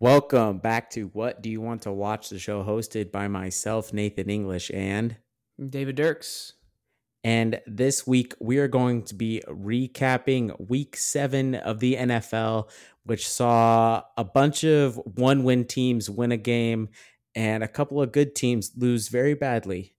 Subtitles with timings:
[0.00, 2.28] Welcome back to What Do You Want to Watch?
[2.28, 5.16] The show hosted by myself, Nathan English, and
[5.58, 6.52] David Dirks.
[7.24, 12.70] And this week we are going to be recapping week seven of the NFL,
[13.06, 16.90] which saw a bunch of one win teams win a game
[17.34, 19.96] and a couple of good teams lose very badly.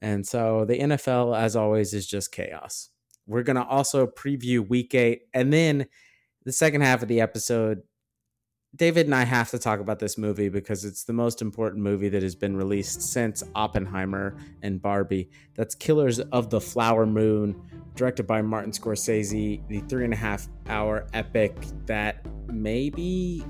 [0.00, 2.90] And so the NFL, as always, is just chaos.
[3.26, 5.22] We're going to also preview week eight.
[5.34, 5.86] And then
[6.44, 7.82] the second half of the episode,
[8.74, 12.08] David and I have to talk about this movie because it's the most important movie
[12.08, 15.28] that has been released since Oppenheimer and Barbie.
[15.54, 17.60] That's Killers of the Flower Moon,
[17.94, 23.44] directed by Martin Scorsese, the three and a half hour epic that may be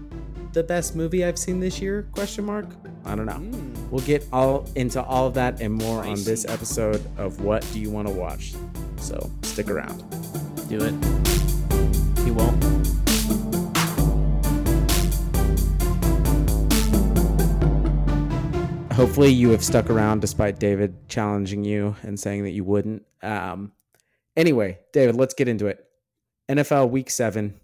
[0.52, 2.08] the best movie I've seen this year?
[2.12, 2.66] Question mark.
[3.04, 3.32] I don't know.
[3.34, 3.90] Mm.
[3.90, 7.80] We'll get all into all of that and more on this episode of What Do
[7.80, 8.54] You Want to Watch?
[8.96, 9.98] So stick around.
[10.68, 12.24] Do it.
[12.24, 12.81] He won't.
[18.92, 23.04] Hopefully you have stuck around despite David challenging you and saying that you wouldn't.
[23.22, 23.72] Um,
[24.36, 25.84] anyway, David, let's get into it.
[26.48, 27.60] NFL Week Seven.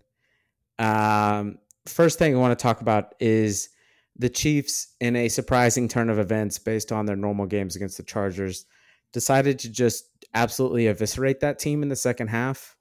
[0.79, 3.71] Um, first thing I want to talk about is
[4.17, 8.03] the Chiefs, in a surprising turn of events based on their normal games against the
[8.03, 8.67] Chargers,
[9.13, 12.77] decided to just absolutely eviscerate that team in the second half.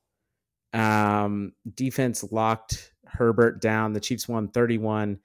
[0.74, 3.94] Um, defense locked Herbert down.
[3.94, 5.20] The Chiefs won 31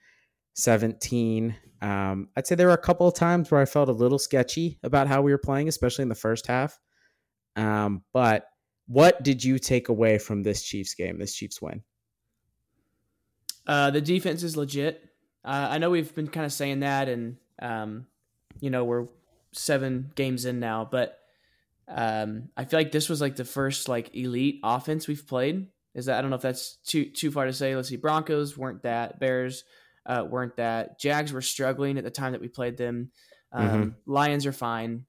[0.55, 1.56] 17.
[1.83, 4.78] Um, I'd say there were a couple of times where I felt a little sketchy
[4.84, 6.78] about how we were playing, especially in the first half.
[7.56, 8.47] Um, but
[8.86, 11.83] what did you take away from this Chiefs game, this Chiefs win?
[13.66, 15.08] Uh, the defense is legit.
[15.44, 18.06] Uh, I know we've been kind of saying that, and um,
[18.60, 19.08] you know we're
[19.50, 21.19] seven games in now, but
[21.88, 25.66] um, I feel like this was like the first like elite offense we've played.
[25.94, 27.75] Is that I don't know if that's too too far to say.
[27.75, 29.19] Let's see, Broncos weren't that.
[29.19, 29.64] Bears
[30.06, 30.98] uh, weren't that.
[30.98, 33.11] Jags were struggling at the time that we played them.
[33.53, 34.12] Um, mm-hmm.
[34.12, 35.05] Lions are fine.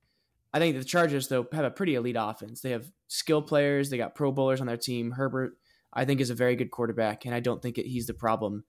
[0.54, 2.62] I think the Chargers though have a pretty elite offense.
[2.62, 3.90] They have skill players.
[3.90, 5.12] They got Pro Bowlers on their team.
[5.12, 5.58] Herbert,
[5.92, 8.64] I think, is a very good quarterback, and I don't think it, he's the problem.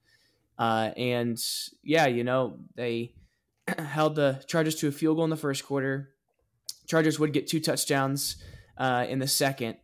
[0.59, 1.39] Uh, and
[1.83, 3.15] yeah, you know they
[3.79, 6.11] held the Chargers to a field goal in the first quarter.
[6.87, 8.37] Chargers would get two touchdowns
[8.79, 9.77] uh, in the second,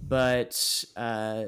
[0.00, 1.44] but uh,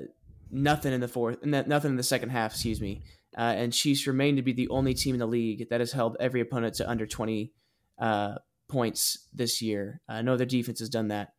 [0.50, 2.53] nothing in the fourth, nothing in the second half.
[2.53, 3.03] Excuse me
[3.37, 6.17] uh, and Chiefs remain to be the only team in the league that has held
[6.21, 7.53] every opponent to under 20
[7.99, 8.37] uh,
[8.69, 10.00] points this year.
[10.09, 11.33] Uh, no other defense has done that.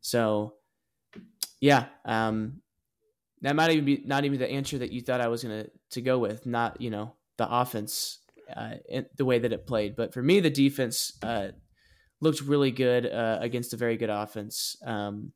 [0.00, 0.54] So,
[1.60, 2.60] yeah, um,
[3.42, 6.00] that might even be not even the answer that you thought I was to to
[6.00, 6.46] go with.
[6.46, 8.18] Not you know the offense,
[8.54, 8.74] uh,
[9.16, 11.48] the way that it played, but for me, the defense uh,
[12.20, 14.76] looked really good uh, against a very good offense.
[14.84, 15.32] Um,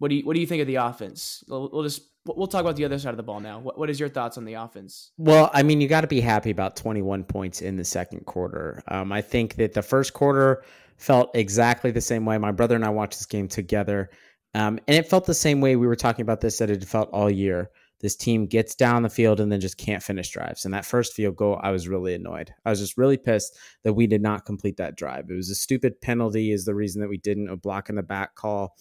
[0.00, 1.44] what do you what do you think of the offense?
[1.46, 3.60] We'll, we'll just we'll talk about the other side of the ball now.
[3.60, 5.12] What, what is your thoughts on the offense?
[5.18, 8.82] Well, I mean, you got to be happy about 21 points in the second quarter.
[8.88, 10.64] Um, I think that the first quarter
[10.96, 12.38] felt exactly the same way.
[12.38, 14.08] My brother and I watched this game together,
[14.54, 17.10] um, and it felt the same way we were talking about this that it felt
[17.12, 17.70] all year.
[18.00, 20.64] This team gets down the field and then just can't finish drives.
[20.64, 22.50] And that first field goal, I was really annoyed.
[22.64, 25.26] I was just really pissed that we did not complete that drive.
[25.28, 27.50] It was a stupid penalty, is the reason that we didn't.
[27.50, 28.74] A block in the back call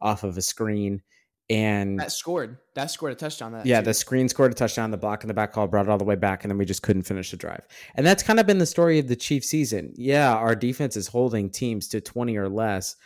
[0.00, 1.02] off of a screen
[1.48, 2.58] and that scored.
[2.74, 3.52] That scored a touchdown.
[3.52, 3.86] That yeah, too.
[3.86, 4.90] the screen scored a touchdown.
[4.90, 6.64] The block in the back call brought it all the way back, and then we
[6.64, 7.62] just couldn't finish the drive.
[7.94, 9.92] And that's kind of been the story of the Chiefs season.
[9.96, 12.96] Yeah, our defense is holding teams to twenty or less,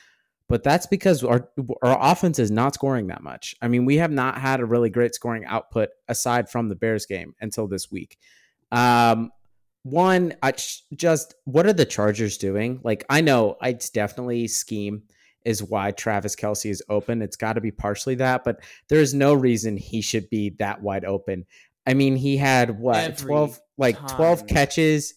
[0.49, 1.51] but that's because our
[1.83, 3.55] our offense is not scoring that much.
[3.61, 7.05] I mean, we have not had a really great scoring output aside from the Bears
[7.05, 8.17] game until this week.
[8.73, 9.33] Um,
[9.83, 10.55] one, I
[10.95, 12.81] just what are the Chargers doing?
[12.83, 15.03] Like, I know it's definitely scheme
[15.45, 17.23] is why Travis Kelce is open.
[17.23, 20.83] It's got to be partially that, but there is no reason he should be that
[20.83, 21.47] wide open.
[21.87, 24.09] I mean, he had what Every 12 like time.
[24.09, 25.15] 12 catches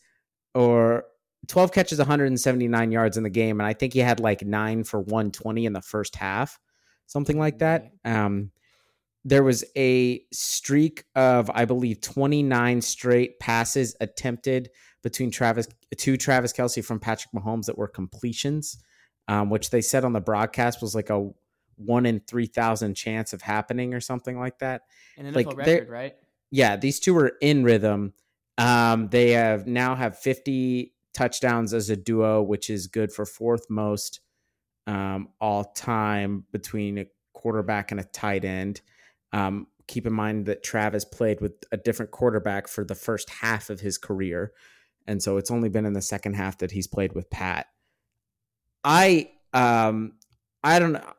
[0.55, 1.05] or
[1.47, 5.01] 12 catches 179 yards in the game and I think he had like 9 for
[5.01, 6.59] 120 in the first half.
[7.05, 7.91] Something like that.
[8.05, 8.51] Um
[9.25, 14.69] there was a streak of I believe 29 straight passes attempted
[15.01, 18.77] between Travis to Travis Kelce from Patrick Mahomes that were completions
[19.27, 21.29] um, which they said on the broadcast was like a
[21.75, 24.83] one in three thousand chance of happening or something like that.
[25.17, 26.15] An NFL like record, right?
[26.51, 28.13] Yeah, these two are in rhythm.
[28.57, 33.69] Um, they have now have fifty touchdowns as a duo, which is good for fourth
[33.69, 34.19] most
[34.87, 38.81] um, all time between a quarterback and a tight end.
[39.31, 43.69] Um, keep in mind that Travis played with a different quarterback for the first half
[43.69, 44.53] of his career.
[45.07, 47.67] And so it's only been in the second half that he's played with Pat.
[48.83, 50.13] I um
[50.63, 51.13] I don't know.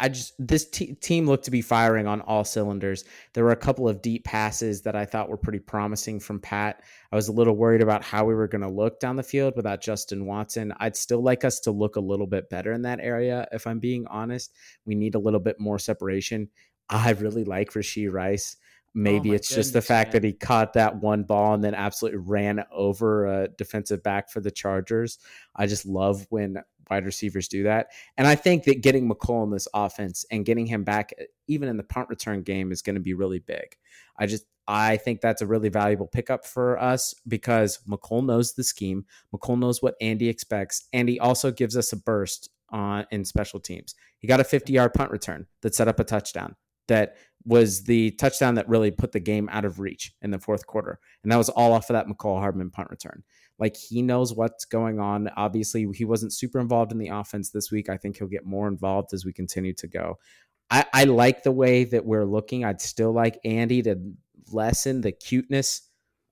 [0.00, 3.04] I just this t- team looked to be firing on all cylinders.
[3.34, 6.82] There were a couple of deep passes that I thought were pretty promising from Pat.
[7.12, 9.54] I was a little worried about how we were going to look down the field
[9.56, 10.72] without Justin Watson.
[10.80, 13.46] I'd still like us to look a little bit better in that area.
[13.52, 14.54] If I'm being honest,
[14.86, 16.48] we need a little bit more separation.
[16.88, 18.56] I really like Rashee Rice.
[18.94, 20.22] Maybe oh it's just the fact man.
[20.22, 24.40] that he caught that one ball and then absolutely ran over a defensive back for
[24.40, 25.18] the Chargers.
[25.54, 26.56] I just love when
[26.90, 27.88] wide receivers do that.
[28.16, 31.68] And I think that getting Mecole in this offense and getting him back, uh, even
[31.68, 33.76] in the punt return game, is going to be really big.
[34.18, 38.64] I just, I think that's a really valuable pickup for us because Mecole knows the
[38.64, 39.04] scheme.
[39.34, 40.88] Mecole knows what Andy expects.
[40.92, 43.94] And he also gives us a burst on in special teams.
[44.18, 46.56] He got a 50 yard punt return that set up a touchdown
[46.90, 50.66] that was the touchdown that really put the game out of reach in the fourth
[50.66, 50.98] quarter.
[51.22, 53.22] And that was all off of that Mecole Hardman punt return.
[53.60, 55.28] Like he knows what's going on.
[55.36, 57.90] Obviously, he wasn't super involved in the offense this week.
[57.90, 60.18] I think he'll get more involved as we continue to go.
[60.70, 62.64] I, I like the way that we're looking.
[62.64, 63.96] I'd still like Andy to
[64.50, 65.82] lessen the cuteness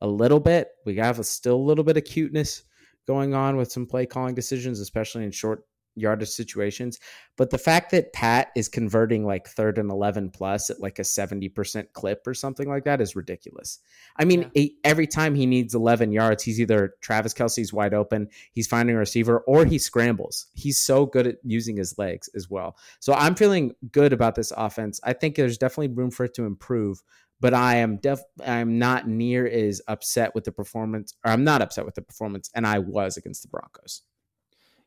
[0.01, 0.69] a little bit.
[0.87, 2.63] We have a still a little bit of cuteness
[3.07, 5.65] going on with some play calling decisions, especially in short
[5.99, 6.99] yardage situations.
[7.37, 11.03] But the fact that Pat is converting like third and 11 plus at like a
[11.03, 13.79] 70% clip or something like that is ridiculous.
[14.17, 14.67] I mean, yeah.
[14.85, 18.99] every time he needs 11 yards, he's either Travis Kelce's wide open, he's finding a
[18.99, 20.47] receiver, or he scrambles.
[20.55, 22.77] He's so good at using his legs as well.
[23.01, 25.01] So I'm feeling good about this offense.
[25.05, 27.03] I think there's definitely room for it to improve.
[27.41, 31.63] But I am def I'm not near as upset with the performance, or I'm not
[31.63, 34.03] upset with the performance, and I was against the Broncos.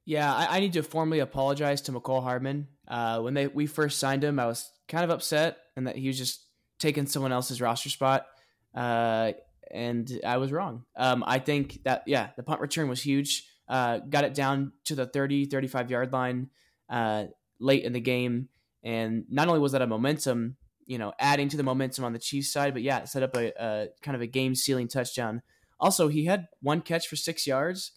[0.06, 2.68] Yeah, I, I, need to formally apologize to Mecole Hardman.
[2.88, 6.08] Uh, when they we first signed him, I was kind of upset and that he
[6.08, 6.46] was just
[6.80, 8.26] taking someone else's roster spot.
[8.76, 9.34] Uh,
[9.70, 10.84] and I was wrong.
[10.98, 13.48] Um, I think that, yeah, the punt return was huge.
[13.70, 16.50] Uh, got it down to the 30, 35 yard line
[16.90, 17.26] uh,
[17.60, 18.50] late in the game.
[18.84, 22.20] And not only was that a momentum, you know, adding to the momentum on the
[22.20, 25.42] Chiefs side, but yeah, set up a, a kind of a game sealing touchdown.
[25.80, 27.94] Also, he had one catch for six yards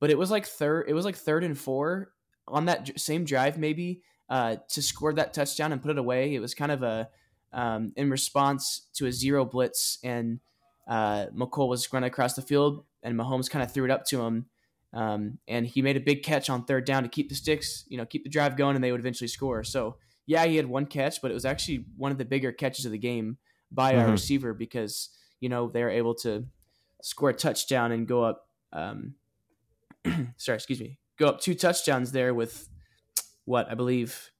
[0.00, 0.86] but it was like third.
[0.88, 2.12] It was like third and four
[2.48, 6.34] on that same drive, maybe uh, to score that touchdown and put it away.
[6.34, 7.08] It was kind of a
[7.52, 10.40] um, in response to a zero blitz, and
[10.88, 14.22] uh, Mecole was running across the field, and Mahomes kind of threw it up to
[14.22, 14.46] him,
[14.92, 17.96] um, and he made a big catch on third down to keep the sticks, you
[17.96, 19.64] know, keep the drive going, and they would eventually score.
[19.64, 19.96] So
[20.26, 22.92] yeah, he had one catch, but it was actually one of the bigger catches of
[22.92, 23.38] the game
[23.70, 24.02] by mm-hmm.
[24.02, 25.10] our receiver because
[25.40, 26.44] you know they were able to
[27.02, 29.14] score a touchdown and go up um,
[30.36, 32.68] sorry, excuse me, go up two touchdowns there with
[33.44, 34.30] what I believe.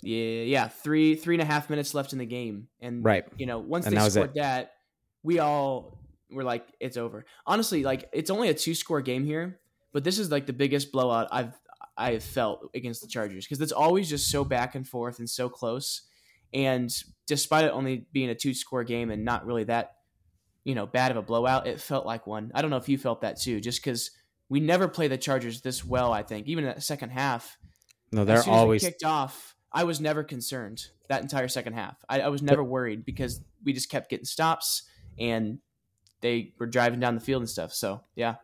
[0.00, 3.46] Yeah, yeah, three three and a half minutes left in the game, and right, you
[3.46, 4.72] know, once and they that scored that,
[5.22, 5.98] we all
[6.30, 7.24] were like, it's over.
[7.46, 9.58] Honestly, like it's only a two score game here,
[9.92, 11.54] but this is like the biggest blowout I've
[11.98, 15.28] I have felt against the Chargers because it's always just so back and forth and
[15.28, 16.02] so close.
[16.54, 16.90] And
[17.26, 19.96] despite it only being a two score game and not really that,
[20.64, 22.52] you know, bad of a blowout, it felt like one.
[22.54, 24.12] I don't know if you felt that too, just because
[24.48, 26.12] we never play the Chargers this well.
[26.12, 27.58] I think even in that second half.
[28.12, 29.54] No, they're always kicked off.
[29.72, 31.96] I was never concerned that entire second half.
[32.08, 34.84] I, I was never worried because we just kept getting stops
[35.18, 35.58] and
[36.20, 37.72] they were driving down the field and stuff.
[37.72, 38.36] So yeah,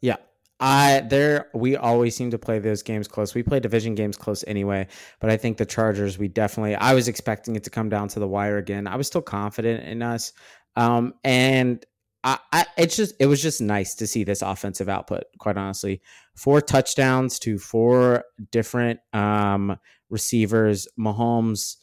[0.00, 0.16] yeah.
[0.60, 3.34] I there we always seem to play those games close.
[3.34, 4.86] We play division games close anyway,
[5.20, 8.20] but I think the Chargers we definitely I was expecting it to come down to
[8.20, 8.86] the wire again.
[8.86, 10.32] I was still confident in us.
[10.76, 11.84] Um, and
[12.24, 15.24] I, I, it's just it was just nice to see this offensive output.
[15.38, 16.00] Quite honestly,
[16.34, 20.86] four touchdowns to four different um, receivers.
[20.98, 21.76] Mahomes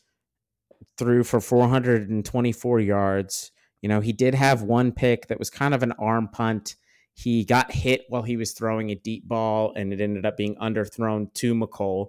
[0.98, 3.51] threw for 424 yards.
[3.81, 6.75] You know, he did have one pick that was kind of an arm punt.
[7.13, 10.55] He got hit while he was throwing a deep ball, and it ended up being
[10.55, 12.08] underthrown to Mecole,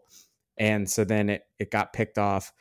[0.57, 2.53] and so then it it got picked off.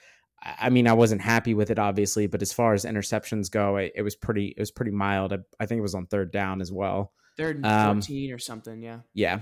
[0.42, 3.92] I mean, I wasn't happy with it, obviously, but as far as interceptions go, it,
[3.96, 4.54] it was pretty.
[4.56, 5.34] It was pretty mild.
[5.34, 7.14] I, I, think it was on third down as well.
[7.38, 8.82] Third and um, fourteen or something.
[8.82, 9.00] Yeah.
[9.14, 9.42] Yeah,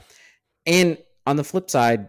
[0.65, 2.07] and on the flip side,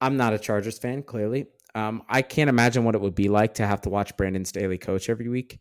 [0.00, 1.02] I'm not a Chargers fan.
[1.02, 4.44] Clearly, um, I can't imagine what it would be like to have to watch Brandon
[4.44, 5.60] Staley coach every week.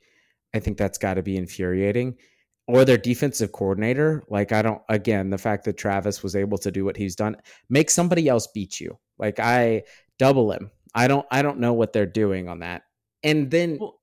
[0.54, 2.18] I think that's got to be infuriating.
[2.66, 4.24] Or their defensive coordinator.
[4.30, 4.82] Like I don't.
[4.88, 7.36] Again, the fact that Travis was able to do what he's done,
[7.70, 8.98] make somebody else beat you.
[9.18, 9.84] Like I
[10.18, 12.84] double him I don't I don't know what they're doing on that.
[13.24, 14.00] And then well,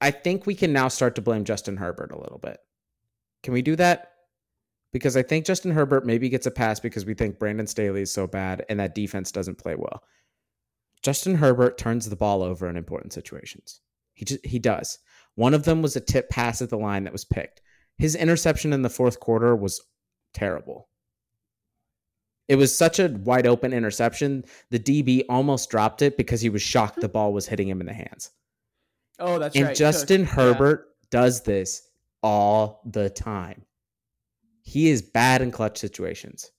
[0.00, 2.58] I think we can now start to blame Justin Herbert a little bit.
[3.42, 4.08] Can we do that?
[4.92, 8.12] Because I think Justin Herbert maybe gets a pass because we think Brandon Staley is
[8.12, 10.02] so bad and that defense doesn't play well.
[11.02, 13.80] Justin Herbert turns the ball over in important situations.
[14.14, 14.98] He just, he does.
[15.34, 17.62] One of them was a tip pass at the line that was picked.
[17.96, 19.80] His interception in the fourth quarter was
[20.34, 20.88] terrible.
[22.48, 24.44] It was such a wide open interception.
[24.70, 27.86] The DB almost dropped it because he was shocked the ball was hitting him in
[27.86, 28.30] the hands.
[29.18, 29.76] Oh, that's and right.
[29.76, 30.34] Justin Cook.
[30.34, 31.88] Herbert does this
[32.22, 33.64] all the time.
[34.62, 36.50] He is bad in clutch situations.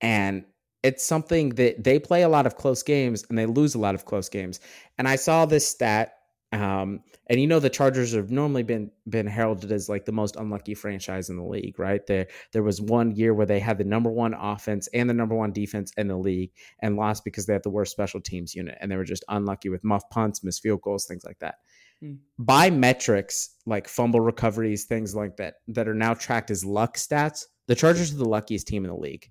[0.00, 0.44] And
[0.82, 3.94] it's something that they play a lot of close games and they lose a lot
[3.94, 4.60] of close games.
[4.98, 6.14] And I saw this stat
[6.54, 10.36] um, and you know the Chargers have normally been been heralded as like the most
[10.36, 12.06] unlucky franchise in the league, right?
[12.06, 15.34] There there was one year where they had the number one offense and the number
[15.34, 18.78] one defense in the league and lost because they had the worst special teams unit
[18.80, 21.56] and they were just unlucky with muff punts, missed field goals, things like that.
[22.00, 22.14] Hmm.
[22.38, 27.46] By metrics like fumble recoveries, things like that that are now tracked as luck stats,
[27.66, 29.28] the Chargers are the luckiest team in the league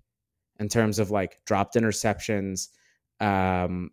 [0.60, 2.68] in terms of like dropped interceptions,
[3.22, 3.92] um,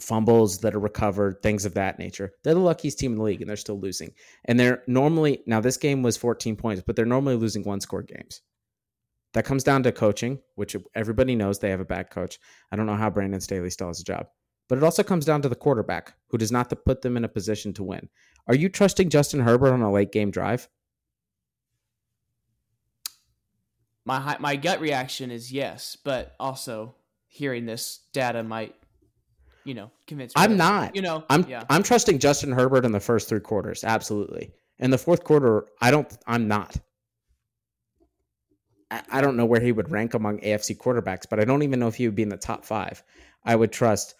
[0.00, 2.32] fumbles that are recovered, things of that nature.
[2.42, 4.12] They're the luckiest team in the league and they're still losing.
[4.44, 8.02] And they're normally, now this game was 14 points, but they're normally losing one score
[8.02, 8.42] games.
[9.32, 12.38] That comes down to coaching, which everybody knows they have a bad coach.
[12.72, 14.26] I don't know how Brandon Staley still has a job.
[14.68, 17.28] But it also comes down to the quarterback, who does not put them in a
[17.28, 18.08] position to win.
[18.46, 20.68] Are you trusting Justin Herbert on a late game drive?
[24.04, 26.94] My my gut reaction is yes, but also
[27.26, 28.74] hearing this data might
[29.64, 30.94] you know, convince I'm not.
[30.94, 31.64] You know, I'm yeah.
[31.68, 34.52] I'm trusting Justin Herbert in the first three quarters, absolutely.
[34.78, 36.10] In the fourth quarter, I don't.
[36.26, 36.76] I'm not.
[38.90, 41.78] I, I don't know where he would rank among AFC quarterbacks, but I don't even
[41.78, 43.02] know if he would be in the top five.
[43.44, 44.14] I would trust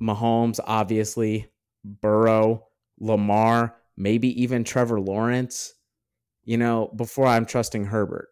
[0.00, 1.48] Mahomes, obviously,
[1.84, 2.66] Burrow,
[3.00, 5.74] Lamar, maybe even Trevor Lawrence.
[6.44, 8.28] You know, before I'm trusting Herbert.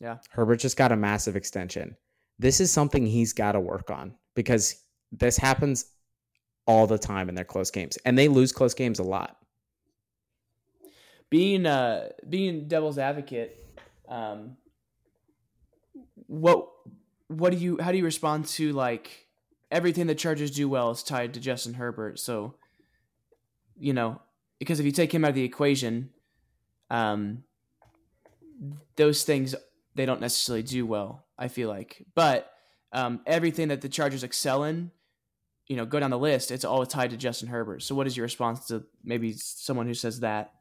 [0.00, 0.16] Yeah.
[0.30, 1.96] Herbert just got a massive extension.
[2.40, 5.86] This is something he's got to work on because this happens
[6.66, 9.36] all the time in their close games, and they lose close games a lot.
[11.30, 13.56] Being uh being devil's advocate,
[14.08, 14.56] um,
[16.26, 16.68] what
[17.28, 19.26] what do you how do you respond to like
[19.70, 22.18] everything the Chargers do well is tied to Justin Herbert?
[22.18, 22.54] So,
[23.78, 24.20] you know,
[24.58, 26.10] because if you take him out of the equation,
[26.90, 27.44] um,
[28.96, 29.54] those things
[29.94, 31.24] they don't necessarily do well.
[31.38, 32.52] I feel like, but
[32.92, 34.90] um, everything that the Chargers excel in,
[35.66, 37.82] you know, go down the list, it's all tied to Justin Herbert.
[37.82, 40.52] So, what is your response to maybe someone who says that?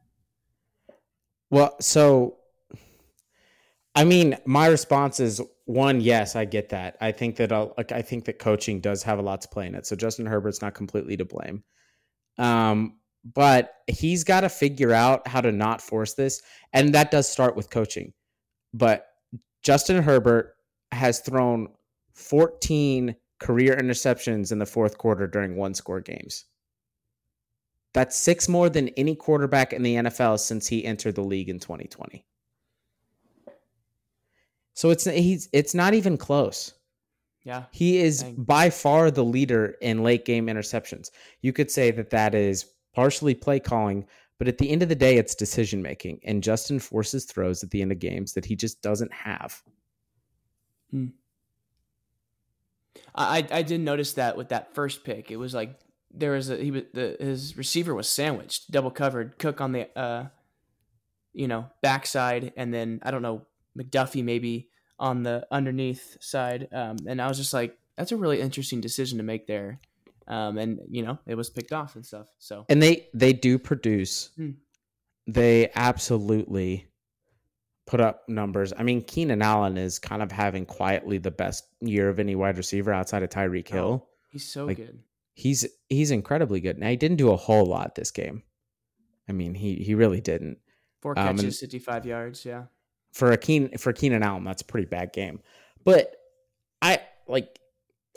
[1.49, 2.37] Well, so
[3.93, 6.97] I mean, my response is one, yes, I get that.
[7.01, 9.67] I think that I'll, like I think that coaching does have a lot to play
[9.67, 9.85] in it.
[9.85, 11.63] So Justin Herbert's not completely to blame.
[12.37, 16.41] Um, but he's got to figure out how to not force this,
[16.73, 18.13] and that does start with coaching.
[18.73, 19.05] But
[19.61, 20.55] Justin Herbert
[20.91, 21.67] has thrown
[22.13, 26.45] 14 career interceptions in the fourth quarter during one score games.
[27.93, 31.59] That's six more than any quarterback in the NFL since he entered the league in
[31.59, 32.23] 2020.
[34.75, 36.73] So it's he's it's not even close.
[37.43, 37.63] Yeah.
[37.71, 38.35] He is Dang.
[38.35, 41.09] by far the leader in late game interceptions.
[41.41, 44.05] You could say that that is partially play calling,
[44.37, 47.71] but at the end of the day it's decision making and Justin forces throws at
[47.71, 49.61] the end of games that he just doesn't have.
[50.91, 51.07] Hmm.
[53.15, 55.79] I I did notice that with that first pick, it was like
[56.13, 59.97] there was a he was the his receiver was sandwiched, double covered, Cook on the
[59.97, 60.27] uh,
[61.33, 63.45] you know backside, and then I don't know
[63.77, 64.69] McDuffie maybe
[64.99, 69.17] on the underneath side, um, and I was just like, that's a really interesting decision
[69.17, 69.79] to make there,
[70.27, 72.27] um, and you know it was picked off and stuff.
[72.39, 74.31] So And they they do produce.
[74.35, 74.51] Hmm.
[75.27, 76.87] They absolutely
[77.91, 78.71] put up numbers.
[78.77, 82.55] I mean, Keenan Allen is kind of having quietly the best year of any wide
[82.55, 83.73] receiver outside of Tyreek Oh.
[83.75, 84.07] Hill.
[84.31, 84.99] he's so Like, good.
[85.33, 86.77] He's he's incredibly good.
[86.77, 88.43] Now he didn't do a whole lot this game.
[89.27, 90.57] I mean, he he really didn't.
[91.01, 92.45] Four um, catches, fifty five yards.
[92.45, 92.63] Yeah.
[93.11, 95.41] For a Keen for Keenan Allen, that's a pretty bad game.
[95.83, 96.15] But
[96.81, 97.59] I like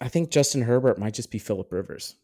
[0.03, 2.15] I think Justin Herbert might just be Philip Rivers.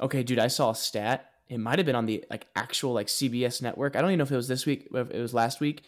[0.00, 1.30] Okay, dude, I saw a stat.
[1.48, 3.94] It might have been on the like actual like CBS network.
[3.94, 5.84] I don't even know if it was this week, if it was last week.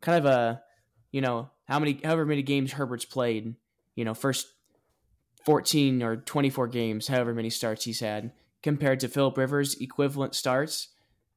[0.00, 0.62] Kind of a,
[1.10, 3.54] you know, how many, however many games Herbert's played.
[3.94, 4.46] You know, first
[5.44, 10.34] fourteen or twenty four games, however many starts he's had, compared to Philip Rivers' equivalent
[10.34, 10.88] starts.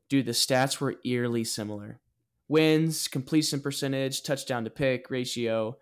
[0.10, 2.00] Dude, the stats were eerily similar.
[2.48, 5.78] Wins, completion percentage, touchdown to pick ratio,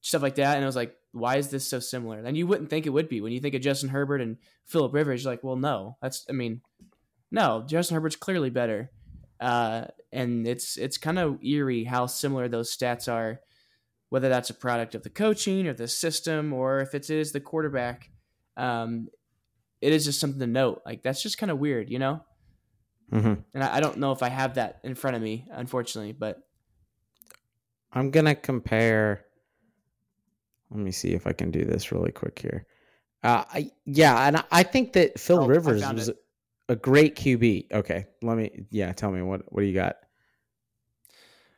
[0.00, 0.56] stuff like that.
[0.56, 2.18] And I was like, why is this so similar?
[2.18, 4.92] And you wouldn't think it would be when you think of Justin Herbert and Philip
[4.92, 5.24] Rivers.
[5.24, 6.26] You're like, well, no, that's.
[6.28, 6.60] I mean,
[7.30, 8.90] no, Justin Herbert's clearly better,
[9.40, 13.40] uh, and it's it's kind of eerie how similar those stats are.
[14.10, 17.40] Whether that's a product of the coaching or the system, or if it is the
[17.40, 18.10] quarterback,
[18.56, 19.08] um,
[19.82, 20.82] it is just something to note.
[20.86, 22.24] Like that's just kind of weird, you know.
[23.12, 23.34] Mm-hmm.
[23.54, 26.38] And I, I don't know if I have that in front of me, unfortunately, but
[27.92, 29.24] I'm gonna compare.
[30.70, 32.66] Let me see if I can do this really quick here.
[33.22, 36.16] Uh, I, yeah, and I think that Phil Oh, Rivers was it.
[36.68, 37.72] A great QB.
[37.72, 38.66] Okay, let me.
[38.70, 39.96] Yeah, tell me what what do you got?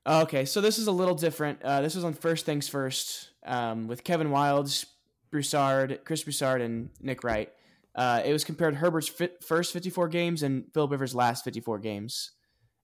[0.07, 1.63] Okay, so this is a little different.
[1.63, 4.87] Uh, this was on First Things First um, with Kevin Wildes,
[5.31, 7.51] Broussard, Chris Broussard, and Nick Wright.
[7.95, 9.11] Uh, it was compared Herbert's
[9.43, 12.31] first 54 games and Philip Rivers' last 54 games.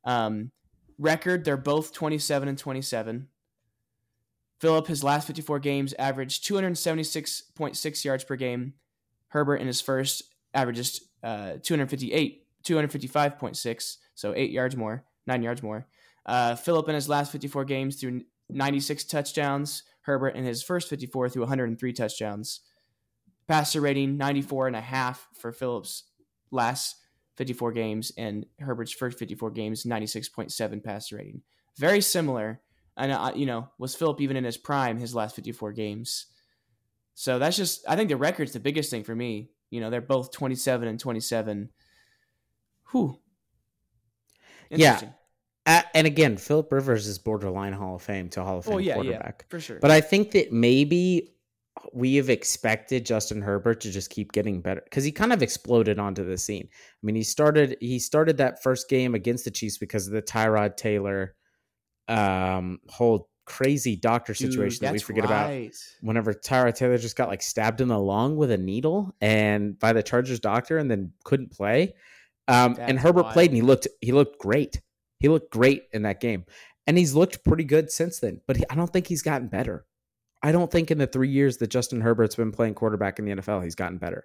[0.05, 0.51] Um,
[0.99, 3.29] record, they're both 27 and 27.
[4.61, 8.75] Philip, his last 54 games, averaged 276.6 yards per game.
[9.29, 10.23] Herbert, in his first,
[10.55, 15.87] averages uh, 258, 255.6, so eight yards more, nine yards more.
[16.25, 19.83] Uh, Philip in his last 54 games threw 96 touchdowns.
[20.03, 22.61] Herbert in his first 54 threw 103 touchdowns.
[23.49, 26.05] Passer rating 94 and a half for Phillips
[26.51, 26.97] last
[27.37, 31.43] 54 games and Herbert's first 54 games 96.7 passer rating.
[31.77, 32.61] Very similar.
[32.97, 36.27] And uh, you know, was Philip even in his prime his last 54 games?
[37.15, 39.51] So that's just I think the record's the biggest thing for me.
[39.71, 41.71] You know, they're both 27 and 27.
[42.93, 43.19] Whew.
[44.71, 44.77] Yeah.
[44.77, 45.15] Interesting.
[45.67, 48.79] Uh, and again, Philip Rivers is borderline Hall of Fame to Hall of Fame Oh
[48.79, 49.45] yeah, quarterback.
[49.45, 49.79] yeah, for sure.
[49.81, 51.35] But I think that maybe
[51.93, 55.99] we have expected Justin Herbert to just keep getting better because he kind of exploded
[55.99, 56.69] onto the scene.
[56.73, 60.23] I mean, he started he started that first game against the Chiefs because of the
[60.23, 61.35] Tyrod Taylor
[62.07, 65.51] um, whole crazy doctor Dude, situation that we forget about.
[66.03, 69.93] Whenever Tyrod Taylor just got like stabbed in the lung with a needle and by
[69.93, 71.95] the Chargers doctor and then couldn't play.
[72.49, 73.33] Um, and Herbert wild.
[73.33, 74.81] played and he looked he looked great.
[75.19, 76.45] He looked great in that game.
[76.87, 79.87] And he's looked pretty good since then, but he, I don't think he's gotten better.
[80.43, 83.33] I don't think in the three years that Justin Herbert's been playing quarterback in the
[83.33, 84.25] NFL, he's gotten better.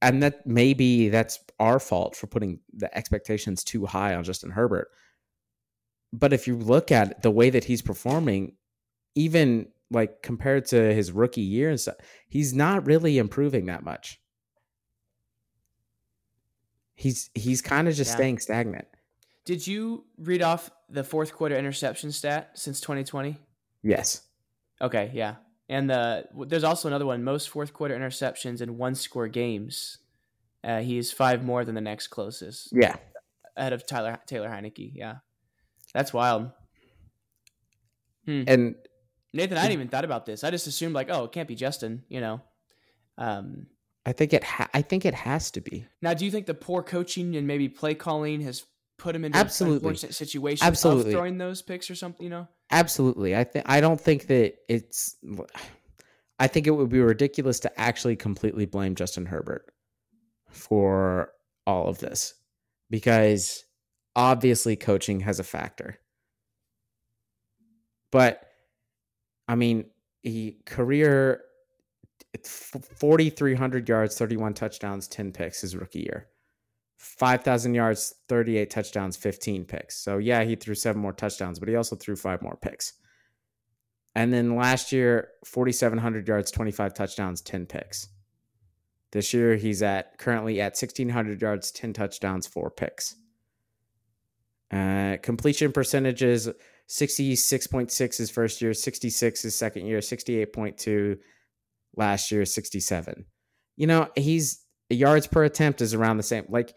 [0.00, 4.88] And that maybe that's our fault for putting the expectations too high on Justin Herbert.
[6.18, 8.56] But if you look at the way that he's performing,
[9.14, 11.96] even like compared to his rookie year and stuff,
[12.28, 14.20] he's not really improving that much.
[16.94, 18.16] He's he's kind of just Yeah.
[18.16, 18.88] staying stagnant.
[19.44, 23.36] Did you read off the fourth quarter interception stat since 2020?
[23.82, 24.22] Yes.
[24.80, 25.36] Okay, yeah.
[25.68, 29.98] And the there's also another one: most fourth quarter interceptions in one score games.
[30.64, 32.96] Uh, he is five more than the next closest, Yeah.
[33.56, 34.92] ahead of Tyler Taylor Heinicke.
[34.94, 35.16] Yeah,
[35.94, 36.50] that's wild.
[38.26, 38.74] And
[39.32, 40.42] Nathan, I hadn't even thought about this.
[40.42, 42.02] I just assumed like, oh, it can't be Justin.
[42.08, 42.40] You know.
[43.18, 43.66] Um,
[44.04, 45.86] I think it ha- I think it has to be.
[46.02, 48.64] now, do you think the poor coaching and maybe play calling has
[48.98, 49.76] put him into Absolutely.
[49.76, 51.12] an unfortunate situation Absolutely.
[51.12, 52.24] of throwing those picks or something?
[52.24, 52.48] You know.
[52.70, 53.36] Absolutely.
[53.36, 55.16] I think I don't think that it's
[56.38, 59.72] I think it would be ridiculous to actually completely blame Justin Herbert
[60.50, 61.30] for
[61.66, 62.34] all of this
[62.90, 63.64] because
[64.16, 65.98] obviously coaching has a factor.
[68.10, 68.42] But
[69.46, 69.84] I mean,
[70.22, 71.42] he career
[72.42, 76.28] 4300 yards, 31 touchdowns, 10 picks his rookie year.
[76.98, 79.96] 5,000 yards, 38 touchdowns, 15 picks.
[79.98, 82.94] So, yeah, he threw seven more touchdowns, but he also threw five more picks.
[84.14, 88.08] And then last year, 4,700 yards, 25 touchdowns, 10 picks.
[89.12, 93.14] This year, he's at currently at 1,600 yards, 10 touchdowns, four picks.
[94.70, 96.48] Uh, completion percentages
[96.88, 101.18] 66.6 his first year, 66 his second year, 68.2
[101.96, 103.24] last year, 67.
[103.76, 106.46] You know, he's yards per attempt is around the same.
[106.48, 106.74] Like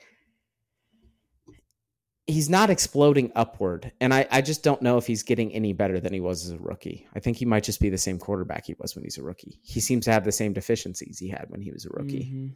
[2.30, 3.92] he's not exploding upward.
[4.00, 6.52] And I, I just don't know if he's getting any better than he was as
[6.52, 7.08] a rookie.
[7.16, 9.60] I think he might just be the same quarterback he was when he's a rookie.
[9.64, 12.26] He seems to have the same deficiencies he had when he was a rookie.
[12.26, 12.54] Mhm.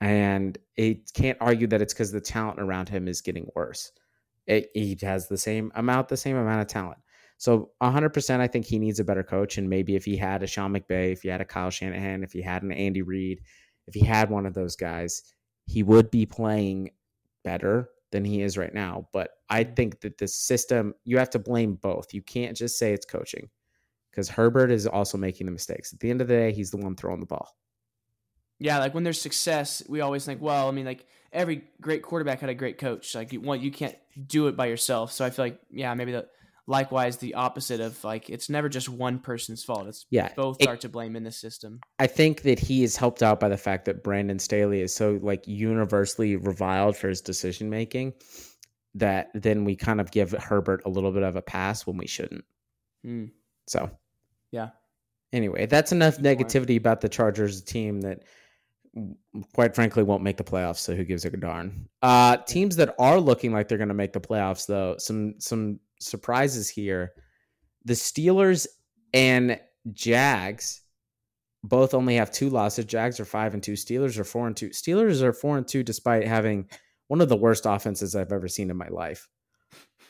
[0.00, 3.90] And it can't argue that it's because the talent around him is getting worse.
[4.46, 6.98] It, he has the same amount, the same amount of talent.
[7.38, 9.58] So 100%, I think he needs a better coach.
[9.58, 12.32] And maybe if he had a Sean McVay, if he had a Kyle Shanahan, if
[12.32, 13.40] he had an Andy Reid,
[13.86, 15.22] if he had one of those guys,
[15.66, 16.90] he would be playing
[17.42, 19.08] better than he is right now.
[19.12, 19.74] But I mm-hmm.
[19.74, 22.14] think that the system, you have to blame both.
[22.14, 23.50] You can't just say it's coaching
[24.10, 25.92] because Herbert is also making the mistakes.
[25.92, 27.48] At the end of the day, he's the one throwing the ball.
[28.60, 32.40] Yeah, like when there's success, we always think, well, I mean, like every great quarterback
[32.40, 33.14] had a great coach.
[33.14, 35.12] Like you, you can't do it by yourself.
[35.12, 36.26] So I feel like, yeah, maybe the
[36.66, 39.86] likewise the opposite of like it's never just one person's fault.
[39.86, 40.32] It's Yeah.
[40.34, 41.80] both it- are to blame in the system.
[41.98, 45.18] I think that he is helped out by the fact that Brandon Staley is so
[45.22, 48.14] like universally reviled for his decision making
[48.94, 52.06] that then we kind of give Herbert a little bit of a pass when we
[52.06, 52.44] shouldn't.
[53.02, 53.26] Hmm.
[53.66, 53.90] So,
[54.52, 54.70] Yeah.
[55.32, 58.22] Anyway, that's enough negativity about the Chargers team that
[59.52, 61.88] quite frankly won't make the playoffs, so who gives a darn.
[62.02, 65.80] Uh teams that are looking like they're going to make the playoffs though, some some
[66.00, 67.12] surprises here.
[67.84, 68.66] the Steelers
[69.12, 69.60] and
[69.92, 70.82] Jags
[71.62, 72.84] both only have two losses.
[72.84, 73.72] Jags are five and two.
[73.72, 74.68] Steelers are four and two.
[74.70, 76.68] Steelers are four and two despite having
[77.08, 79.28] one of the worst offenses I've ever seen in my life.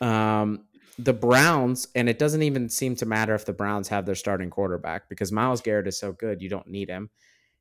[0.01, 0.65] Um,
[0.97, 4.49] the Browns, and it doesn't even seem to matter if the Browns have their starting
[4.49, 7.09] quarterback because Myles Garrett is so good, you don't need him.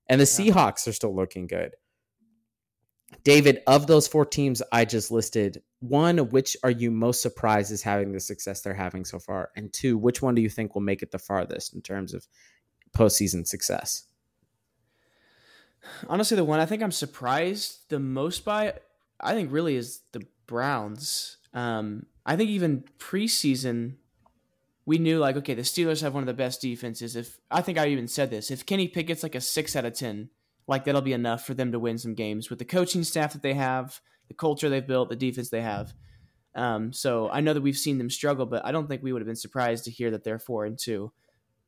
[0.08, 0.52] And the yeah.
[0.52, 1.72] Seahawks are still looking good.
[3.22, 7.82] David, of those four teams I just listed, one, which are you most surprised is
[7.82, 9.50] having the success they're having so far?
[9.56, 12.26] And two, which one do you think will make it the farthest in terms of
[12.92, 14.04] postseason success?
[16.08, 18.74] Honestly, the one I think I'm surprised the most by,
[19.20, 21.38] I think really is the Browns.
[21.52, 23.94] Um, I think even preseason,
[24.86, 27.16] we knew like, okay, the Steelers have one of the best defenses.
[27.16, 29.94] If I think I even said this, if Kenny Pickett's like a six out of
[29.94, 30.30] ten,
[30.66, 33.42] like that'll be enough for them to win some games with the coaching staff that
[33.42, 35.94] they have, the culture they've built, the defense they have.
[36.54, 39.22] Um, so I know that we've seen them struggle, but I don't think we would
[39.22, 41.12] have been surprised to hear that they're four and two.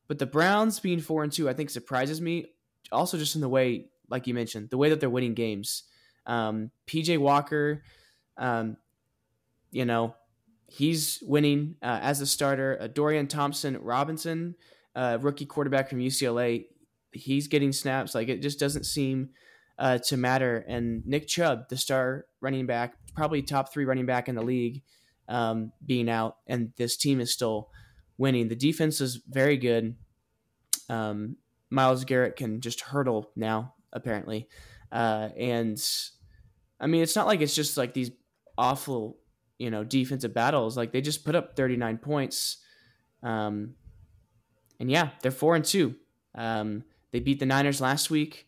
[0.08, 2.46] But the Browns being four and two, I think surprises me.
[2.92, 5.82] Also, just in the way, like you mentioned, the way that they're winning games.
[6.26, 7.82] Um, PJ Walker,
[8.36, 8.76] um,
[9.72, 10.14] you know,
[10.68, 12.78] he's winning uh, as a starter.
[12.80, 14.54] Uh, Dorian Thompson Robinson,
[14.94, 16.66] uh, rookie quarterback from UCLA,
[17.12, 18.14] he's getting snaps.
[18.14, 19.30] Like it just doesn't seem
[19.78, 20.64] uh, to matter.
[20.68, 24.82] And Nick Chubb, the star running back, probably top three running back in the league,
[25.28, 27.70] um, being out, and this team is still
[28.18, 28.48] winning.
[28.48, 29.96] The defense is very good.
[30.88, 31.36] Um,
[31.70, 34.48] Myles Garrett can just hurdle now, apparently.
[34.92, 35.82] Uh, and
[36.80, 38.10] I mean, it's not like it's just like these
[38.56, 39.18] awful,
[39.58, 40.76] you know, defensive battles.
[40.76, 42.58] Like they just put up 39 points.
[43.22, 43.74] Um,
[44.78, 45.96] and yeah, they're four and two.
[46.34, 48.46] Um, they beat the Niners last week.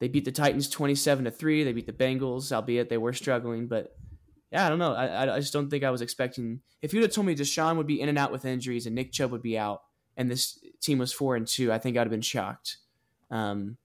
[0.00, 1.64] They beat the Titans 27 to 3.
[1.64, 3.66] They beat the Bengals, albeit they were struggling.
[3.66, 3.94] But
[4.50, 4.94] yeah, I don't know.
[4.94, 6.60] I, I just don't think I was expecting.
[6.82, 9.12] If you'd have told me Deshaun would be in and out with injuries and Nick
[9.12, 9.82] Chubb would be out
[10.16, 12.78] and this team was 4 and 2, I think I'd have been shocked.
[13.30, 13.76] Um,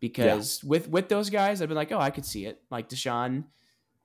[0.00, 0.68] because yeah.
[0.68, 2.60] with with those guys, I've been like, oh, I could see it.
[2.70, 3.44] Like Deshaun,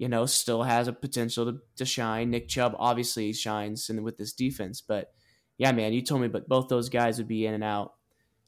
[0.03, 2.29] you know, still has a potential to, to shine.
[2.29, 5.13] Nick Chubb obviously shines and with this defense, but
[5.57, 7.93] yeah, man, you told me, but both those guys would be in and out.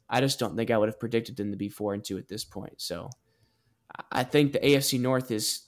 [0.06, 2.28] I just don't think I would have predicted them to be four and two at
[2.28, 2.74] this point.
[2.76, 3.08] So
[4.12, 5.62] I think the AFC North is,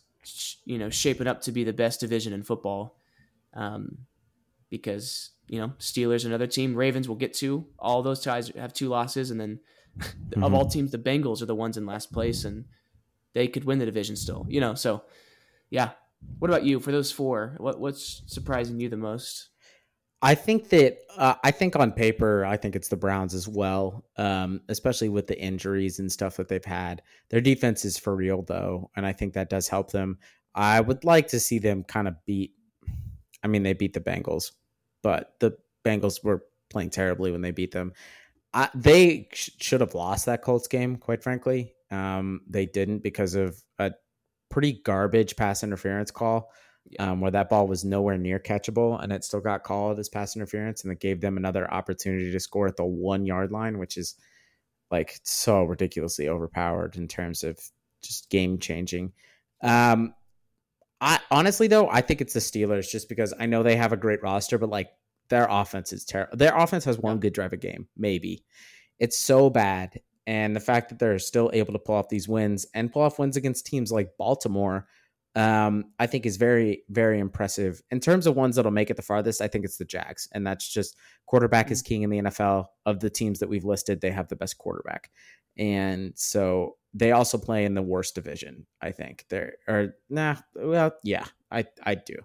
[0.66, 2.98] you know, shaping up to be the best division in football,
[3.54, 4.00] um,
[4.68, 8.88] because you know Steelers another team, Ravens will get to all those ties have two
[8.88, 9.58] losses, and then
[9.98, 10.44] mm-hmm.
[10.44, 10.70] of all mm-hmm.
[10.70, 12.66] teams, the Bengals are the ones in last place, and
[13.32, 14.44] they could win the division still.
[14.50, 15.04] You know, so
[15.70, 15.90] yeah.
[16.38, 17.54] What about you for those four?
[17.58, 19.50] What what's surprising you the most?
[20.20, 24.04] I think that uh, I think on paper, I think it's the Browns as well,
[24.16, 27.02] um, especially with the injuries and stuff that they've had.
[27.30, 30.18] Their defense is for real though, and I think that does help them.
[30.54, 32.54] I would like to see them kind of beat.
[33.44, 34.50] I mean, they beat the Bengals,
[35.02, 37.92] but the Bengals were playing terribly when they beat them.
[38.52, 41.74] I, they sh- should have lost that Colts game, quite frankly.
[41.92, 43.92] Um, they didn't because of a
[44.50, 46.50] pretty garbage pass interference call
[46.90, 47.10] yeah.
[47.10, 50.36] um, where that ball was nowhere near catchable and it still got called as pass
[50.36, 53.96] interference and it gave them another opportunity to score at the one yard line, which
[53.96, 54.14] is
[54.90, 57.58] like so ridiculously overpowered in terms of
[58.02, 59.12] just game changing.
[59.62, 60.14] Um,
[61.00, 63.96] I honestly though, I think it's the Steelers just because I know they have a
[63.96, 64.90] great roster, but like
[65.28, 66.36] their offense is terrible.
[66.36, 68.44] Their offense has one good drive a game, maybe.
[68.98, 70.00] It's so bad.
[70.28, 73.18] And the fact that they're still able to pull off these wins and pull off
[73.18, 74.86] wins against teams like Baltimore,
[75.34, 77.80] um, I think is very, very impressive.
[77.90, 80.28] In terms of ones that'll make it the farthest, I think it's the Jags.
[80.32, 81.72] And that's just quarterback mm-hmm.
[81.72, 82.66] is king in the NFL.
[82.84, 85.10] Of the teams that we've listed, they have the best quarterback.
[85.56, 89.24] And so they also play in the worst division, I think.
[89.30, 92.16] They're or nah, well, yeah, I I do.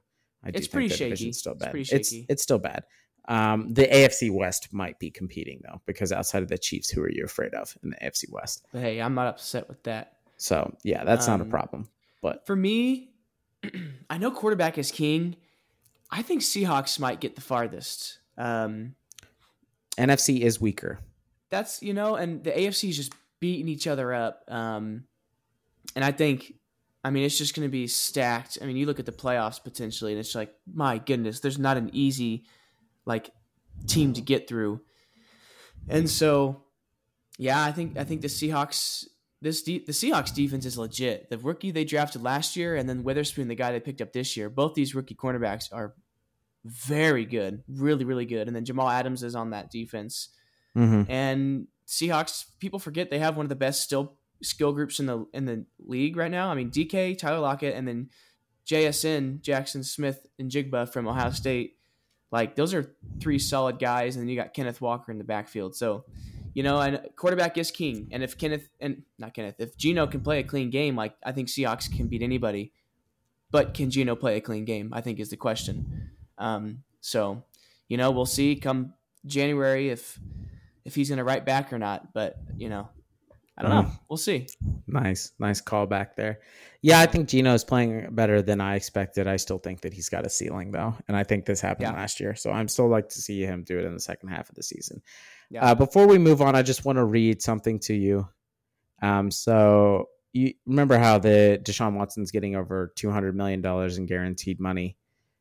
[0.43, 1.31] I do it's pretty shaky.
[1.31, 1.73] Still bad.
[1.73, 2.83] It's, it's, it's still bad.
[3.27, 7.11] Um, the AFC West might be competing though, because outside of the Chiefs, who are
[7.11, 8.65] you afraid of in the AFC West?
[8.71, 10.17] Hey, I'm not upset with that.
[10.37, 11.89] So yeah, that's um, not a um, problem.
[12.21, 13.11] But for me,
[14.09, 15.37] I know quarterback is king.
[16.11, 18.19] I think Seahawks might get the farthest.
[18.37, 18.95] Um,
[19.97, 20.99] NFC is weaker.
[21.49, 24.43] That's you know, and the AFC is just beating each other up.
[24.47, 25.05] Um,
[25.95, 26.53] and I think,
[27.03, 28.57] I mean, it's just going to be stacked.
[28.61, 31.77] I mean, you look at the playoffs potentially, and it's like, my goodness, there's not
[31.77, 32.45] an easy
[33.05, 33.29] like
[33.87, 34.81] team to get through.
[35.87, 36.63] And so,
[37.37, 39.05] yeah, I think I think the Seahawks
[39.43, 41.29] this de- the Seahawks defense is legit.
[41.29, 44.37] The rookie they drafted last year, and then Witherspoon, the guy they picked up this
[44.37, 45.93] year, both these rookie cornerbacks are
[46.63, 48.47] very good, really, really good.
[48.47, 50.29] And then Jamal Adams is on that defense.
[50.77, 51.11] Mm-hmm.
[51.11, 55.25] And Seahawks, people forget they have one of the best still skill groups in the
[55.33, 56.49] in the league right now.
[56.49, 58.09] I mean, DK, Tyler Lockett, and then
[58.65, 61.75] JSN, Jackson Smith, and Jigba from Ohio State.
[62.33, 65.75] Like those are three solid guys, and then you got Kenneth Walker in the backfield.
[65.75, 66.05] So,
[66.55, 68.09] you know, and quarterback is king.
[68.11, 71.31] And if Kenneth and not Kenneth, if Geno can play a clean game, like I
[71.31, 72.73] think Seahawks can beat anybody.
[73.51, 74.89] But can Geno play a clean game?
[74.91, 76.09] I think is the question.
[76.39, 77.43] Um, so,
[77.87, 78.95] you know, we'll see come
[79.27, 80.19] January if
[80.85, 82.15] if he's going to write back or not.
[82.15, 82.89] But you know,
[83.57, 83.91] I don't know.
[84.09, 84.47] We'll see.
[84.87, 86.39] Nice, nice call back there.
[86.81, 89.27] Yeah, I think Geno is playing better than I expected.
[89.27, 91.93] I still think that he's got a ceiling though, and I think this happened yeah.
[91.93, 92.35] last year.
[92.35, 94.63] So I'm still like to see him do it in the second half of the
[94.63, 95.01] season.
[95.49, 95.65] Yeah.
[95.65, 98.27] Uh, before we move on, I just want to read something to you.
[99.03, 104.07] Um, so you remember how the Deshaun Watson's getting over two hundred million dollars in
[104.07, 104.97] guaranteed money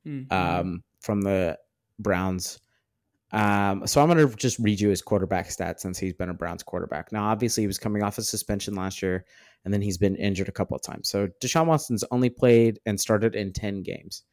[0.07, 0.33] mm-hmm.
[0.33, 1.59] um, from the
[1.99, 2.61] Browns.
[3.33, 6.35] Um, so I'm going to just read you his quarterback stats since he's been a
[6.35, 7.13] Browns quarterback.
[7.13, 9.25] Now, obviously, he was coming off a suspension last year,
[9.65, 11.09] and then he's been injured a couple of times.
[11.09, 14.25] So Deshaun Watson's only played and started in 10 games.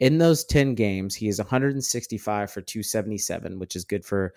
[0.00, 4.32] In those 10 games, he is 165 for 277, which is good for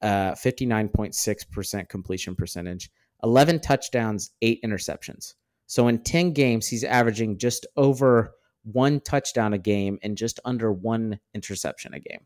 [0.00, 2.90] uh, 59.6% completion percentage,
[3.22, 5.34] 11 touchdowns, eight interceptions.
[5.66, 10.72] So in 10 games, he's averaging just over one touchdown a game and just under
[10.72, 12.20] one interception a game.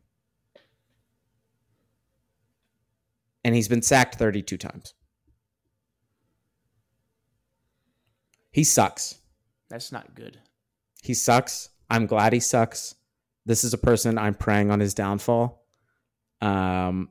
[3.47, 4.93] And he's been sacked 32 times.
[8.51, 9.21] He sucks.
[9.71, 10.41] That's not good.
[11.05, 11.69] He sucks.
[11.89, 12.97] I'm glad he sucks.
[13.45, 15.65] This is a person I'm praying on his downfall.
[16.41, 17.11] Um,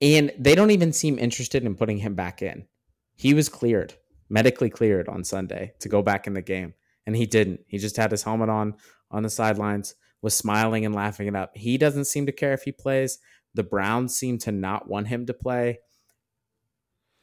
[0.00, 2.68] and they don't even seem interested in putting him back in.
[3.16, 3.94] He was cleared,
[4.28, 6.74] medically cleared on Sunday to go back in the game,
[7.06, 7.62] and he didn't.
[7.66, 8.76] He just had his helmet on
[9.10, 11.56] on the sidelines, was smiling and laughing it up.
[11.56, 13.18] He doesn't seem to care if he plays.
[13.54, 15.80] The Browns seem to not want him to play.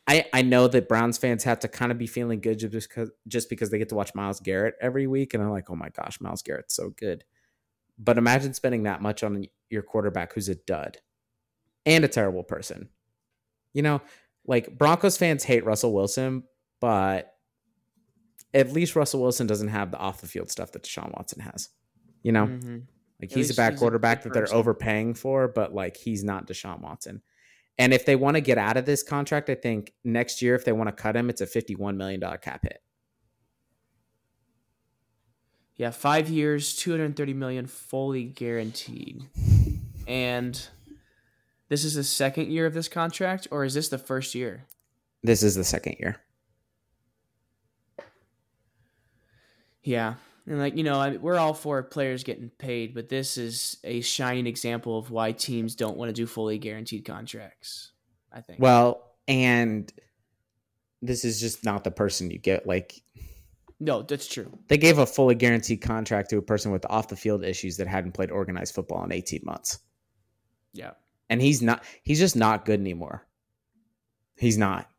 [0.08, 3.10] I, I know that Browns fans have to kind of be feeling good just because
[3.28, 5.90] just because they get to watch Myles Garrett every week, and I'm like, oh my
[5.90, 7.24] gosh, Myles Garrett's so good.
[7.98, 10.98] But imagine spending that much on your quarterback who's a dud
[11.86, 12.90] and a terrible person.
[13.74, 14.02] You know,
[14.46, 16.44] like Broncos fans hate Russell Wilson,
[16.80, 17.34] but
[18.54, 21.70] at least Russell Wilson doesn't have the off the field stuff that Deshaun Watson has.
[22.22, 22.78] You know, mm-hmm.
[23.22, 26.48] Like At he's a bad he's quarterback that they're overpaying for, but like he's not
[26.48, 27.22] Deshaun Watson.
[27.78, 30.64] And if they want to get out of this contract, I think next year, if
[30.64, 32.82] they want to cut him, it's a $51 million cap hit.
[35.76, 39.26] Yeah, five years, 230 million fully guaranteed.
[40.08, 40.68] And
[41.68, 44.66] this is the second year of this contract, or is this the first year?
[45.22, 46.18] This is the second year.
[49.84, 50.16] Yeah.
[50.48, 54.02] And like you know, I we're all for players getting paid, but this is a
[54.02, 57.92] shining example of why teams don't want to do fully guaranteed contracts.
[58.32, 58.60] I think.
[58.60, 59.92] Well, and
[61.02, 62.68] this is just not the person you get.
[62.68, 63.02] Like,
[63.80, 64.56] no, that's true.
[64.68, 67.88] They gave a fully guaranteed contract to a person with off the field issues that
[67.88, 69.80] hadn't played organized football in eighteen months.
[70.74, 70.92] Yeah,
[71.28, 71.84] and he's not.
[72.04, 73.26] He's just not good anymore.
[74.38, 74.90] He's not.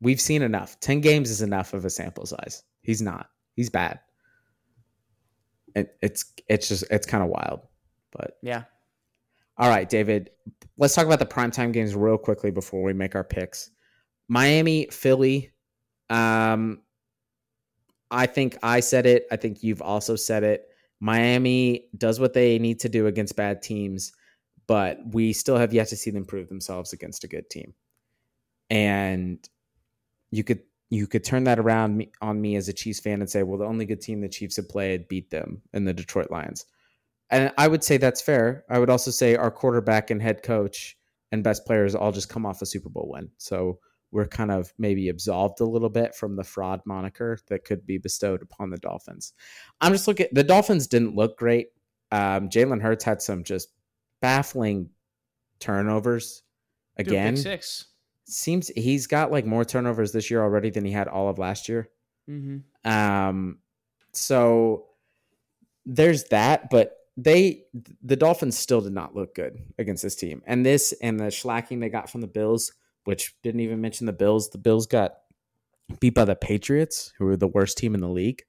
[0.00, 0.80] We've seen enough.
[0.80, 2.64] Ten games is enough of a sample size.
[2.82, 3.28] He's not.
[3.54, 4.00] He's bad
[5.76, 7.60] it, it's it's just it's kind of wild.
[8.10, 8.64] But yeah.
[9.58, 10.30] All right, David.
[10.78, 13.70] Let's talk about the primetime games real quickly before we make our picks.
[14.28, 15.52] Miami, Philly.
[16.10, 16.82] Um,
[18.10, 19.26] I think I said it.
[19.30, 20.68] I think you've also said it.
[21.00, 24.12] Miami does what they need to do against bad teams,
[24.66, 27.74] but we still have yet to see them prove themselves against a good team.
[28.70, 29.46] And
[30.30, 30.60] you could
[30.90, 33.64] you could turn that around on me as a Chiefs fan and say, well, the
[33.64, 36.66] only good team the Chiefs have played beat them in the Detroit Lions.
[37.28, 38.64] And I would say that's fair.
[38.70, 40.96] I would also say our quarterback and head coach
[41.32, 43.30] and best players all just come off a Super Bowl win.
[43.36, 43.80] So
[44.12, 47.98] we're kind of maybe absolved a little bit from the fraud moniker that could be
[47.98, 49.32] bestowed upon the Dolphins.
[49.80, 51.68] I'm just looking, the Dolphins didn't look great.
[52.12, 53.70] Um, Jalen Hurts had some just
[54.22, 54.90] baffling
[55.58, 56.44] turnovers
[56.96, 57.34] again.
[57.34, 57.86] Dude, six
[58.26, 61.68] seems he's got like more turnovers this year already than he had all of last
[61.68, 61.88] year.
[62.28, 62.90] Mm-hmm.
[62.90, 63.58] Um,
[64.12, 64.86] so
[65.84, 67.64] there's that, but they
[68.02, 71.80] the Dolphins still did not look good against this team, and this and the schlacking
[71.80, 72.72] they got from the Bills,
[73.04, 74.50] which didn't even mention the Bills.
[74.50, 75.14] The Bills got
[76.00, 78.42] beat by the Patriots, who were the worst team in the league,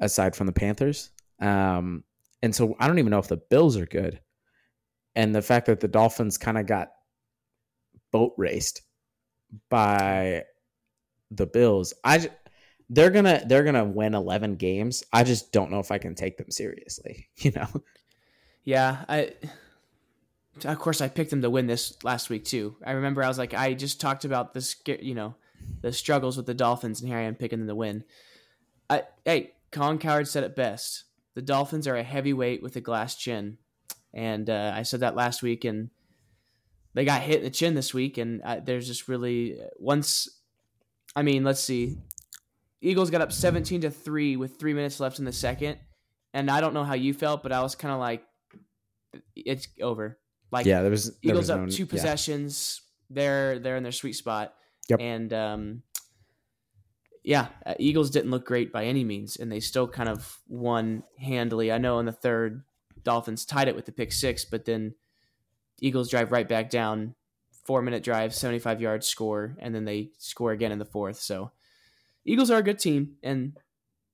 [0.00, 1.10] aside from the Panthers.
[1.38, 2.02] Um,
[2.42, 4.20] and so I don't even know if the Bills are good.
[5.14, 6.90] And the fact that the Dolphins kind of got
[8.12, 8.82] boat raced
[9.68, 10.44] by
[11.30, 11.94] the Bills.
[12.04, 12.30] I
[12.88, 15.04] they're gonna they're gonna win eleven games.
[15.12, 17.28] I just don't know if I can take them seriously.
[17.38, 17.68] You know.
[18.64, 19.32] Yeah, I.
[20.64, 22.76] Of course, I picked them to win this last week too.
[22.84, 25.34] I remember I was like, I just talked about this, you know,
[25.82, 28.04] the struggles with the Dolphins, and here I am picking them to win.
[28.88, 31.04] I, hey, Colin Cowherd said it best.
[31.34, 33.58] The Dolphins are a heavyweight with a glass chin.
[34.14, 35.90] And uh, I said that last week, and
[36.96, 38.16] they got hit in the chin this week.
[38.16, 40.28] And uh, there's just really once,
[41.14, 41.98] I mean, let's see,
[42.80, 45.78] Eagles got up 17 to three with three minutes left in the second,
[46.32, 48.24] and I don't know how you felt, but I was kind of like,
[49.34, 50.18] it's over.
[50.50, 51.90] Like yeah, there was there Eagles was up no- two yeah.
[51.90, 52.80] possessions.
[53.10, 54.54] They're they're in their sweet spot.
[54.88, 55.00] Yep.
[55.00, 55.82] And um,
[57.24, 61.02] yeah, uh, Eagles didn't look great by any means, and they still kind of won
[61.18, 61.72] handily.
[61.72, 62.62] I know in the third,
[63.02, 64.94] Dolphins tied it with the pick six, but then
[65.80, 67.14] Eagles drive right back down,
[67.64, 71.18] four minute drive, seventy five yards score, and then they score again in the fourth.
[71.18, 71.50] So
[72.24, 73.56] Eagles are a good team, and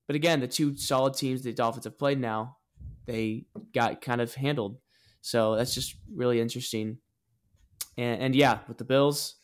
[0.07, 2.57] but again, the two solid teams the Dolphins have played now,
[3.05, 4.77] they got kind of handled.
[5.21, 6.97] So that's just really interesting.
[7.97, 9.35] And, and yeah, with the Bills,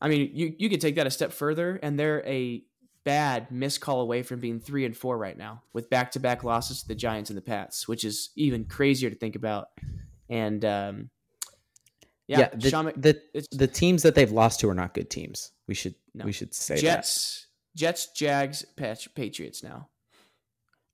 [0.00, 2.64] I mean, you you could take that a step further, and they're a
[3.04, 6.44] bad missed call away from being three and four right now, with back to back
[6.44, 9.68] losses to the Giants and the Pats, which is even crazier to think about.
[10.28, 11.10] And um,
[12.28, 13.20] yeah, Yeah, the, Sean the
[13.52, 15.52] the teams that they've lost to are not good teams.
[15.68, 16.24] We should No.
[16.24, 16.80] we should say that.
[16.80, 19.88] Jets, Jets, Jags, Pat- Patriots now.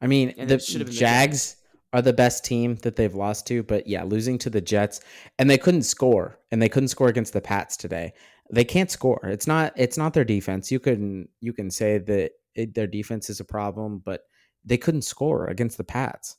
[0.00, 1.56] I mean, And the should have been the Jags
[1.92, 5.00] are the best team that they've lost to, but yeah, losing to the Jets
[5.38, 8.12] and they couldn't score, and they couldn't score against the Pats today.
[8.50, 9.20] They can't score.
[9.26, 10.70] It's not it's not their defense.
[10.70, 14.22] You can you can say that it, their defense is a problem, but
[14.64, 16.36] they couldn't score against the Pats.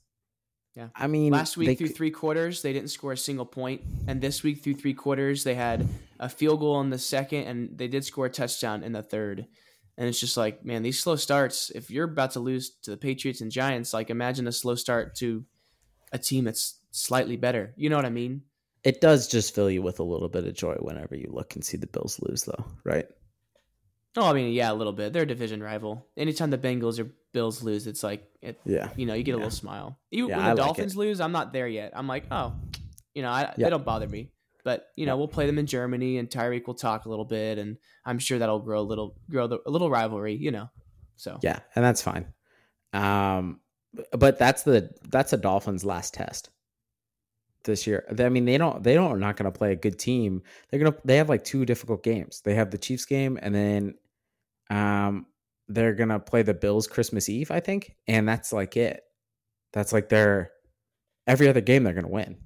[0.76, 0.88] Yeah.
[0.96, 4.20] I mean, Last week they through three quarters, they didn't score a single point, and
[4.20, 5.88] this week through three quarters, they had
[6.20, 9.46] a field goal in the second, and they did score a touchdown in the third.
[9.98, 11.70] And it's just like, man, these slow starts.
[11.70, 15.16] If you're about to lose to the Patriots and Giants, like imagine a slow start
[15.18, 15.46] to
[16.12, 17.74] a team that's slightly better.
[17.76, 18.42] You know what I mean?
[18.84, 21.64] it does just fill you with a little bit of joy whenever you look and
[21.64, 23.06] see the Bills lose, though, right?
[24.18, 25.14] Oh, I mean, yeah, a little bit.
[25.14, 26.06] They're a division rival.
[26.18, 28.90] Anytime the Bengals or Bills lose, it's like it, Yeah.
[28.96, 30.00] you know, you get a little smile.
[30.12, 31.92] Even Yeah, when I the like Dolphins lose, I'm not there yet.
[31.96, 32.54] I'm like, oh,
[33.14, 33.66] you know, I, Yeah.
[33.66, 34.32] they don't bother me.
[34.64, 37.58] But you know, we'll play them in Germany, and Tyreek will talk a little bit,
[37.58, 40.36] and I'm sure that'll grow a little, grow the, a little rivalry.
[40.36, 40.70] You know,
[41.18, 42.28] so Yeah, and that's fine.
[42.94, 43.60] Um,
[44.12, 46.50] but that's the that's the Dolphins' last test
[47.66, 48.06] this year.
[48.18, 50.44] I mean, they don't they don't are not going to play a good team.
[50.70, 52.42] They're gonna they have like two difficult games.
[52.42, 53.96] They have the Chiefs game, and then
[54.70, 55.26] um
[55.74, 59.04] they're gonna play the Bills Christmas Eve, I think, and that's like it.
[59.74, 60.52] That's like their
[61.28, 62.38] every other game they're gonna win.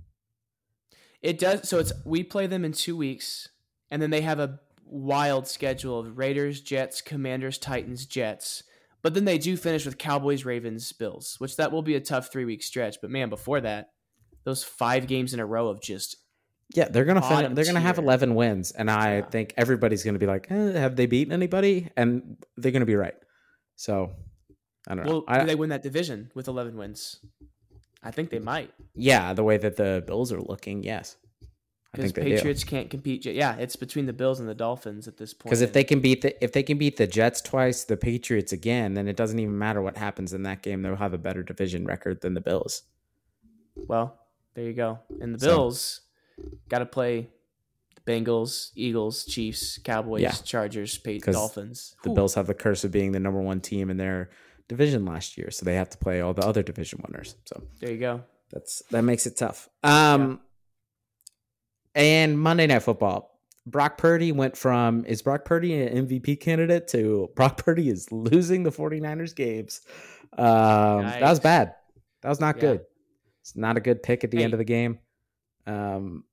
[1.21, 1.67] it does.
[1.67, 3.49] So it's we play them in two weeks,
[3.89, 8.63] and then they have a wild schedule of Raiders, Jets, Commanders, Titans, Jets.
[9.03, 12.31] But then they do finish with Cowboys, Ravens, Bills, which that will be a tough
[12.31, 12.97] three week stretch.
[13.01, 13.89] But man, before that,
[14.43, 16.17] those five games in a row of just
[16.75, 19.25] Yeah, they're gonna fin- they're gonna have eleven wins, and I Yeah.
[19.29, 23.15] think everybody's gonna be like, eh, "Have they beaten anybody?" And they're gonna be right.
[23.75, 24.11] So
[24.87, 25.11] I don't know.
[25.11, 27.19] well, I, do they win that division with eleven wins?
[28.03, 31.15] I think they might yeah, the way that the Bills are looking, yes,
[31.93, 33.25] I because think Patriots can't compete.
[33.25, 35.45] Yeah, it's between the Bills and the Dolphins at this point.
[35.49, 38.51] Because if they can beat the if they can beat the Jets twice, the Patriots
[38.51, 40.81] again, then it doesn't even matter what happens in that game.
[40.81, 42.83] They'll have a better division record than the Bills.
[43.87, 44.19] well,
[44.53, 44.99] there you go.
[45.21, 46.01] And the Bills
[46.69, 47.29] got to play
[47.95, 50.31] the Bengals, Eagles, Chiefs, Cowboys, Yeah.
[50.31, 51.95] Chargers, Dolphins.
[52.03, 52.15] The Whew.
[52.15, 54.29] Bills have the curse of being the number one team in their
[54.67, 57.35] division last year, so they have to play all the other division winners.
[57.45, 58.23] So There you go.
[58.51, 59.69] That's that makes it tough.
[59.83, 60.39] Um
[61.95, 63.33] and Monday Night Football.
[63.65, 68.63] Brock Purdy went from is Brock Purdy an MVP candidate to Brock Purdy is losing
[68.63, 69.81] the 49ers games.
[70.37, 71.75] Um that was bad.
[72.21, 72.61] That was not Yeah.
[72.61, 72.81] good.
[73.41, 74.99] It's not a good pick at the end of the game.
[75.67, 76.23] Um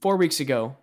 [0.00, 0.76] Four weeks ago,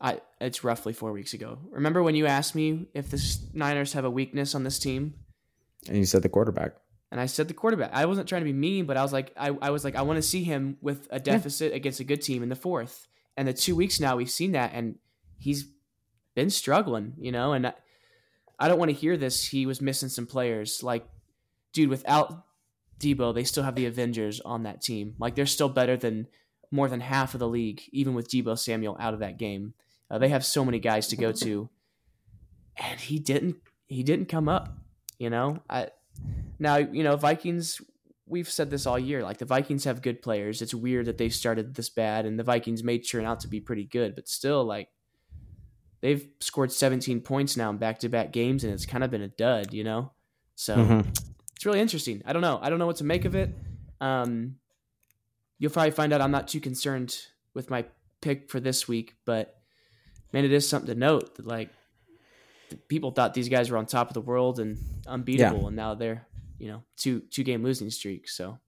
[0.00, 1.58] I it's roughly four weeks ago.
[1.70, 3.20] Remember when you asked me if the
[3.52, 5.14] Niners have a weakness on this team?
[5.88, 6.72] and you said the quarterback.
[7.10, 7.90] And I said the quarterback.
[7.92, 10.02] I wasn't trying to be mean, but I was like, I, I was like, I
[10.02, 13.06] want to see him with a deficit against a good team in the fourth.
[13.36, 14.96] And the two weeks now we've seen that, and
[15.38, 15.66] he's
[16.34, 17.52] been struggling, you know.
[17.52, 17.72] And I,
[18.58, 19.46] I don't want to hear this.
[19.46, 20.82] He was missing some players.
[20.82, 21.06] Like,
[21.72, 22.44] dude, without
[22.98, 25.14] Deebo, they still have the Avengers on that team.
[25.18, 26.26] Like, they're still better than
[26.70, 29.74] more than half of the league, even with Deebo Samuel out of that game.
[30.10, 31.68] Uh, they have so many guys to go to,
[32.76, 33.56] and he didn't.
[33.86, 34.76] He didn't come up.
[35.18, 35.88] You know, I
[36.58, 37.80] now, you know, Vikings,
[38.26, 39.22] we've said this all year.
[39.22, 40.62] Like the Vikings have good players.
[40.62, 43.60] It's weird that they started this bad and the Vikings made turn out to be
[43.60, 44.88] pretty good, but still like
[46.00, 49.72] they've scored 17 points now in back-to-back games and it's kind of been a dud,
[49.72, 50.12] you know?
[50.54, 51.33] So, Mhm.
[51.64, 52.22] It's really interesting.
[52.26, 52.58] I don't know.
[52.60, 53.48] I don't know what to make of it.
[53.98, 54.56] Um
[55.58, 57.16] you'll probably find out I'm not too concerned
[57.54, 57.86] with my
[58.20, 59.56] pick for this week, but
[60.30, 61.70] man, it is something to note that like
[62.88, 66.26] people thought these guys were on top of the world and unbeatable, and now they're
[66.58, 68.28] you know two two game losing streak.
[68.28, 68.58] So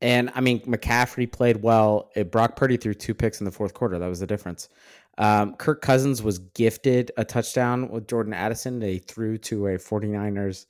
[0.00, 2.12] and I mean, McCaffrey played well.
[2.14, 3.98] It, Brock Purdy threw two picks in the fourth quarter.
[3.98, 4.68] That was the difference.
[5.18, 8.78] Um, Kirk Cousins was gifted a touchdown with Jordan Addison.
[8.78, 10.66] They threw to a 49ers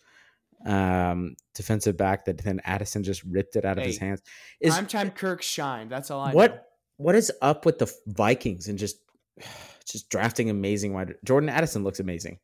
[0.64, 4.22] um, defensive back that then Addison just ripped it out of his hands.
[4.60, 5.88] Is time Kirk shine?
[5.88, 6.60] That's all I what, know.
[6.96, 8.96] What is up with the Vikings and just
[9.86, 11.14] just drafting amazing wide?
[11.24, 12.38] Jordan Addison looks amazing.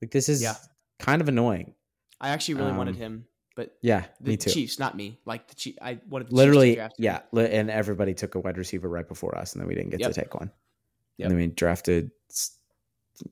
[0.00, 0.54] Like this is yeah.
[0.98, 1.74] kind of annoying.
[2.20, 4.50] I actually really um, wanted him, but yeah, the me too.
[4.50, 5.18] Chiefs, not me.
[5.24, 9.36] Like the Chief, I wanted literally, yeah, and everybody took a wide receiver right before
[9.36, 10.12] us, and then we didn't get yep.
[10.12, 10.50] to take one.
[11.18, 11.26] Yep.
[11.26, 12.10] And then we drafted.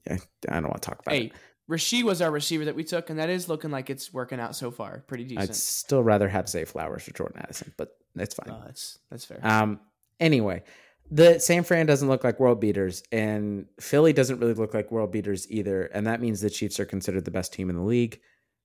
[0.09, 0.18] I
[0.49, 1.32] don't want to talk about hey, it.
[1.71, 4.55] Rasheed was our receiver that we took, and that is looking like it's working out
[4.55, 5.03] so far.
[5.09, 5.51] Pretty decent.
[5.51, 8.51] I'd still rather have Zay Flowers for Jordan Addison, but that's fine.
[8.51, 9.41] Oh, that's that's fair.
[9.43, 9.81] Um.
[10.21, 10.62] Anyway,
[11.11, 15.12] the San Fran doesn't look like world beaters, and Philly doesn't really look like world
[15.12, 18.21] beaters either, and that means the Chiefs are considered the best team in the league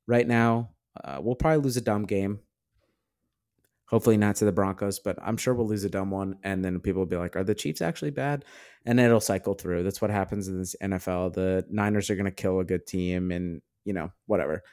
[0.08, 0.70] right now.
[1.04, 2.40] Uh, we'll probably lose a dumb game.
[3.92, 6.80] Hopefully not to the Broncos, but I'm sure we'll lose a dumb one, and then
[6.80, 8.46] people will be like, "Are the Chiefs actually bad?"
[8.86, 9.84] And it'll cycle through.
[9.84, 11.34] That's what happens in this NFL.
[11.34, 14.64] The Niners are going to kill a good team, and you know whatever.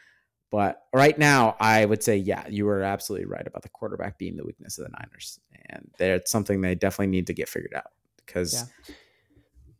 [0.52, 4.36] But right now, I would say, yeah, you were absolutely right about the quarterback being
[4.36, 7.90] the weakness of the Niners, and it's something they definitely need to get figured out
[8.24, 8.70] because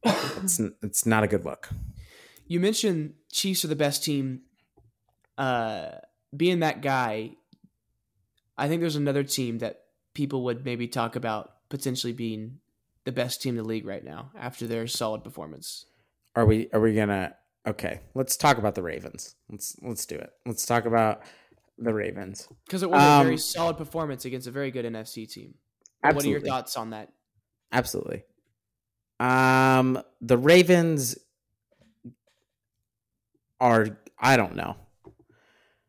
[0.04, 0.30] yeah.
[0.42, 1.68] it's it's not a good look.
[2.48, 4.40] You mentioned Chiefs are the best team.
[5.38, 5.90] Uh,
[6.36, 7.36] being that guy,
[8.58, 9.84] I think there's another team that
[10.14, 12.58] people would maybe talk about potentially being
[13.04, 15.86] the best team in the league right now after their solid performance.
[16.34, 16.68] Are we?
[16.72, 17.34] Are we gonna?
[17.66, 19.36] Okay, let's talk about the Ravens.
[19.48, 20.30] Let's let's do it.
[20.44, 21.22] Let's talk about
[21.78, 25.30] the Ravens because it was um, a very solid performance against a very good NFC
[25.30, 25.54] team.
[26.02, 26.14] Absolutely.
[26.14, 27.12] What are your thoughts on that?
[27.72, 28.24] Absolutely.
[29.20, 31.16] Um, the Ravens
[33.60, 33.98] are.
[34.20, 34.76] I don't know.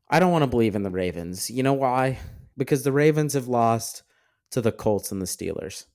[0.08, 1.50] I don't want to believe in the Ravens.
[1.50, 2.20] You know why?
[2.60, 4.04] Because the Ravens have lost
[4.52, 5.86] to the Colts and the Steelers,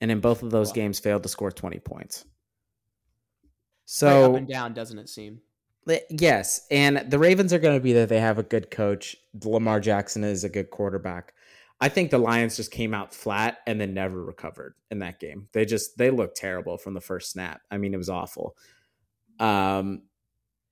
[0.00, 0.74] and in both of those wow.
[0.74, 2.24] games failed to score twenty points.
[3.84, 5.40] So up and down, doesn't it seem?
[6.10, 9.16] Yes, and the Ravens are going to be that they have a good coach.
[9.42, 11.32] Lamar Jackson is a good quarterback.
[11.80, 15.48] I think the Lions just came out flat and then never recovered in that game.
[15.52, 17.62] They just they looked terrible from the first snap.
[17.70, 18.56] I mean, it was awful.
[19.38, 20.02] Um,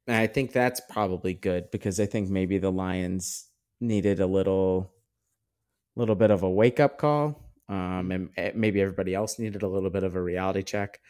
[0.07, 3.49] and I think that's probably good because I think maybe the Lions
[3.81, 4.93] needed a little,
[5.97, 7.43] little bit of a wake up call.
[7.69, 11.01] Um, and eh, maybe everybody else needed a little bit of a reality check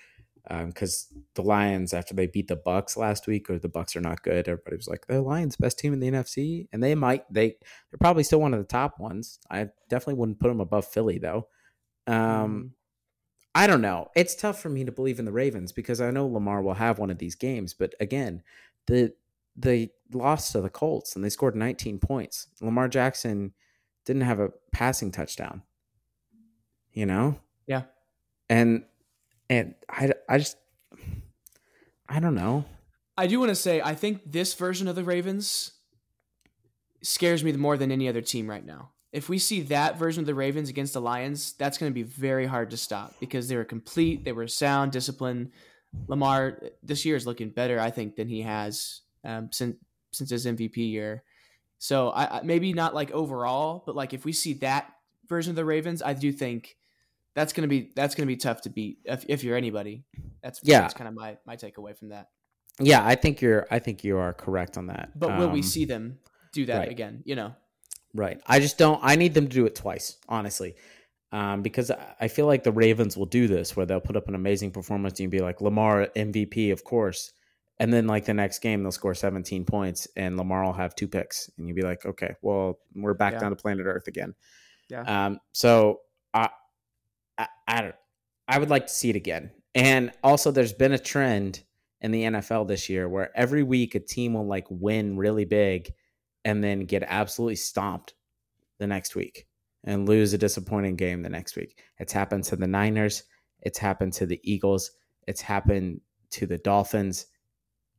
[0.49, 4.01] because um, the Lions after they beat the Bucks last week, or the Bucks are
[4.01, 4.49] not good.
[4.49, 7.49] Everybody was like, the Lions best team in the NFC, and they might they
[7.91, 9.39] they're probably still one of the top ones.
[9.51, 11.49] I definitely wouldn't put them above Philly though.
[12.07, 12.71] Um, mm.
[13.55, 14.09] I don't know.
[14.15, 16.99] It's tough for me to believe in the Ravens because I know Lamar will have
[16.99, 18.43] one of these games, but again,
[18.87, 19.13] the
[19.57, 22.49] they lost to the Colts and they scored 19 points.
[22.61, 23.53] Lamar Jackson
[24.07, 25.63] didn't have a passing touchdown.
[26.93, 27.39] You know?
[27.67, 27.83] Yeah.
[28.49, 28.85] And
[29.51, 30.57] and I, I just
[32.09, 32.65] I don't know.
[33.19, 35.73] I do want to say I think this version of the Ravens
[37.03, 38.93] scares me more than any other team right now.
[39.13, 42.03] If we see that version of the Ravens against the Lions, that's going to be
[42.03, 45.53] very hard to stop because they were complete, they were sound, disciplined.
[46.09, 49.77] Lamar this year is looking better, I think, than he has um, since
[50.13, 51.23] since his MVP year.
[51.79, 54.93] So I, maybe not like overall, but like if we see that
[55.29, 56.77] version of the Ravens, I do think
[57.35, 60.05] that's gonna be that's gonna be tough to beat if, if you're anybody.
[60.43, 60.81] That's yeah.
[60.81, 62.29] That's kind of my my takeaway from that.
[62.81, 65.11] Yeah, I think you're I think you are correct on that.
[65.15, 66.19] But will we um, see them
[66.53, 66.91] do that right.
[66.91, 67.23] again?
[67.25, 67.55] You know,
[68.15, 68.41] right?
[68.47, 69.01] I just don't.
[69.03, 70.77] I need them to do it twice, honestly.
[71.33, 74.35] Um, because I feel like the Ravens will do this, where they'll put up an
[74.35, 77.33] amazing performance and be like Lamar MVP, of course,
[77.79, 81.09] and then like the next game they'll score 17 points and Lamar will have two
[81.09, 83.41] picks, and you'll be like, okay, well we're back yeah.
[83.41, 84.35] down to planet Earth again.
[84.89, 85.27] Yeah.
[85.27, 85.41] Um.
[85.53, 86.01] So
[86.33, 86.51] I
[87.39, 87.95] I, I don't.
[88.49, 89.51] I would like to see it again.
[89.75, 91.63] And also, there's been a trend
[92.01, 95.93] in the NFL this year where every week a team will like win really big
[96.45, 98.15] and then get absolutely stomped
[98.79, 99.47] the next week
[99.85, 101.83] and lose a disappointing game the next week.
[101.99, 103.25] It's happened to the Niners.
[103.63, 104.93] It's happened to the Eagles.
[105.27, 106.01] It's happened
[106.31, 107.27] to the Dolphins.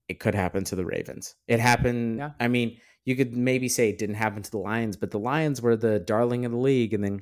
[0.09, 1.35] It could happen to the Ravens.
[1.47, 2.19] It happened.
[2.19, 2.31] Yeah.
[2.39, 5.61] I mean, you could maybe say it didn't happen to the Lions, but the Lions
[5.61, 7.19] were the darling of the league, and then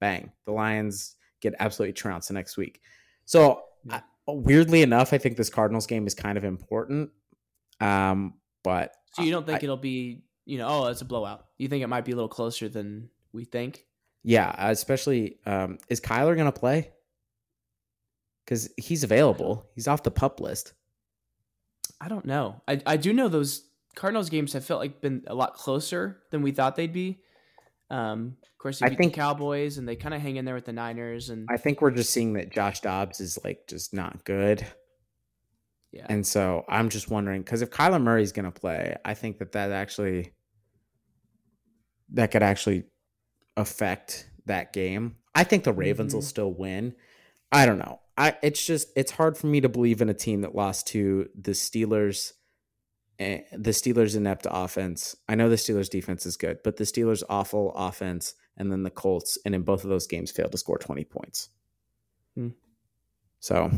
[0.00, 2.80] bang, the Lions get absolutely trounced the next week.
[3.24, 4.00] So yeah.
[4.26, 7.10] weirdly enough, I think this Cardinals game is kind of important.
[7.80, 11.46] Um, but so you don't think I, it'll be you know oh it's a blowout?
[11.58, 13.84] You think it might be a little closer than we think?
[14.22, 16.92] Yeah, especially um, is Kyler going to play?
[18.44, 19.68] Because he's available.
[19.74, 20.74] He's off the pup list.
[22.00, 22.62] I don't know.
[22.66, 26.42] I I do know those Cardinals games have felt like been a lot closer than
[26.42, 27.20] we thought they'd be.
[27.90, 30.44] Um, of course, you I beat think- the Cowboys, and they kind of hang in
[30.44, 33.66] there with the Niners, and I think we're just seeing that Josh Dobbs is like
[33.68, 34.64] just not good.
[35.92, 39.38] yeah, And so I'm just wondering because if Kyler Murray's going to play, I think
[39.38, 40.32] that that actually
[42.12, 42.84] that could actually
[43.56, 45.16] affect that game.
[45.34, 46.26] I think the Ravens will Mhm.
[46.26, 46.94] still win.
[47.52, 48.00] I don't know.
[48.20, 51.28] I it's just it's hard for me to believe in a team that lost to
[51.34, 52.32] the Steelers
[53.18, 55.16] eh, the Steelers inept offense.
[55.28, 58.90] I know the Steelers defense is good, but the Steelers awful offense and then the
[58.90, 61.48] Colts and in both of those games failed to score 20 points.
[62.34, 62.48] Hmm.
[63.38, 63.70] So,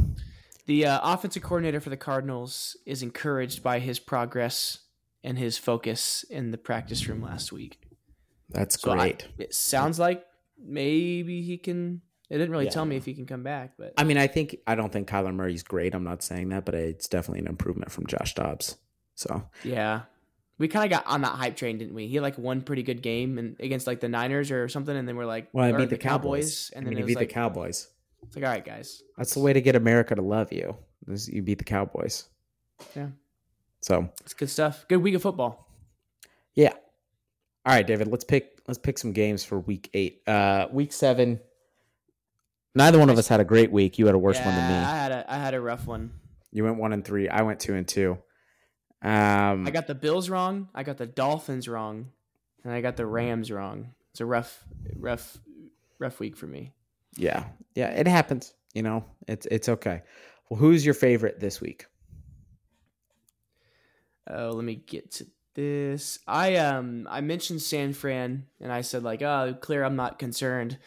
[0.67, 4.79] the uh, offensive coordinator for the Cardinals is encouraged by his progress
[5.23, 7.79] and his focus in the practice room last week.
[8.49, 9.29] that's So I- great.
[9.39, 10.25] it sounds like
[10.59, 12.03] maybe he can.
[12.33, 12.71] It didn't really Yeah.
[12.71, 15.07] tell me if he can come back, but I mean, I think I don't think
[15.09, 15.95] Kyler Murray's great.
[15.95, 18.79] I'm not saying that, but it's definitely an improvement from Josh Dobbs.
[19.17, 20.03] So yeah,
[20.57, 22.07] we kind of got on that hype train, didn't we?
[22.09, 25.17] He like one pretty good game and against like the Niners or something, and then
[25.17, 27.29] we're like, well, I beat the Cowboys, and I then mean, it you beat like,
[27.29, 27.89] the Cowboys.
[28.23, 30.75] it's like, all right, guys, That's the way to get America to love you.
[31.09, 32.29] Is you beat the Cowboys.
[32.97, 33.09] Yeah.
[33.83, 34.87] So it's good stuff.
[34.89, 35.69] Good week of football.
[36.55, 36.73] yeah.
[37.67, 38.09] All right, David.
[38.09, 38.59] Let's pick.
[38.67, 40.23] Let's pick some games for week eight.
[40.27, 41.41] Uh, week seven.
[42.75, 43.99] Neither one of us had a great week.
[43.99, 44.87] You had a worse one than Yeah, me.
[44.87, 46.13] I had a I had a rough one.
[46.51, 47.29] You went one and three.
[47.29, 48.19] I went two and two.
[49.03, 50.69] Um, I got the Bills wrong.
[50.75, 52.13] I got the Dolphins wrong,
[52.65, 53.95] and I got the Rams wrong.
[54.13, 54.65] It's a rough,
[54.97, 55.39] rough,
[55.99, 56.73] rough week for me.
[57.17, 57.45] yeah,
[57.75, 57.89] yeah.
[57.91, 58.55] It happens.
[58.75, 60.03] You know, it's it's okay.
[60.49, 61.87] Well, who's your favorite this week?
[64.31, 66.19] Oh, let me get to this.
[66.27, 69.85] I um I mentioned San Fran, and I said like, oh, clear.
[69.85, 70.79] I'm not concerned.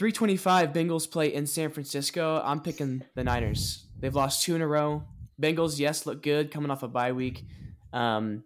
[0.00, 2.40] 325 Bengals play in San Francisco.
[2.42, 3.84] I'm picking the Niners.
[3.98, 5.04] They've lost two in a row.
[5.38, 7.44] Bengals, yes, look good coming off a bye week.
[7.92, 8.44] Um,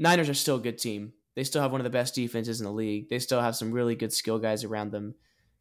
[0.00, 1.12] Niners are still a good team.
[1.36, 3.08] They still have one of the best defenses in the league.
[3.08, 5.14] They still have some really good skill guys around them.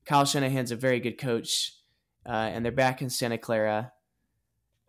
[0.05, 1.72] Kyle Shanahan's a very good coach,
[2.26, 3.91] uh, and they're back in Santa Clara.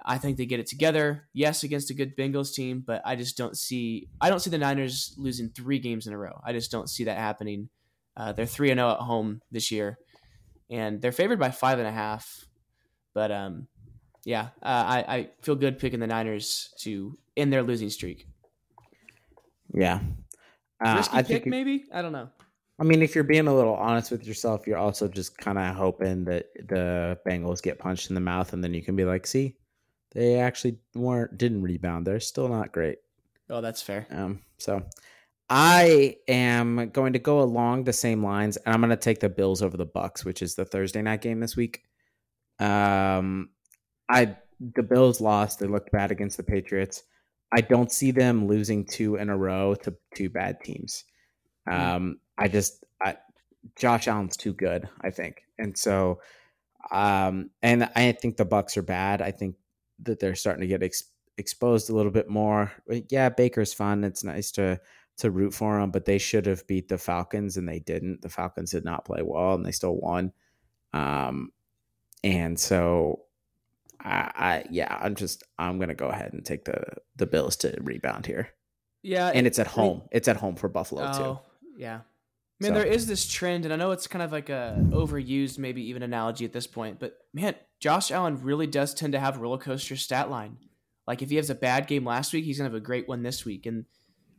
[0.03, 1.29] I think they get it together.
[1.35, 4.09] Yes, against a good Bengals team, but I just don't see.
[4.19, 6.41] I don't see the Niners losing three games in a row.
[6.43, 7.69] I just don't see that happening.
[8.17, 9.99] Uh, they're three and zero at home this year,
[10.71, 12.47] and they're favored by five and a half.
[13.15, 13.67] But um,
[14.25, 18.27] yeah, uh, I I feel good picking the Niners to end their losing streak.
[19.75, 20.01] Yeah.
[20.85, 21.47] Uh, Risky I pick, think.
[21.47, 21.85] it- maybe.
[21.93, 22.29] I don't know.
[22.79, 25.77] I mean, if you're being a little honest with yourself, you're also just kind of
[25.77, 29.25] hoping that the Bengals get punched in the mouth, and then you can be like,
[29.27, 29.57] "See,
[30.13, 32.07] they actually weren't didn't rebound.
[32.07, 32.99] They're still not great."
[33.51, 34.07] Oh, that's fair.
[34.11, 34.83] Um, so
[35.55, 39.29] I am going to go along the same lines, and I'm going to take the
[39.29, 41.83] Bills over the Bucks, which is the Thursday night game this week.
[42.59, 43.51] Um,
[44.09, 44.39] I
[44.75, 45.59] the Bills lost.
[45.59, 47.03] They looked bad against the Patriots.
[47.53, 51.05] I don't see them losing two in a row to two bad teams.
[51.71, 53.17] Um, I just I,
[53.77, 56.21] Josh Allen's too good, I think, and so
[56.91, 59.21] um, and I think the Bucks are bad.
[59.21, 59.57] I think
[60.05, 62.73] that they're starting to get ex- exposed a little bit more.
[63.11, 64.03] Yeah, Baker's fun.
[64.03, 64.81] It's nice to
[65.19, 68.23] to root for them, but they should have beat the Falcons and they didn't.
[68.23, 70.33] The Falcons did not play well and they still won.
[70.93, 71.53] Um,
[72.25, 73.23] and so
[74.01, 76.83] I, I yeah, I'm just I'm gonna go ahead and take the
[77.17, 78.49] the Bills to rebound here,
[79.03, 80.03] Yeah, and it's at home.
[80.11, 81.23] It's at home for Buffalo too.
[81.23, 81.41] Oh,
[81.77, 82.01] yeah.
[82.61, 85.59] Man, So- there is this trend, and I know it's kind of like a overused,
[85.59, 89.39] maybe even analogy at this point, but man, Josh Allen really does tend to have
[89.39, 90.59] roller coaster stat line.
[91.07, 93.23] Like if he has a bad game last week, he's gonna have a great one
[93.23, 93.85] this week, and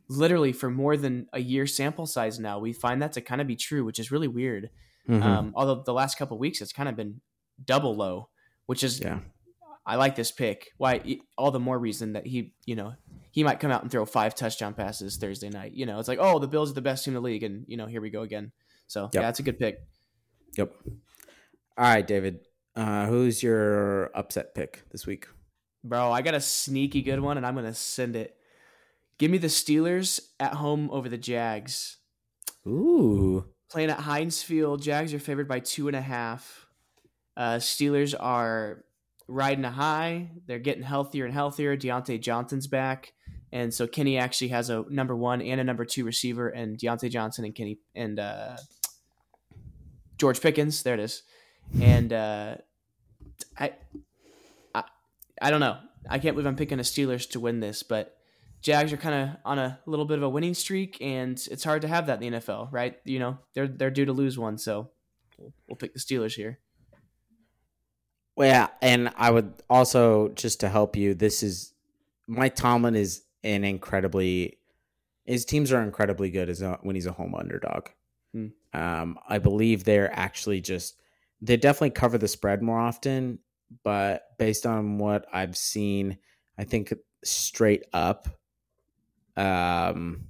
[0.08, 3.46] literally for more than a year sample size now, we find that to kind of
[3.46, 4.70] be true, which is really weird.
[5.08, 5.22] Mhm.
[5.22, 7.20] Um, although the last couple weeks, it's kind of been
[7.64, 8.28] double low,
[8.66, 9.20] which is yeah,
[9.86, 10.72] I like this pick.
[10.78, 11.18] Why?
[11.36, 12.94] All the more reason that he, you know,
[13.30, 15.72] he might come out and throw five touchdown passes Thursday night.
[15.74, 17.64] You know, it's like, oh, the Bills are the best team in the league, and
[17.68, 18.52] you know, here we go again.
[18.86, 19.22] So Yep.
[19.22, 19.80] yeah, it's a good pick.
[20.56, 20.72] yep.
[21.76, 22.40] All right, David.
[22.76, 25.26] Uh, who's your upset pick this week?
[25.82, 28.36] Bro, I got a sneaky good one, and I'm gonna send it.
[29.18, 31.98] Give me the Steelers at home over the Jags.
[32.66, 36.66] Ooh, Playing at Heinz Field, Jags are favored by two and a half.
[37.36, 38.84] Uh, Steelers are
[39.26, 40.30] riding a high.
[40.46, 41.76] They're getting healthier and healthier.
[41.76, 43.12] Diontae Johnson's back,
[43.52, 47.10] and so Kenny actually has a number one and a number two receiver, and Diontae
[47.10, 48.56] Johnson and Kenny and uh,
[50.18, 50.82] George Pickens.
[50.82, 51.22] There it is,
[51.80, 52.56] and uh,
[53.58, 53.72] I,
[54.74, 54.84] I,
[55.42, 55.78] I don't know.
[56.08, 58.16] I can't believe I'm picking the Steelers to win this, but
[58.64, 61.82] Jags are kind of on a little bit of a winning streak, and it's hard
[61.82, 62.98] to have that in the NFL, right?
[63.04, 64.90] You know, they're they're due to lose one, so
[65.36, 66.58] we'll, we'll pick the Steelers here.
[68.36, 71.12] Well, yeah, and I would also just to help you.
[71.12, 71.74] This is
[72.26, 74.56] Mike Tomlin is an incredibly
[75.26, 77.88] His teams are incredibly good as a, when he's a home underdog.
[78.32, 78.46] Hmm.
[78.72, 80.98] Um, I believe they're actually just
[81.42, 83.40] they definitely cover the spread more often,
[83.82, 86.16] but based on what I've seen,
[86.58, 88.26] I think straight up,
[89.36, 90.28] um,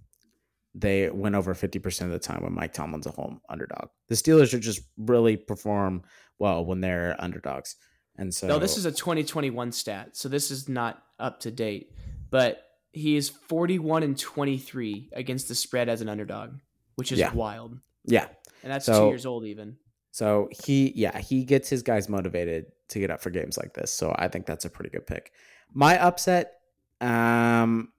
[0.75, 3.89] they win over fifty percent of the time when Mike Tomlin's a home underdog.
[4.09, 6.03] The Steelers should just really perform
[6.39, 7.77] well when they're underdogs,
[8.17, 11.93] and so No, this is a 2021 stat, so this is not up to date.
[12.31, 12.61] But
[12.93, 16.55] he is 41 and 23 against the spread as an underdog,
[16.97, 17.33] which is Yeah.
[17.33, 18.27] wild, yeah.
[18.63, 19.77] and that's So- two years old even.
[20.11, 23.93] So he, yeah, he gets his guys motivated to get up for games like this.
[23.93, 25.33] So I think that's a pretty good pick.
[25.73, 26.53] My upset,
[27.01, 27.93] um,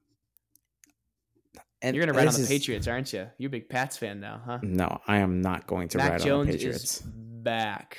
[1.85, 3.27] and You're gonna ride on the is- Patriots, aren't you?
[3.37, 4.59] You're a big Pats fan now, huh?
[4.63, 6.83] No, I am not going to Mac ride Jones on the Patriots.
[6.83, 7.97] is back.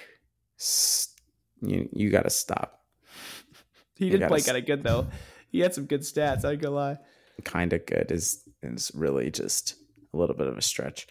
[1.63, 2.83] You you got to stop.
[3.99, 5.07] He did play kind of good though.
[5.51, 6.45] He had some good stats.
[6.45, 6.99] I ain't gonna lie.
[7.45, 9.75] Kind of good is is really just
[10.13, 11.07] a little bit of a stretch.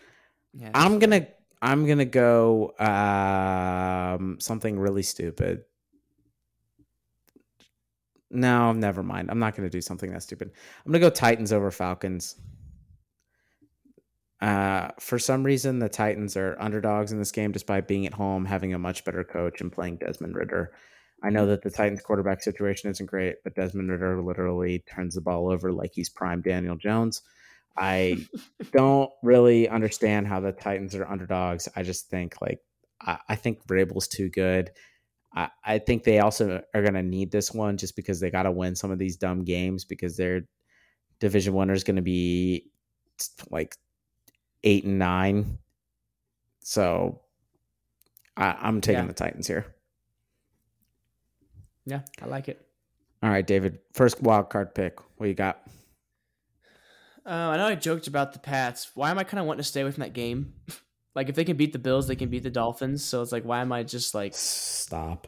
[0.54, 1.26] Yeah, I'm gonna
[1.64, 5.64] I'm gonna go um something really stupid.
[8.30, 9.32] No, never mind.
[9.32, 10.52] I'm not gonna do something that stupid.
[10.86, 12.36] I'm gonna go Titans over Falcons.
[14.42, 18.46] Uh, for some reason, the Titans are underdogs in this game, despite being at home,
[18.46, 20.74] having a much better coach, and playing Desmond Ridder.
[21.24, 25.22] I know that the Titans quarterback situation isn't great, but Desmond Ridder literally turns the
[25.22, 27.22] ball over like he's prime Daniel Jones.
[27.78, 28.26] I
[28.72, 31.70] don't really understand how the Titans are underdogs.
[31.76, 32.60] I just think like
[33.02, 34.72] I, I think Vrabel's too good.
[35.34, 38.44] I, I think they also are going to need this one just because they got
[38.44, 40.42] to win some of these dumb games because their
[41.20, 42.70] division winner is going to be
[43.50, 43.76] like
[44.66, 45.60] eight and nine.
[46.62, 47.22] So
[48.36, 49.08] I, I'm taking Yeah.
[49.08, 49.66] the Titans here.
[51.86, 52.66] yeah, I like it.
[53.24, 53.80] All right, David.
[53.94, 55.00] First wild card pick.
[55.18, 55.62] What you got?
[57.26, 58.92] Uh, I know I joked about the Pats.
[58.96, 60.54] Why am I kind of wanting to stay away from that game?
[61.16, 63.04] like, if they can beat the Bills, they can beat the Dolphins.
[63.04, 65.28] So it's like, why am I just like Stop.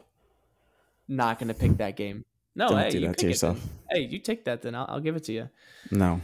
[1.08, 2.24] not going to pick that game?
[2.54, 3.64] No, Don't hey, do you that to yourself.
[3.90, 4.74] Hey, you take that then.
[4.74, 5.48] I'll, I'll give it to you.
[5.92, 6.20] No,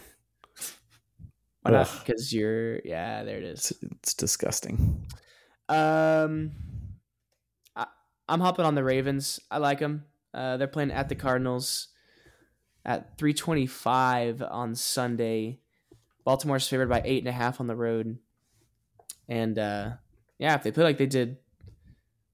[1.64, 1.90] Why not?
[2.04, 3.70] Because you're yeah, there it is.
[3.70, 5.06] it's, it's disgusting.
[5.68, 6.52] Um,
[7.74, 7.86] I,
[8.28, 9.40] I'm hopping on the Ravens.
[9.50, 10.04] I like them.
[10.34, 11.88] Uh, they're playing at the Cardinals
[12.84, 15.60] at 325 on Sunday.
[16.24, 18.18] Baltimore's favored by eight and a half on the road.
[19.26, 19.92] And uh,
[20.38, 21.38] yeah, if they play like they did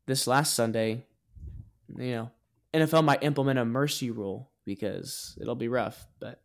[0.07, 1.07] this last Sunday,
[1.97, 2.31] you know,
[2.75, 6.41] NFL might implement a mercy rule because it'll be rough, but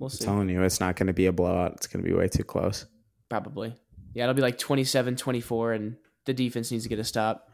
[0.00, 1.74] we'll I'm telling you, it's not going to be a blowout.
[1.74, 2.86] It's going to be way too close.
[3.28, 3.76] Probably.
[4.14, 7.52] Yeah, it'll be like 27 24, and the defense needs to get a stop.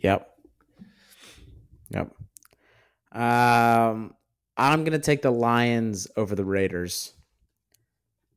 [0.00, 0.30] Yep.
[1.90, 2.14] Yep.
[3.12, 4.14] Um,
[4.56, 7.14] I'm gonna take the Lions over the Raiders.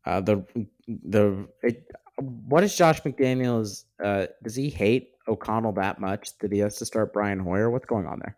[0.06, 0.46] Uh, the
[0.88, 3.84] the it, what is Josh McDaniels?
[4.04, 7.70] Uh, does he hate O'Connell that much that he has to start Brian Hoyer?
[7.70, 8.38] What's going on there?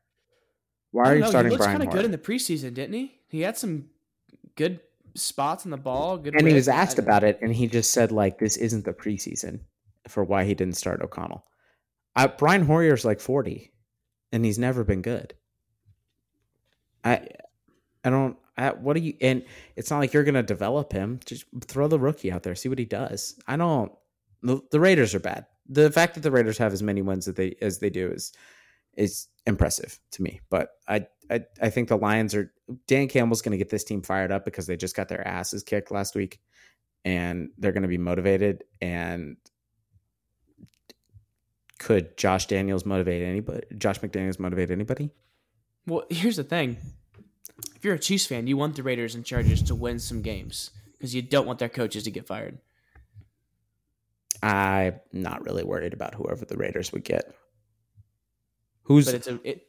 [0.91, 3.19] Why are you know, starting He Brian kind of good in the preseason, didn't he?
[3.27, 3.85] He had some
[4.55, 4.79] good
[5.15, 6.17] spots on the ball.
[6.17, 8.85] Good and he was asked I- about it, and he just said like this isn't
[8.85, 9.61] the preseason
[10.07, 11.45] for why he didn't start O'Connell.
[12.15, 13.71] Uh, Brian Hoyer's like forty,
[14.31, 15.33] and he's never been good.
[17.03, 17.27] I,
[18.03, 18.37] I don't.
[18.57, 19.13] I, what do you?
[19.19, 19.43] And
[19.75, 21.19] it's not like you're gonna develop him.
[21.25, 23.35] Just throw the rookie out there, see what he does.
[23.47, 23.91] I don't.
[24.41, 25.45] The, the Raiders are bad.
[25.69, 28.33] The fact that the Raiders have as many wins that they as they do is
[28.95, 30.41] is impressive to me.
[30.49, 32.53] But I I, I think the Lions are
[32.87, 35.63] Dan Campbell's going to get this team fired up because they just got their asses
[35.63, 36.39] kicked last week,
[37.05, 38.63] and they're going to be motivated.
[38.81, 39.37] And
[41.79, 43.61] could Josh Daniels motivate anybody?
[43.77, 45.11] Josh McDaniels motivate anybody?
[45.87, 46.77] Well, here's the thing:
[47.75, 50.71] if you're a Chiefs fan, you want the Raiders and Chargers to win some games
[50.93, 52.59] because you don't want their coaches to get fired.
[54.41, 57.33] I'm not really worried about whoever the Raiders would get.
[58.83, 59.65] Who's But it's a it.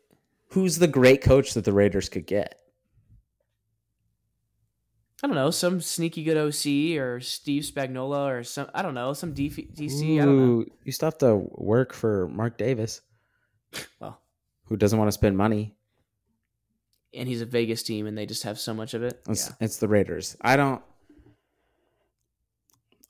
[0.50, 2.58] who's the great coach that the Raiders could get?
[5.22, 8.68] I don't know, some sneaky good OC or Steve Spagnuolo or some.
[8.74, 9.74] I don't know, some DC.
[9.74, 10.64] DC I don't know.
[10.84, 13.00] You still have to work for Mark Davis,
[14.00, 14.20] Well,
[14.64, 15.74] who doesn't want to spend money.
[17.14, 19.22] and he's a Vegas team, and they just have so much of it.
[19.28, 19.54] It's, Yeah.
[19.60, 20.36] it's the Raiders.
[20.42, 20.82] I don't.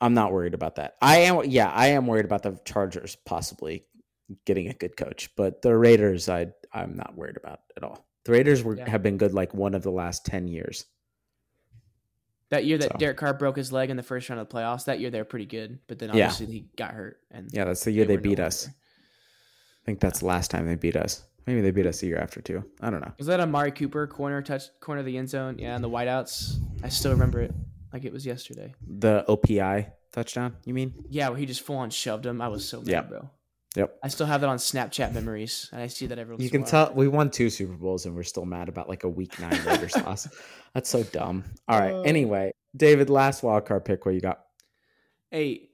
[0.00, 0.96] I'm not worried about that.
[1.00, 1.42] I am.
[1.46, 3.86] Yeah, I am worried about the Chargers possibly
[4.45, 8.07] getting a good coach, but the Raiders, I I'm not worried about at all.
[8.25, 8.89] The Raiders were Yeah.
[8.89, 10.87] have been good like one of the last ten years.
[12.51, 12.99] That year that So.
[12.99, 15.18] Derek Carr broke his leg in the first round of the playoffs, that year they
[15.18, 16.27] were pretty good, but then Yeah.
[16.29, 18.66] obviously he got hurt, and Yeah, that's the year they no beat us.
[18.66, 18.77] longer.
[19.83, 21.25] I think that's the last time they beat us.
[21.47, 22.64] Maybe they beat us the year after too.
[22.81, 23.12] I don't know.
[23.18, 25.59] Was that a Amari Cooper corner touch corner of the end zone?
[25.59, 26.57] Yeah, and the whiteouts.
[26.83, 27.53] I still remember it.
[27.93, 28.75] like it was yesterday.
[28.85, 30.95] The OPI touchdown, you mean?
[31.11, 32.41] Yeah, where he just full on shoved him.
[32.41, 33.03] I was so mad, Yeah.
[33.03, 33.31] bro.
[33.77, 33.99] Yep.
[34.05, 36.43] I still have that on Snapchat memories, and I see that everyone.
[36.43, 39.09] You can tell we won two Super Bowls and we're still mad about like a
[39.09, 40.29] week nine Raiders loss.
[40.75, 41.45] That's so dumb.
[41.66, 41.93] All right.
[41.93, 42.03] Uh.
[42.03, 44.07] Anyway, David, last wild card pick.
[44.07, 44.45] What you got?
[45.31, 45.70] Hey,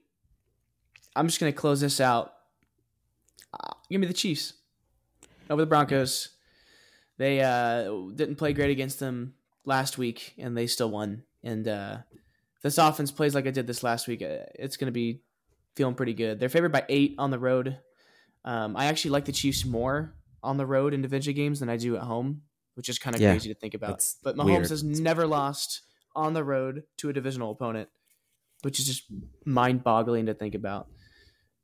[1.15, 2.33] I'm just gonna close this out.
[3.53, 4.53] Uh, give me the Chiefs
[5.49, 6.29] over the Broncos.
[7.17, 7.83] They uh,
[8.15, 11.21] didn't play great against them last week, and they still won.
[11.43, 11.97] And uh,
[12.63, 15.21] this offense plays like I did this last week, uh, it's gonna be
[15.75, 16.39] feeling pretty good.
[16.39, 17.77] They're favored by eight on the road.
[18.43, 21.77] Um, I actually like the Chiefs more on the road in division games than I
[21.77, 22.43] do at home,
[22.75, 24.03] which is kind of Yeah, crazy to think about.
[24.23, 24.69] But Mahomes weird.
[24.69, 25.81] has never lost
[26.15, 27.89] on the road to a divisional opponent,
[28.63, 29.03] which is just
[29.45, 30.87] mind-boggling to think about.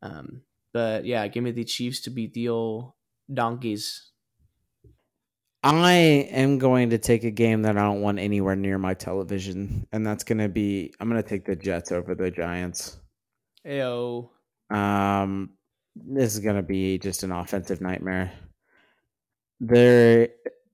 [0.02, 2.94] Um, but yeah, give me the Chiefs to beat the old
[3.34, 4.12] donkeys.
[5.64, 5.94] I
[6.32, 10.06] am going to take a game that I don't want anywhere near my television, and
[10.06, 13.00] that's going to be I'm going to take the Jets over the Giants.
[13.66, 14.32] Ayo.
[14.70, 15.57] Um,
[16.06, 18.32] this is going to be just an offensive nightmare.
[19.60, 20.30] There,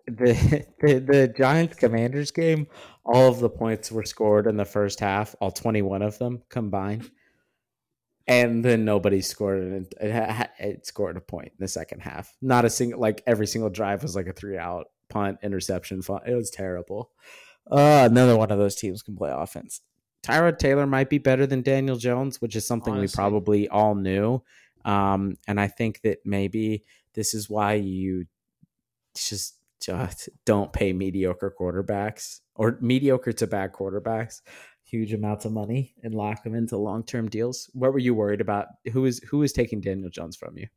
[0.07, 2.67] the, the the Giants Commanders game,
[3.05, 7.09] all of the points were scored in the first half, all 21 of them combined.
[8.25, 9.93] And then nobody scored it.
[9.99, 12.33] It, it scored a point in the second half.
[12.41, 16.01] Not a single, like every single drive was like a three out punt, interception.
[16.25, 17.11] It was terrible.
[17.69, 19.81] Uh, another one of those teams can play offense.
[20.23, 23.13] Tyrod Taylor might be better than Daniel Jones, which is something Honestly.
[23.13, 24.41] we probably all knew.
[24.85, 28.25] Um, and I think that maybe this is why you
[29.15, 34.41] just just don't pay mediocre quarterbacks or mediocre to bad quarterbacks
[34.85, 37.69] huge amounts of money and lock them into long term deals.
[37.73, 38.67] What were you worried about?
[38.91, 40.67] Who is who is taking Daniel Jones from you?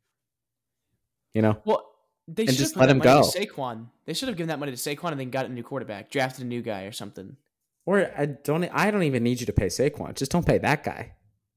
[1.33, 1.87] You know, Well,
[2.27, 3.21] they should just have let him go.
[3.21, 3.87] to Saquon.
[4.05, 6.43] They should have given that money to Saquon and then got a new quarterback, drafted
[6.45, 7.37] a new guy or something.
[7.85, 10.15] or I don't I don't even need you to pay Saquon.
[10.15, 11.13] Just don't pay that guy.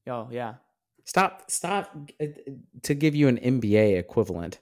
[0.07, 0.55] Oh yeah,
[1.05, 2.25] Stop stop uh,
[2.83, 4.59] to give you an NBA equivalent.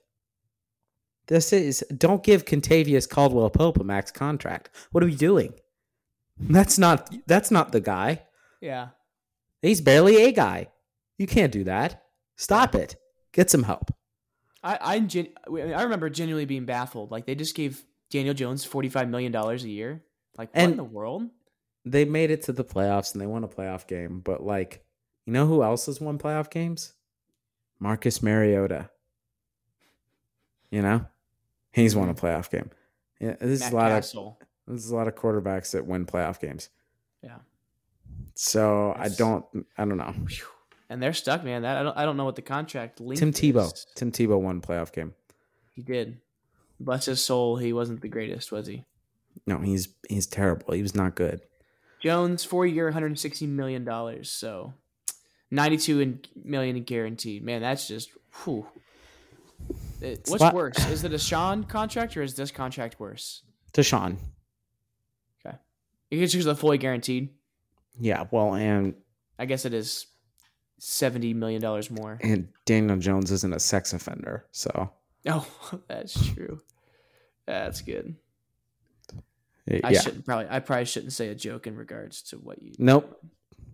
[1.28, 4.70] This is don't give Kentavious Caldwell Pope a max contract.
[4.92, 5.54] What are we doing?
[6.40, 8.24] That's not that's not the guy.
[8.62, 8.90] yeah.
[9.62, 10.68] He's barely a guy.
[11.18, 12.04] You can't do that.
[12.38, 12.96] Stop it.
[13.34, 13.92] Get some help.
[14.64, 17.12] I I, I remember genuinely being baffled.
[17.12, 20.04] Like they just gave Daniel Jones forty five million dollars a year.
[20.38, 21.30] Like what in the world?
[21.86, 24.84] They made it to the playoffs and they won a playoff game, but like,
[25.30, 26.94] you know who else has won playoff games?
[27.80, 28.90] Marcus Mariota.
[30.72, 31.06] You know?
[31.72, 32.26] He's won a mm-hmm.
[32.26, 32.72] playoff game.
[33.22, 34.40] Yeah, this is a lot Castle.
[34.42, 36.70] of this is a lot of quarterbacks that win playoff games.
[37.22, 37.38] Yeah.
[38.34, 39.46] So I don't
[39.78, 40.16] I don't know.
[40.90, 41.62] And they're stuck, man.
[41.62, 43.72] That I don't I don't know what the contract length Tim Tebow.
[43.72, 43.86] is.
[43.94, 45.14] Tim Tebow won a playoff game.
[45.76, 46.18] He did.
[46.80, 48.84] Bless his soul, he wasn't the greatest, was he?
[49.46, 50.74] No, he's he's terrible.
[50.74, 51.42] He was not good.
[52.00, 54.32] Jones, four year, 160 million dollars.
[54.32, 54.74] So,
[55.52, 57.44] 92 in, million in guaranteed.
[57.44, 58.10] Man, that's just
[58.44, 58.66] whew.
[60.02, 60.78] It- what's lot- worse?
[60.90, 63.44] Is it a Sean contract or is this contract worse?
[63.74, 64.18] Deshaun.
[66.12, 67.30] You can choose the fully guaranteed.
[68.00, 68.96] Yeah, well, and
[69.38, 70.08] I guess it is
[70.80, 72.18] 70 million dollars more.
[72.24, 74.90] and Daniel Jones isn't a sex offender, so
[75.28, 75.46] Oh,
[75.88, 76.62] that's true.
[77.46, 78.16] That's good.
[79.68, 79.82] yeah.
[79.84, 80.48] I shouldn't probably.
[80.50, 82.74] I probably shouldn't say a joke in regards to what you.
[82.80, 83.22] Nope.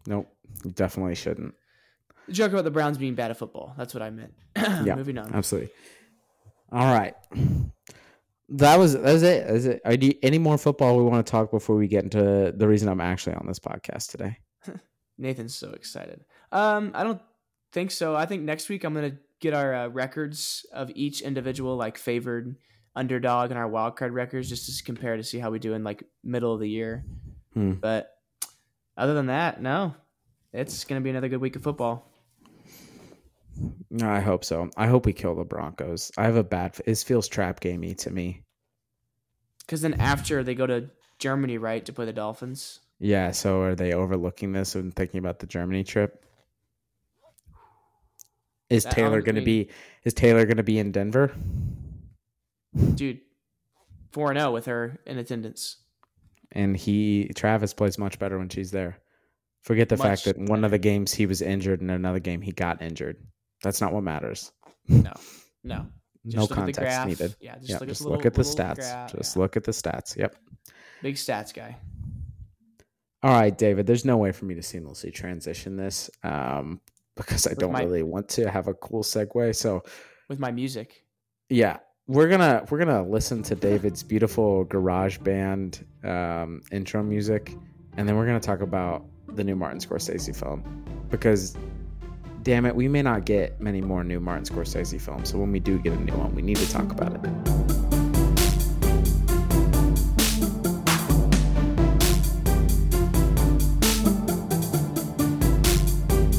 [0.06, 0.28] Nope.
[0.66, 1.54] You definitely shouldn't.
[2.28, 3.74] The joke about the Browns being bad at football.
[3.78, 4.34] That's what I meant.
[4.86, 4.96] Yeah.
[4.96, 5.34] Moving on.
[5.34, 5.72] Absolutely.
[6.72, 7.14] All right.
[8.50, 9.48] That was that was it.
[9.48, 9.82] That was it.
[9.86, 12.90] Are you, any more football we want to talk before we get into the reason
[12.90, 14.38] I'm actually on this podcast today?
[15.18, 16.24] Nathan's so excited.
[16.52, 17.22] Um, I don't
[17.72, 18.16] think so.
[18.16, 22.56] I think next week I'm gonna get our uh, records of each individual like favored
[22.96, 25.84] underdog and our wild card records just to compare to see how we do in
[25.84, 27.04] like middle of the year.
[27.54, 27.74] Hmm.
[27.74, 28.12] But
[28.96, 29.96] other than that, no,
[30.54, 32.12] it's gonna be another good week of football.
[34.02, 34.70] I hope so.
[34.76, 36.12] I hope we kill the Broncos.
[36.18, 36.80] I have a bad.
[36.86, 38.44] It feels trap gamey to me.
[39.60, 40.90] Because then after they go to
[41.20, 42.82] Germany, right, to play the Dolphins.
[43.00, 43.32] Yeah.
[43.32, 46.26] So are they overlooking this and thinking about the Germany trip?
[48.70, 49.70] Is That- Taylor going to be?
[50.04, 51.34] Is Taylor going to be in Denver?
[52.96, 53.22] Dude,
[54.12, 55.78] four and zero with her in attendance.
[56.52, 58.98] and he Travis plays much better when she's there.
[59.64, 62.42] Forget the fact Much that one of the games he was injured and another game
[62.42, 63.18] he got injured.
[63.64, 64.52] That's not what matters.
[64.88, 65.14] No,
[65.64, 65.88] no.
[66.26, 67.36] Just no look at the context needed.
[67.40, 68.76] Yeah, just yeah, look just at the, look at the stats.
[68.76, 69.12] graph.
[69.16, 69.42] Just Yeah.
[69.42, 70.18] look at the stats.
[70.18, 70.36] Yep.
[71.04, 71.78] Big stats guy.
[73.24, 73.88] All right, David.
[73.88, 76.80] There's no way for me to seamlessly transition this um,
[77.16, 79.56] because I With don't my- really want to have a cool segue.
[79.56, 79.84] So
[80.30, 81.04] with my music.
[81.50, 81.78] yeah,
[82.08, 87.56] we're gonna we're gonna listen to David's beautiful garage band um, intro music,
[87.98, 91.56] and then we're to talk about the new Martin Scorsese film because
[92.46, 95.32] damn it, we may not get many more new Martin Scorsese films.
[95.32, 97.20] So when we do get a new one, we need to talk about it.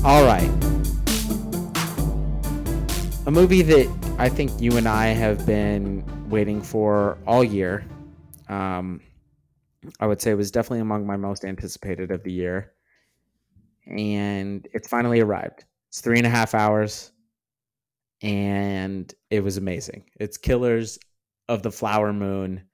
[0.05, 0.49] All right.
[3.27, 7.85] A movie that I think you and I have been waiting for all year.
[8.49, 9.01] Um,
[9.99, 12.73] I would say was definitely among my most anticipated of the year.
[13.89, 15.65] And it's finally arrived.
[15.97, 17.11] It's three and a half hours,
[18.21, 20.05] and it was amazing.
[20.21, 20.99] It's Killers
[21.49, 22.65] of the Flower Moon,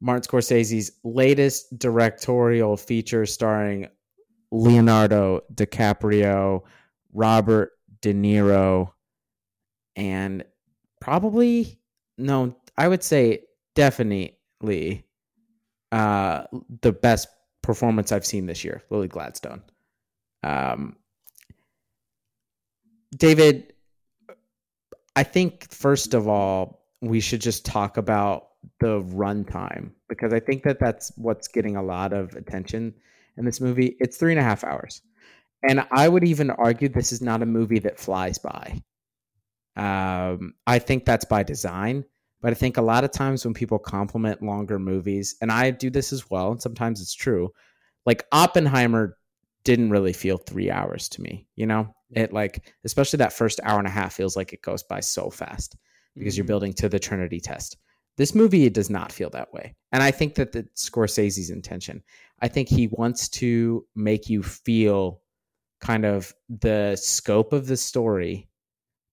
[0.00, 3.88] Martin Scorsese's latest directorial feature starring
[4.50, 6.62] Leonardo DiCaprio,
[7.12, 8.92] Robert De Niro,
[9.94, 10.42] and
[11.02, 11.78] probably,
[12.16, 13.40] no, I would say
[13.74, 15.04] definitely
[15.92, 16.44] uh,
[16.80, 17.28] the best
[17.62, 19.60] performance I've seen this year, Lily Gladstone.
[20.42, 20.96] Um,
[23.16, 23.72] David,
[25.16, 28.48] I think first of all, we should just talk about
[28.80, 32.94] the runtime because I think that that's what's getting a lot of attention
[33.36, 33.96] in this movie.
[34.00, 35.02] It's three and a half hours.
[35.68, 38.82] And I would even argue this is not a movie that flies by.
[39.76, 42.04] Um, I think that's by design.
[42.44, 45.88] But I think a lot of times when people compliment longer movies, and I do
[45.88, 47.48] this as well, and sometimes it's true,
[48.04, 49.16] like Oppenheimer
[49.64, 51.46] didn't really feel three hours to me.
[51.56, 54.82] You know, it like especially that first hour and a half feels like it goes
[54.82, 55.76] by so fast
[56.14, 56.38] because mm-hmm.
[56.38, 57.76] you're building to the Trinity test.
[58.16, 62.02] This movie it does not feel that way, and I think that the Scorsese's intention.
[62.40, 65.20] I think he wants to make you feel
[65.80, 68.48] kind of the scope of the story,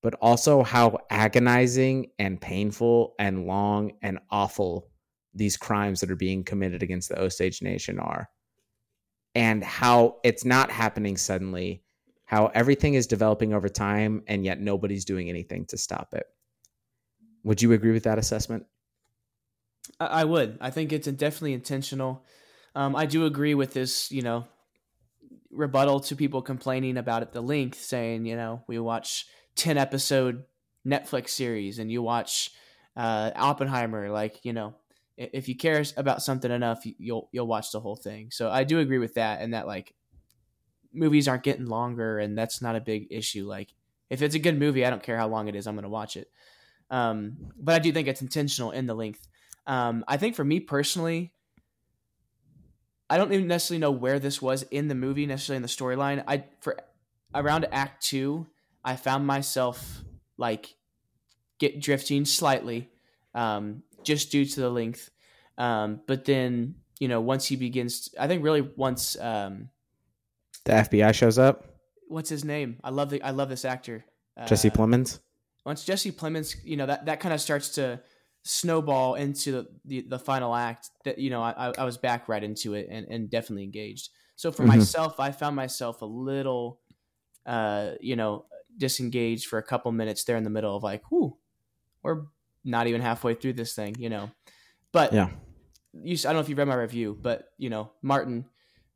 [0.03, 4.87] but also how agonizing and painful and long and awful
[5.33, 8.29] these crimes that are being committed against the Osage Nation are
[9.35, 11.83] and how it's not happening suddenly,
[12.25, 16.25] how everything is developing over time, and yet nobody's doing anything to stop it.
[17.43, 18.65] Would you agree with that assessment?
[19.99, 20.57] I would.
[20.61, 22.25] I think it's definitely intentional.
[22.75, 24.45] Um, I do agree with this, you know,
[25.49, 29.25] rebuttal to people complaining about it, the length, saying, you know, we watch
[29.55, 30.43] 10 episode
[30.87, 32.51] Netflix series and you watch
[32.95, 34.75] uh, Oppenheimer, like, you know,
[35.17, 38.29] if you care about something enough, you'll you'll watch the whole thing.
[38.31, 39.93] So I do agree with that, and that like
[40.93, 43.47] movies aren't getting longer, and that's not a big issue.
[43.47, 43.73] Like
[44.09, 45.89] if it's a good movie, I don't care how long it is, I'm going to
[45.89, 46.29] watch it.
[46.89, 49.25] Um, but I do think it's intentional in the length.
[49.65, 51.33] Um, I think for me personally,
[53.09, 56.23] I don't even necessarily know where this was in the movie, necessarily in the storyline.
[56.27, 56.77] I for
[57.33, 58.47] around Act Two,
[58.83, 60.01] I found myself
[60.37, 60.75] like
[61.59, 62.89] get drifting slightly.
[63.33, 65.09] Um, just due to the length.
[65.57, 69.69] Um, but then you know once he begins, I think really once um,
[70.65, 71.65] the FBI shows up.
[72.07, 72.77] What's his name?
[72.83, 74.05] I love the I love this actor.
[74.47, 75.19] Jesse uh, Plemons.
[75.65, 78.01] Once Jesse Plemons, you know that that kind of starts to
[78.43, 80.89] snowball into the, the, the final act.
[81.05, 84.09] That you know I I was back right into it and and definitely engaged.
[84.35, 84.79] So for mm-hmm.
[84.79, 86.79] myself, I found myself a little,
[87.45, 88.45] uh, you know,
[88.75, 91.37] disengaged for a couple minutes there in the middle of like, whoo,
[92.01, 92.23] we're
[92.63, 94.29] not even halfway through this thing, you know.
[94.91, 95.29] But yeah,
[95.93, 98.45] you, I don't know if you read my review, but you know, Martin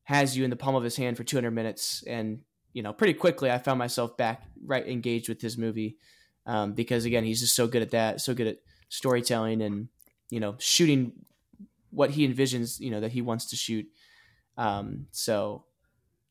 [0.04, 2.42] has you in the palm of his hand for 200 minutes, and
[2.74, 5.98] you know, pretty quickly I found myself back right engaged with his movie
[6.46, 8.58] um, because again, he's just so good at that, so good at
[8.90, 9.88] storytelling and
[10.30, 11.14] you know, shooting
[11.92, 13.86] what he envisions, you know, that he wants to shoot.
[14.58, 15.66] Um, so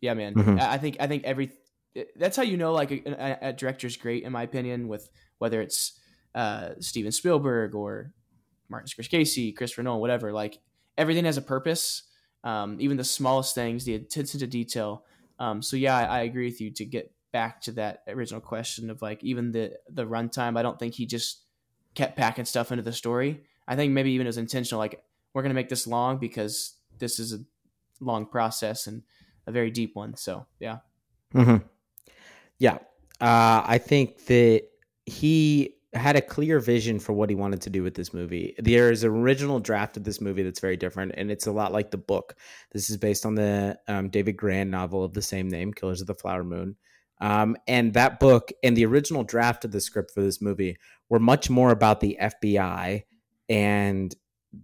[0.01, 0.59] yeah, man, mm-hmm.
[0.61, 1.53] I think I think every
[2.17, 5.09] that's how you know like a, a, a director's great in my opinion with
[5.39, 5.99] whether it's
[6.35, 8.13] uh, Steven Spielberg or
[8.69, 10.33] Martin Scorsese, Christopher Nolan, whatever.
[10.33, 10.61] Like
[10.97, 12.03] everything has a purpose.
[12.43, 15.05] Um, even the smallest things, the attention to detail.
[15.39, 18.91] Um, so yeah, I, I, agree with you to get back to that original question
[18.91, 20.59] of like even the the runtime.
[20.59, 21.41] I don't think he just
[21.95, 23.41] kept packing stuff into the story.
[23.67, 24.79] I think maybe even it was intentional.
[24.79, 27.39] Like we're gonna make this long because this is a
[28.01, 29.03] long process and
[29.47, 30.15] a very deep one.
[30.15, 30.79] So yeah.
[31.35, 31.67] Mm-hmm.
[32.59, 32.79] Yeah,
[33.21, 34.65] uh, I think that
[35.07, 38.55] he had a clear vision for what he wanted to do with this movie.
[38.59, 41.73] There is an original draft of this movie that's very different, and it's a lot
[41.73, 42.37] like the book.
[42.73, 46.07] This is based on the um, David Grann novel of the same name, Killers of
[46.07, 46.77] the Flower Moon.
[47.21, 50.77] Um, and that book and the original draft of the script for this movie
[51.09, 53.05] were much more about the FBI
[53.49, 54.15] and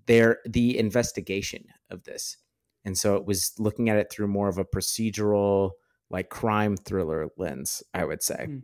[0.07, 2.37] their the investigation of this.
[2.85, 5.73] And so it was looking at it through more of a procedural,
[6.09, 8.47] like crime thriller lens, I would say.
[8.49, 8.63] Mm.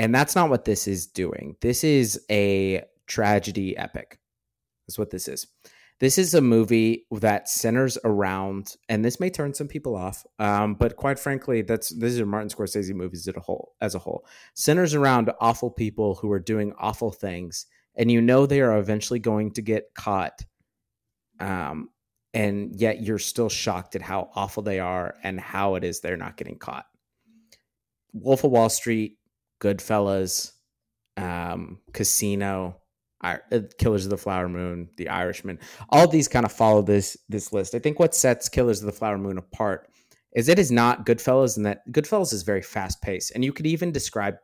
[0.00, 1.56] And that's not what this is doing.
[1.60, 4.18] This is a tragedy epic.
[4.86, 5.46] That's what this is.
[5.98, 10.72] This is a movie that centers around, and this may turn some people off, um,
[10.72, 13.74] but quite frankly, that's these are Martin Scorsese movies as a whole.
[13.82, 14.24] As a whole,
[14.54, 19.18] centers around awful people who are doing awful things, and you know they are eventually
[19.18, 20.42] going to get caught.
[21.40, 21.90] Um,
[22.32, 26.16] and yet you're still shocked at how awful they are and how it is they're
[26.16, 26.86] not getting caught.
[28.14, 29.18] Wolf of Wall Street,
[29.60, 30.52] Goodfellas,
[31.16, 32.76] um, Casino,
[33.22, 33.36] uh,
[33.78, 35.58] Killers of the Flower Moon, The Irishman.
[35.90, 37.74] All these kind of follow this this list.
[37.74, 39.88] I think what sets Killers of the Flower Moon apart
[40.32, 43.66] is it is not Goodfellas, and that Goodfellas is very fast paced, and you could
[43.66, 44.36] even describe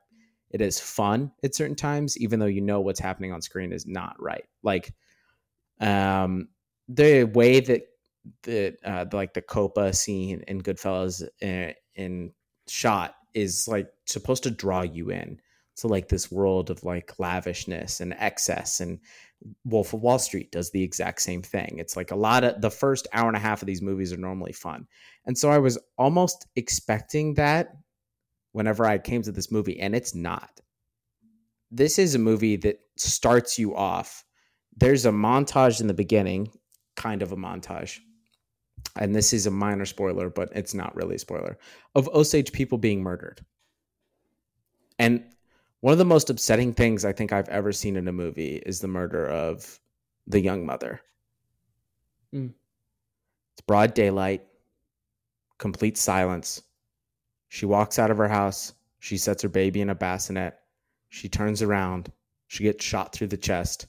[0.50, 3.86] it as fun at certain times, even though you know what's happening on screen is
[3.86, 4.44] not right.
[4.62, 4.94] Like,
[5.80, 6.48] um,
[6.88, 7.82] the way that
[8.42, 12.32] the, uh, like the Copa scene in Goodfellas in, uh, in
[12.68, 15.38] shot is like supposed to draw you in
[15.76, 18.98] to like this world of like lavishness and excess and
[19.64, 21.76] Wolf of Wall Street does the exact same thing.
[21.78, 24.16] It's like a lot of the first hour and a half of these movies are
[24.16, 24.86] normally fun.
[25.26, 27.76] And so I was almost expecting that
[28.52, 30.60] whenever I came to this movie and it's not.
[31.70, 34.24] This is a movie that starts you off.
[34.74, 36.52] There's a montage in the beginning,
[36.96, 37.98] kind of a montage.
[38.98, 41.58] And this is a minor spoiler, but it's not really a spoiler
[41.94, 43.44] of Osage people being murdered.
[44.98, 45.24] And
[45.80, 48.80] one of the most upsetting things I think I've ever seen in a movie is
[48.80, 49.78] the murder of
[50.26, 51.00] the young mother.
[52.34, 52.52] Mm.
[53.52, 54.46] It's broad daylight,
[55.58, 56.62] complete silence.
[57.48, 58.72] She walks out of her house.
[58.98, 60.58] She sets her baby in a bassinet.
[61.08, 62.10] She turns around.
[62.48, 63.86] She gets shot through the chest.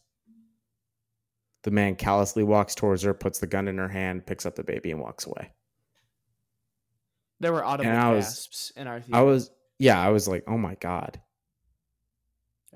[1.67, 4.63] The man callously walks towards her, puts the gun in her hand, picks up the
[4.63, 5.51] baby, and walks away.
[7.41, 9.17] There were audible gasps in our theater.
[9.17, 11.19] I was, yeah, I was like, oh my God.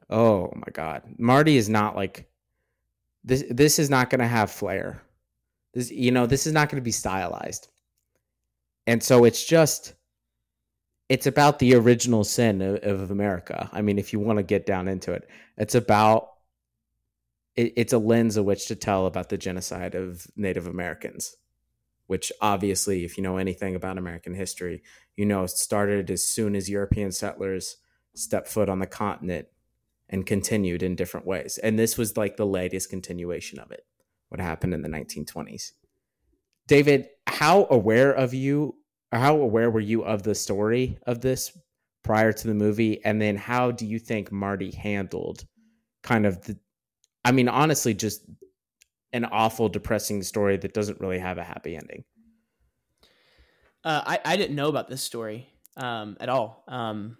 [0.10, 2.30] Oh my god, Marty is not like
[3.24, 3.46] this.
[3.50, 5.02] This is not going to have flair.
[5.74, 7.70] This, you know, this is not going to be stylized,
[8.88, 9.94] and so it's just
[11.08, 13.70] it's about the original sin of, of America.
[13.72, 16.30] I mean, if you want to get down into it, it's about
[17.56, 21.36] it, it's a lens of which to tell about the genocide of Native Americans,
[22.08, 24.84] which obviously, if you know anything about American history,
[25.16, 27.78] you know started as soon as European settlers
[28.16, 29.47] stepped foot on the continent
[30.10, 31.58] and continued in different ways.
[31.58, 33.86] And this was like the latest continuation of it,
[34.30, 35.72] what happened in the 1920s.
[36.68, 38.76] David, how aware of you,
[39.12, 41.58] how aware were you of the story of this
[42.04, 43.04] prior to the movie?
[43.04, 45.45] And then how do you think Marty handled
[46.04, 46.58] kind of the,
[47.24, 48.24] I mean, honestly, just
[49.13, 52.03] an awful, depressing story that doesn't really have a happy ending?
[53.84, 56.63] Uh, I, I didn't know about this story um, at all.
[56.67, 57.17] Um,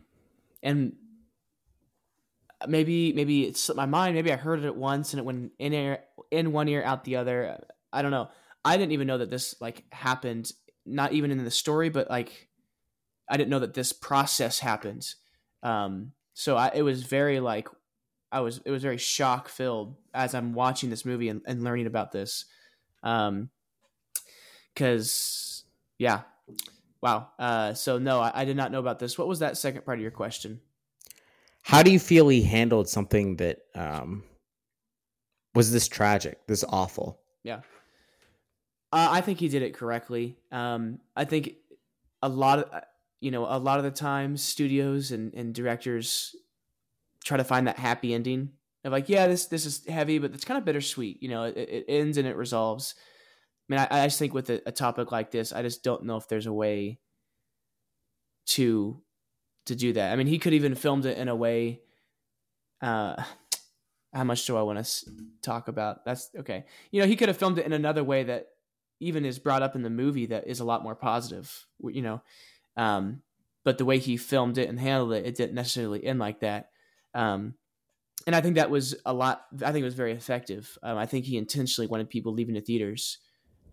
[0.64, 0.93] and
[2.68, 4.16] maybe maybe it slipped my mind.
[4.16, 7.18] Maybe I heard it once and it went in air in one ear out the
[7.18, 7.60] other.
[7.91, 8.30] I don't know.
[8.64, 10.52] I didn't even know that this like happened.
[10.86, 12.49] Not even in the story, but like
[13.30, 15.08] I didn't know that this process happened.
[15.64, 17.68] Um, so I, it was very like
[18.32, 21.88] I was it was very shock filled as I'm watching this movie and, and learning
[21.88, 22.46] about this.
[23.04, 23.50] Um,
[24.74, 25.64] because
[25.98, 26.22] yeah,
[27.02, 27.30] wow.
[27.38, 29.18] Uh, so no, I, I did not know about this.
[29.18, 30.62] What was that second part of your question?
[31.62, 34.24] How do you feel he handled something that um,
[35.54, 37.20] was this tragic, this awful?
[37.44, 37.62] Yeah.
[38.92, 40.38] Uh, I think he did it correctly.
[40.52, 41.56] Um, I think
[42.22, 42.84] a lot of
[43.20, 46.36] you know a lot of the times studios and, and directors
[47.24, 48.50] try to find that happy ending
[48.84, 51.58] of like yeah this this is heavy but it's kind of bittersweet you know it,
[51.58, 52.96] it ends and it resolves
[53.70, 56.04] i mean i, I just think with a, a, topic like this i just don't
[56.04, 57.00] know if there's a way
[58.48, 59.02] to
[59.66, 60.12] to do that.
[60.12, 61.82] I mean, he could even filmed it in a way.
[62.82, 63.22] Uh,
[64.14, 65.06] how much do I want to
[65.42, 66.04] talk about?
[66.04, 66.66] That's okay.
[66.92, 68.48] You know, he could have filmed it in another way that
[69.00, 71.66] even is brought up in the movie that is a lot more positive.
[71.82, 72.22] You know,
[72.76, 73.22] um,
[73.64, 76.71] but the way he filmed it and handled it, it didn't necessarily end like that.
[77.14, 77.55] Um,
[78.28, 79.45] and I think that was a lot.
[79.64, 80.78] I think it was very effective.
[80.84, 83.18] Um, I think he intentionally wanted people leaving the theaters,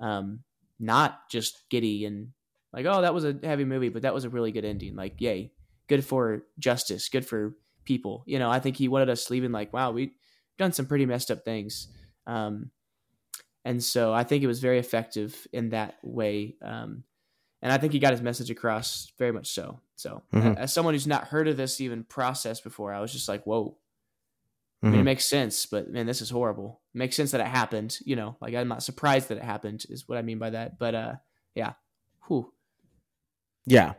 [0.00, 0.40] um,
[0.80, 2.28] not just giddy and
[2.72, 4.94] like, oh, that was a heavy movie, but that was a really good ending.
[4.96, 5.52] Like, yay,
[5.88, 8.24] good for justice, good for people.
[8.26, 10.14] You know, I think he wanted us leaving like, wow, we've
[10.58, 11.88] done some pretty messed up things.
[12.26, 12.70] Um,
[13.64, 16.56] and so I think it was very effective in that way.
[16.62, 17.04] Um,
[17.62, 19.80] and I think he got his message across very much so.
[19.96, 20.52] So mm-hmm.
[20.56, 23.76] as someone who's not heard of this even process before, I was just like, whoa.
[24.84, 24.86] Mm-hmm.
[24.86, 25.04] I mean, it mm-hmm.
[25.06, 26.80] makes sense, but man, this is horrible.
[26.94, 27.98] It makes sense that it happened.
[28.04, 30.78] You know, like I'm not surprised that it happened is what I mean by that.
[30.78, 31.14] But uh,
[31.54, 31.72] yeah,
[32.28, 32.52] whew.
[33.66, 33.94] Yeah,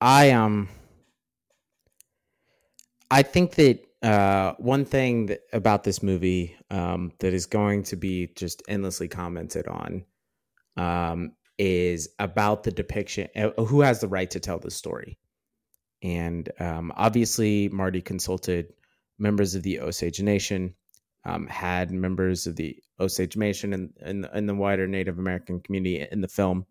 [0.00, 0.68] I um,
[3.10, 7.96] I think that uh, one thing that, about this movie um, that is going to
[7.96, 10.04] be just endlessly commented on
[10.76, 13.28] um, is about the depiction.
[13.34, 15.18] Uh, who has the right to tell the story?
[16.02, 18.72] And um, obviously, Marty consulted
[19.18, 20.74] members of the Osage Nation,
[21.24, 26.20] um, had members of the Osage Nation and, and the wider Native American community in
[26.20, 26.66] the film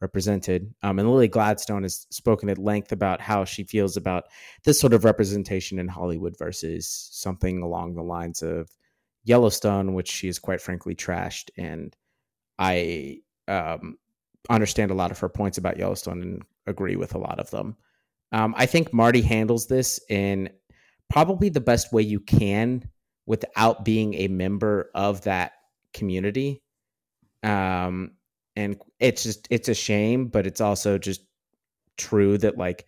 [0.00, 0.74] represented.
[0.82, 4.24] Um, and Lily Gladstone has spoken at length about how she feels about
[4.64, 8.70] this sort of representation in Hollywood versus something along the lines of
[9.24, 11.50] Yellowstone, which she has quite frankly trashed.
[11.58, 11.94] And
[12.58, 13.98] I um,
[14.48, 17.76] understand a lot of her points about Yellowstone and agree with a lot of them.
[18.32, 20.50] Um, I think Marty handles this in
[21.10, 22.88] probably the best way you can
[23.26, 25.52] without being a member of that
[25.92, 26.62] community.
[27.42, 28.12] Um,
[28.56, 31.22] and it's just it's a shame, but it's also just
[31.96, 32.86] true that like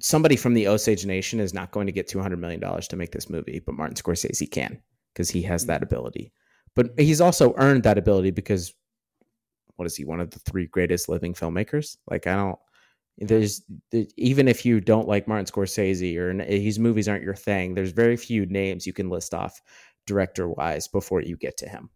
[0.00, 2.96] somebody from the Osage Nation is not going to get two hundred million dollars to
[2.96, 4.80] make this movie, but Martin Scorsese can
[5.12, 6.32] because he has that ability.
[6.74, 8.72] But he's also earned that ability because
[9.78, 10.04] what is he?
[10.04, 11.96] One of the three greatest living filmmakers.
[12.10, 12.58] Like I don't.
[13.20, 13.62] There's
[14.16, 18.16] even if you don't like Martin Scorsese or his movies aren't your thing, there's very
[18.16, 19.60] few names you can list off
[20.06, 21.90] director wise before you get to him.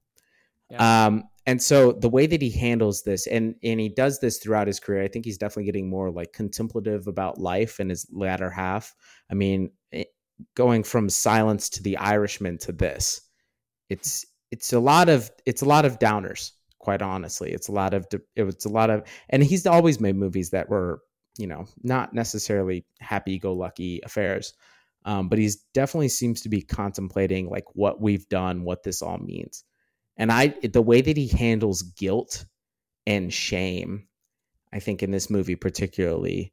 [0.70, 1.06] Yeah.
[1.06, 4.68] Um, and so the way that he handles this, and and he does this throughout
[4.68, 8.50] his career, I think he's definitely getting more like contemplative about life in his latter
[8.50, 8.94] half.
[9.30, 10.08] I mean, it,
[10.54, 13.20] going from Silence to The Irishman to this,
[13.88, 16.52] it's it's a lot of it's a lot of downers.
[16.82, 18.06] Quite honestly, it's a lot of
[18.36, 21.00] it's a lot of, and he's always made movies that were
[21.38, 24.52] you know not necessarily happy-go-lucky affairs.
[25.04, 29.18] Um, but he's definitely seems to be contemplating like what we've done, what this all
[29.18, 29.64] means.
[30.16, 32.44] And I the way that he handles guilt
[33.06, 34.08] and shame,
[34.72, 36.52] I think in this movie particularly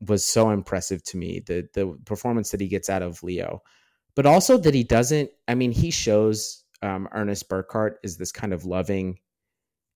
[0.00, 1.42] was so impressive to me.
[1.44, 3.62] The the performance that he gets out of Leo,
[4.14, 5.30] but also that he doesn't.
[5.48, 9.18] I mean, he shows um, Ernest Burkhart is this kind of loving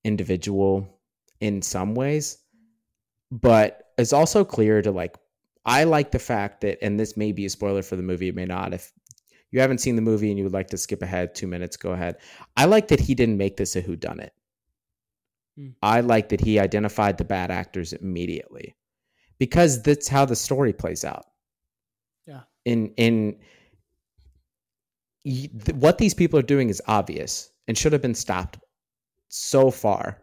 [0.05, 1.01] individual
[1.41, 2.39] in some ways,
[3.31, 5.17] but it's also clear to like.
[5.67, 8.35] I like the fact that, and this may be a spoiler for the movie, it
[8.35, 8.73] may not.
[8.73, 8.93] If
[9.51, 11.93] you haven't seen the movie and you would like to skip ahead two minutes, go
[11.93, 12.17] ahead.
[12.57, 14.33] I like that he didn't make this a who done it.
[15.57, 15.69] Hmm.
[15.83, 18.75] I like that he identified the bad actors immediately
[19.39, 21.27] because that's how the story plays out.
[22.27, 22.43] Yeah.
[22.65, 23.39] In in
[25.75, 28.59] what these people are doing is obvious and should have been stopped
[29.31, 30.19] so far.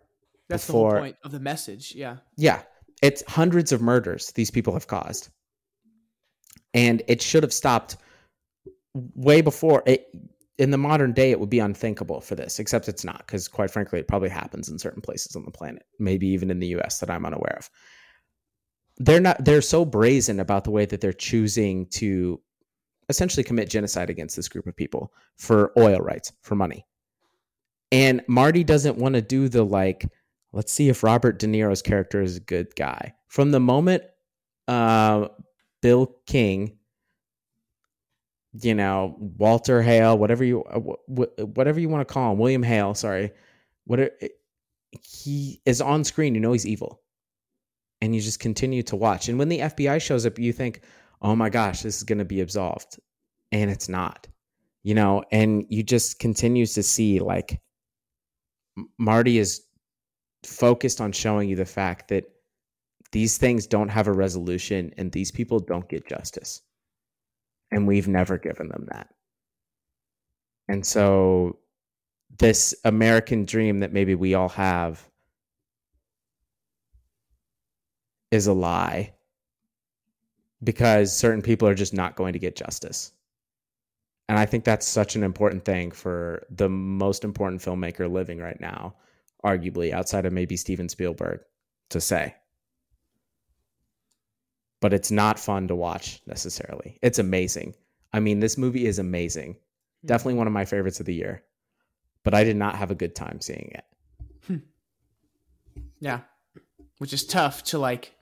[0.50, 1.94] That's before, the whole point of the message.
[1.96, 2.18] Yeah.
[2.36, 2.62] Yeah.
[3.02, 5.30] It's hundreds of murders these people have caused.
[6.74, 7.98] And it should have stopped
[9.16, 10.08] way before it
[10.58, 13.70] in the modern day it would be unthinkable for this except it's not because quite
[13.70, 17.00] frankly it probably happens in certain places on the planet maybe even in the us
[17.00, 17.70] that i'm unaware of
[18.98, 22.42] they're not they're so brazen about the way that they're choosing to
[23.10, 26.84] essentially commit genocide against this group of people for oil rights for money
[27.92, 30.06] and marty doesn't want to do the like
[30.54, 34.04] let's see if robert de niro's character is a good guy from the moment
[34.68, 35.28] uh,
[35.82, 36.78] bill king
[38.64, 42.94] you know Walter Hale, whatever you uh, whatever you want to call him, William Hale.
[42.94, 43.32] Sorry,
[43.86, 44.12] what
[44.92, 46.36] he is on screen.
[46.36, 47.02] You know he's evil,
[48.02, 49.30] and you just continue to watch.
[49.30, 50.82] And when the FBI shows up, you think,
[51.22, 53.00] "Oh my gosh, this is going to be absolved,"
[53.52, 54.28] and it's not.
[54.84, 57.60] You know, and you just continues to see like
[58.98, 59.64] Marty is
[60.44, 62.26] focused on showing you the fact that
[63.12, 66.62] these things don't have a resolution and these people don't get justice
[67.72, 69.10] and we've never given them that.
[70.68, 71.60] And so
[72.38, 75.10] this American dream that maybe we all have
[78.32, 79.14] is a lie
[80.64, 83.14] because certain people are just not going to get justice.
[84.30, 88.60] And I think that's such an important thing for the most important filmmaker living right
[88.60, 88.96] now,
[89.44, 91.40] arguably outside of maybe Steven Spielberg,
[91.90, 92.36] to say
[94.80, 97.00] but it's not fun to watch necessarily.
[97.02, 97.76] It's amazing.
[98.14, 99.58] I mean, this movie is amazing.
[100.02, 100.08] Hmm.
[100.08, 101.44] Definitely one of my favorites of the year.
[102.24, 103.86] But I did not have a good time seeing it.
[104.46, 104.58] Hmm.
[106.00, 106.22] Yeah.
[107.00, 108.14] Which is tough to like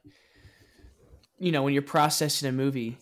[1.37, 2.97] you know, when you're processing a movie,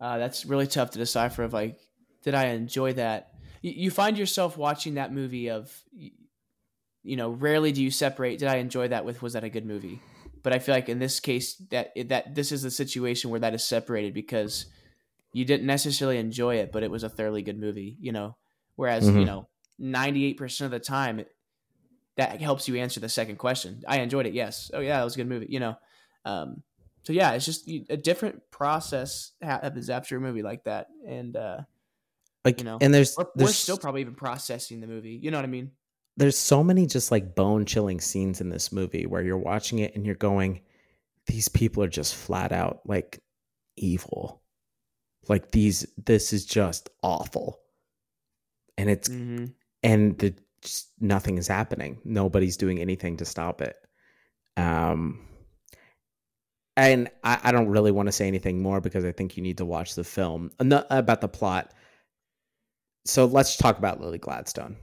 [0.00, 1.78] uh, that's really tough to decipher of like,
[2.22, 3.28] did I enjoy that?
[3.62, 5.70] You, find yourself watching that movie of
[7.02, 9.66] you know, rarely do you separate did I enjoy that with was that a good
[9.66, 10.00] movie?
[10.42, 13.54] But I feel like in this case that that this is a situation where that
[13.54, 14.66] is separated because
[15.32, 18.36] you didn't necessarily enjoy it, but it was a thoroughly good movie, you know.
[18.76, 19.20] Whereas mm-hmm.
[19.20, 19.48] you know,
[19.78, 21.24] ninety eight percent of the time,
[22.16, 23.82] that helps you answer the second question.
[23.86, 24.70] I enjoyed it, yes.
[24.74, 25.76] Oh yeah, it was a good movie, you know.
[26.24, 26.62] Um,
[27.02, 31.60] so yeah, it's just a different process happens after a movie like that, and uh,
[32.44, 35.18] like you know, and there's, we're, there's we're still probably even processing the movie.
[35.22, 35.72] You know what I mean?
[36.16, 39.94] There's so many just like bone chilling scenes in this movie where you're watching it
[39.94, 40.60] and you're going,
[41.26, 43.22] these people are just flat out like
[43.76, 44.42] evil.
[45.28, 47.60] Like these, this is just awful,
[48.78, 49.46] and it's mm-hmm.
[49.82, 51.98] and the just nothing is happening.
[52.04, 53.76] Nobody's doing anything to stop it.
[54.56, 55.26] Um,
[56.76, 59.58] and I, I don't really want to say anything more because I think you need
[59.58, 61.74] to watch the film about the plot.
[63.04, 64.76] So let's talk about Lily Gladstone.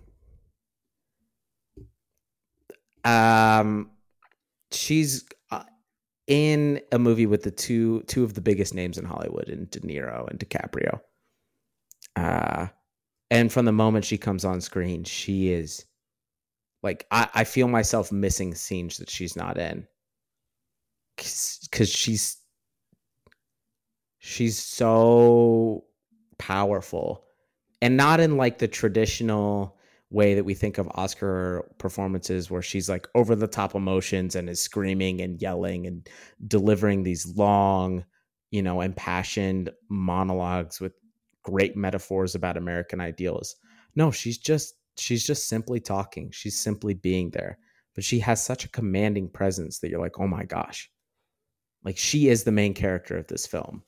[3.03, 3.91] Um,
[4.71, 5.63] she's uh,
[6.27, 9.79] in a movie with the two two of the biggest names in Hollywood, in De
[9.79, 10.99] Niro and DiCaprio.
[12.15, 12.67] Uh,
[13.29, 15.85] and from the moment she comes on screen, she is
[16.83, 19.87] like I, I feel myself missing scenes that she's not in
[21.15, 22.37] because she's
[24.19, 25.85] she's so
[26.37, 27.26] powerful
[27.81, 29.77] and not in like the traditional
[30.09, 34.49] way that we think of Oscar performances where she's like over the top emotions and
[34.49, 36.07] is screaming and yelling and
[36.47, 38.05] delivering these long,
[38.51, 40.93] you know, impassioned monologues with
[41.43, 43.55] great metaphors about American ideals.
[43.95, 46.31] No, she's just she's just simply talking.
[46.31, 47.57] She's simply being there.
[47.93, 50.89] But she has such a commanding presence that you're like, "Oh my gosh."
[51.83, 53.83] Like she is the main character of this film.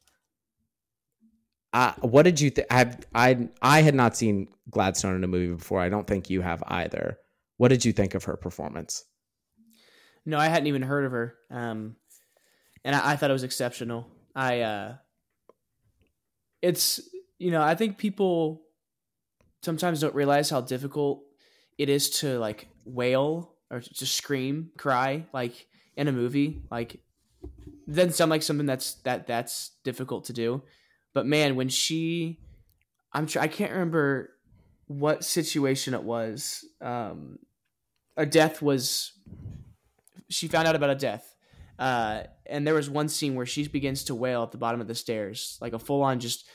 [1.72, 2.68] Uh, what did you think?
[2.72, 5.80] I I I had not seen Gladstone in a movie before.
[5.80, 7.20] I don't think you have either.
[7.58, 9.06] What did you think of her performance?
[10.26, 11.96] No, I hadn't even heard of her, um,
[12.84, 14.08] and I, I thought it was exceptional.
[14.36, 14.96] I uh,
[16.62, 17.02] it's
[17.38, 18.62] you know I think people
[19.62, 21.24] sometimes don't realize how difficult
[21.78, 26.62] it is to like wail or to scream, cry like in a movie.
[26.72, 27.00] Like
[27.90, 30.64] doesn't sound like something that's that that's difficult to do.
[31.14, 32.40] But man, when she,
[33.14, 34.32] I'm sure I can't remember
[34.90, 36.66] what situation it was.
[36.82, 37.40] Um,
[38.18, 39.14] a death was.
[40.30, 41.36] She found out about a death,
[41.78, 44.88] uh, and there was one scene where she begins to wail at the bottom of
[44.88, 46.46] the stairs, like a full on just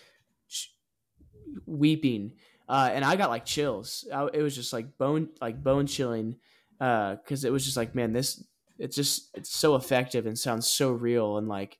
[1.66, 2.32] weeping.
[2.68, 4.06] Uh, and I got like chills.
[4.12, 6.36] I, it was just like bone, like bone chilling,
[6.78, 8.44] because uh, it was just like, man, this
[8.78, 11.78] it's just it's so effective and sounds so real and like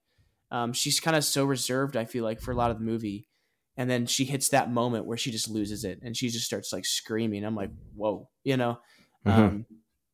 [0.54, 3.26] um, she's kind of so reserved i feel like for a lot of the movie
[3.76, 6.72] and then she hits that moment where she just loses it and she just starts
[6.72, 8.78] like screaming i'm like whoa you know
[9.26, 9.40] mm-hmm.
[9.40, 9.66] Um,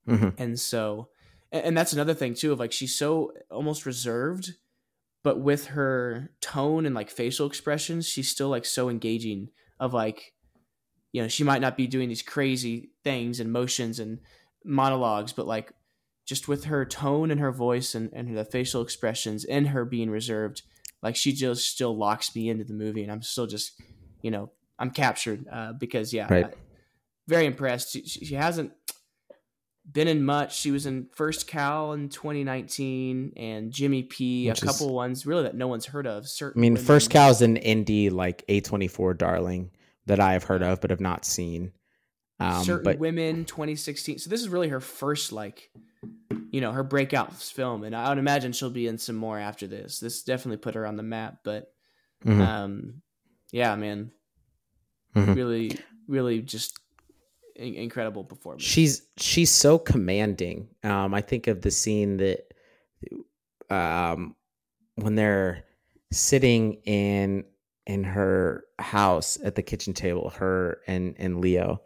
[0.08, 0.28] mm-hmm.
[0.38, 1.08] and so
[1.52, 4.54] and, and that's another thing too of like she's so almost reserved
[5.22, 10.32] but with her tone and like facial expressions she's still like so engaging of like
[11.12, 14.20] you know she might not be doing these crazy things and motions and
[14.64, 15.74] monologues but like
[16.30, 20.08] just with her tone and her voice and, and the facial expressions and her being
[20.08, 20.62] reserved,
[21.02, 23.72] like she just still locks me into the movie, and I'm still just,
[24.22, 26.44] you know, I'm captured uh, because yeah, right.
[26.44, 26.50] I,
[27.26, 27.90] very impressed.
[27.90, 28.70] She, she, hasn't
[29.90, 30.56] been in much.
[30.56, 34.46] She was in First Cow in 2019 and Jimmy P.
[34.48, 36.28] Which a couple is, ones really that no one's heard of.
[36.40, 36.86] I mean, women.
[36.86, 39.72] First Cow is an indie like A24 darling
[40.06, 41.72] that I have heard of but have not seen.
[42.40, 44.18] Um, Certain but, Women 2016.
[44.18, 45.70] So this is really her first like
[46.50, 49.66] you know her breakout film and i would imagine she'll be in some more after
[49.66, 51.72] this this definitely put her on the map but
[52.24, 52.40] mm-hmm.
[52.40, 53.02] um
[53.52, 54.10] yeah man
[55.14, 55.34] mm-hmm.
[55.34, 56.78] really really just
[57.56, 62.52] in- incredible performance she's she's so commanding um i think of the scene that
[63.70, 64.34] um
[64.96, 65.64] when they're
[66.12, 67.44] sitting in
[67.86, 71.80] in her house at the kitchen table her and and leo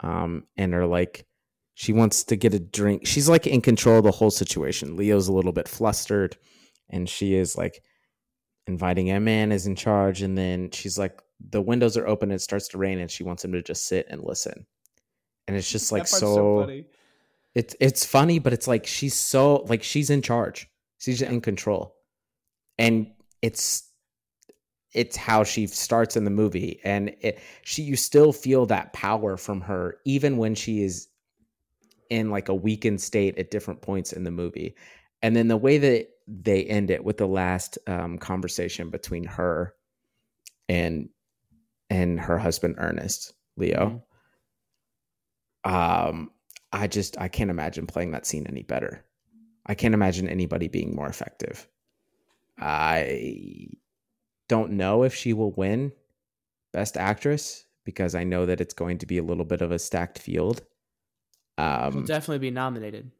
[0.00, 1.26] um and are like
[1.74, 3.06] she wants to get a drink.
[3.06, 4.96] She's like in control of the whole situation.
[4.96, 6.36] Leo's a little bit flustered
[6.90, 7.84] and she is like
[8.66, 10.22] inviting him in, is in charge.
[10.22, 11.20] And then she's like,
[11.50, 14.06] the windows are open, it starts to rain, and she wants him to just sit
[14.10, 14.66] and listen.
[15.46, 16.86] And it's just like so, so funny.
[17.54, 20.68] It's it's funny, but it's like she's so like she's in charge.
[20.98, 21.94] She's in control.
[22.76, 23.87] And it's
[24.94, 29.36] it's how she starts in the movie and it she you still feel that power
[29.36, 31.08] from her even when she is
[32.10, 34.74] in like a weakened state at different points in the movie.
[35.22, 39.74] And then the way that they end it with the last um, conversation between her
[40.68, 41.08] and
[41.90, 44.02] and her husband Ernest Leo.
[45.64, 45.74] Mm-hmm.
[45.74, 46.30] Um,
[46.72, 49.04] I just I can't imagine playing that scene any better.
[49.66, 51.66] I can't imagine anybody being more effective.
[52.58, 53.68] I
[54.48, 55.92] don't know if she will win
[56.72, 59.78] Best Actress because I know that it's going to be a little bit of a
[59.78, 60.62] stacked field.
[61.56, 63.10] Um, She'll definitely be nominated.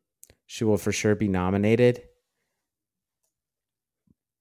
[0.47, 2.03] She will for sure be nominated.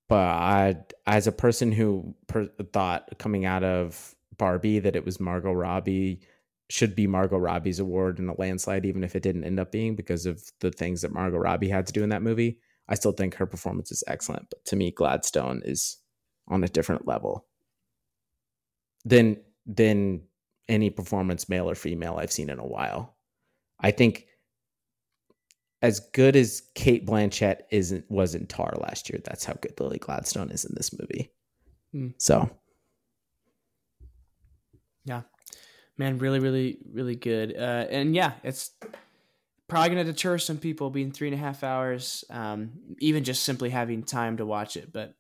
[0.10, 5.20] but I, as a person who per- thought coming out of Barbie that it was
[5.20, 6.22] Margot Robbie
[6.70, 9.96] should be Margot Robbie's award in a landslide, even if it didn't end up being
[9.96, 12.60] because of the things that Margot Robbie had to do in that movie.
[12.90, 15.98] I still think her performance is excellent, but to me, Gladstone is
[16.48, 17.46] on a different level
[19.06, 20.22] than than
[20.70, 23.16] any performance, male or female, I've seen in a while.
[23.80, 24.26] I think
[25.82, 30.00] as good as Cate Blanchett isn't was in Tár last year, that's how good Lily
[30.00, 31.32] Gladstone is in this movie.
[31.94, 32.14] Mm.
[32.18, 32.50] So,
[35.06, 35.22] yeah,
[35.98, 37.56] man, really, really, really good.
[37.56, 38.72] Uh, and yeah, it's
[39.68, 43.44] probably going to deter some people being three and a half hours, um, even just
[43.44, 44.92] simply having time to watch it.
[44.92, 45.14] But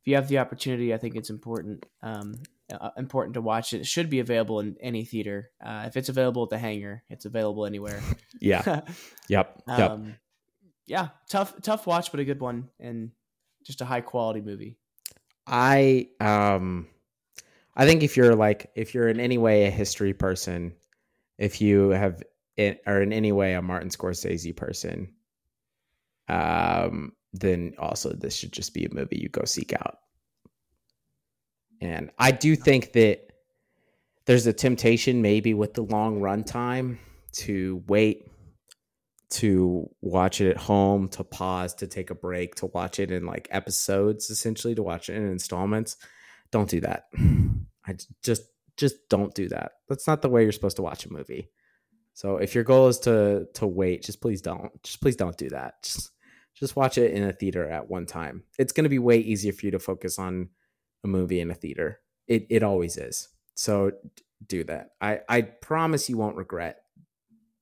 [0.00, 1.86] if you have the opportunity, I think it's important.
[2.02, 2.36] Um,
[2.72, 3.80] uh, important to watch it.
[3.80, 5.50] It should be available in any theater.
[5.64, 8.00] Uh, if it's available at the hangar, it's available anywhere.
[8.40, 8.62] yeah.
[9.28, 9.62] yep.
[9.66, 9.90] Yep.
[9.90, 10.14] Um,
[10.86, 11.08] yeah.
[11.28, 13.10] Tough, tough watch, but a good one and
[13.64, 14.76] just a high quality movie.
[15.46, 16.88] I, um,
[17.74, 20.74] I think if you're like, if you're in any way a history person,
[21.38, 22.22] if you have,
[22.56, 25.14] it, are in any way a Martin Scorsese person,
[26.28, 29.98] um, then also this should just be a movie you go seek out.
[31.80, 33.32] And I do think that
[34.26, 36.98] there's a temptation, maybe with the long run time,
[37.32, 38.28] to wait
[39.30, 43.26] to watch it at home, to pause, to take a break, to watch it in
[43.26, 45.96] like episodes, essentially, to watch it in installments.
[46.50, 47.08] Don't do that.
[47.86, 48.42] I just
[48.76, 49.72] just don't do that.
[49.88, 51.50] That's not the way you're supposed to watch a movie.
[52.14, 54.70] So if your goal is to to wait, just please don't.
[54.82, 55.82] Just please don't do that.
[55.82, 56.10] Just
[56.58, 58.44] just watch it in a theater at one time.
[58.58, 60.50] It's going to be way easier for you to focus on
[61.04, 62.00] a movie in a theater.
[62.26, 63.28] It it always is.
[63.54, 63.92] So
[64.46, 64.90] do that.
[65.00, 66.82] I I promise you won't regret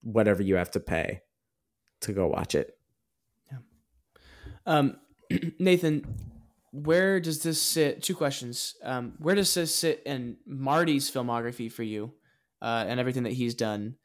[0.02, 1.20] whatever you have to pay
[2.00, 2.78] to go watch it.
[3.50, 3.58] Yeah.
[4.64, 4.96] Um,
[5.58, 6.06] Nathan,
[6.72, 8.02] where does this sit?
[8.02, 8.76] Two questions.
[8.82, 12.12] Um, where does this sit in Marty's filmography for you,
[12.62, 13.96] uh, and everything that he's done,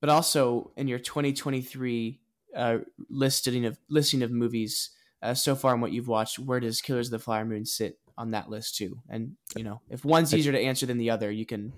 [0.00, 2.20] but also in your 2023
[2.54, 2.78] uh,
[3.08, 4.90] listing of listing of movies
[5.22, 6.38] uh, so far and what you've watched?
[6.38, 8.98] Where does Killers of the Flower Moon sit on that list too.
[9.08, 11.72] And you know, if one's easier to answer than the other, you can,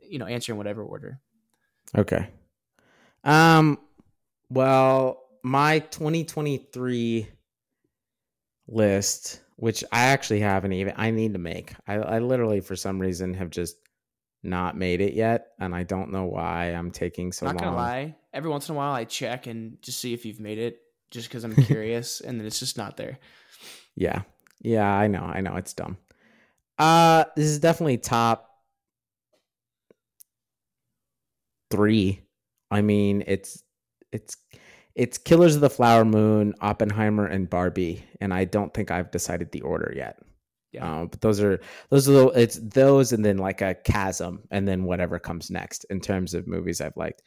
[0.00, 1.20] you know, answer in whatever order.
[1.96, 2.28] Okay.
[3.24, 3.78] Um.
[4.50, 7.26] Well, my 2023
[8.68, 11.72] list, which I actually haven't even, I need to make.
[11.86, 13.76] I, I literally, for some reason, have just
[14.42, 17.64] not made it yet, and I don't know why I'm taking so not long.
[17.64, 20.40] Not gonna lie, every once in a while I check and just see if you've
[20.40, 20.80] made it,
[21.10, 23.18] just because I'm curious, and then it's just not there.
[23.94, 24.22] Yeah,
[24.60, 25.98] yeah, I know, I know, it's dumb.
[26.78, 28.48] Uh, this is definitely top
[31.70, 32.22] three.
[32.70, 33.62] I mean, it's
[34.12, 34.36] it's
[34.94, 39.50] it's Killers of the Flower Moon, Oppenheimer, and Barbie, and I don't think I've decided
[39.50, 40.18] the order yet.
[40.72, 41.60] Yeah, um, but those are
[41.90, 45.84] those are the, it's those, and then like a chasm, and then whatever comes next
[45.84, 47.22] in terms of movies I've liked.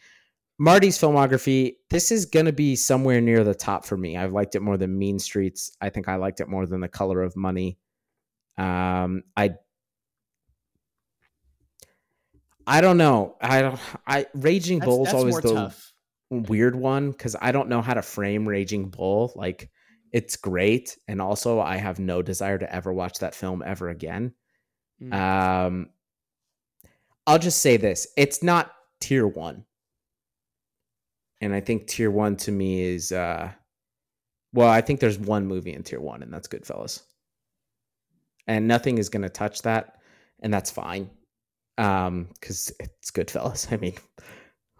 [0.58, 4.16] Marty's filmography, this is going to be somewhere near the top for me.
[4.16, 5.76] I've liked it more than Mean Streets.
[5.82, 7.78] I think I liked it more than The Color of Money.
[8.58, 9.56] Um, I
[12.68, 13.36] I don't know.
[13.42, 13.80] I don't.
[14.08, 15.94] I Raging that's, Bull's that's always the tough.
[16.30, 19.34] weird one because I don't know how to frame Raging Bull.
[19.36, 19.70] Like
[20.12, 24.34] it's great, and also I have no desire to ever watch that film ever again.
[25.02, 25.14] Mm.
[25.14, 25.90] Um,
[27.28, 29.66] I'll just say this: it's not tier one
[31.42, 33.52] and I think tier one to me is uh
[34.54, 37.04] well, I think there's one movie in tier one, and that's Goodfellas.
[38.48, 39.98] And nothing is gonna touch that,
[40.42, 41.10] and that's fine.
[41.78, 43.72] Um, because it's Goodfellas.
[43.74, 43.96] I mean,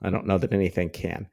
[0.02, 1.28] I don't know that anything can.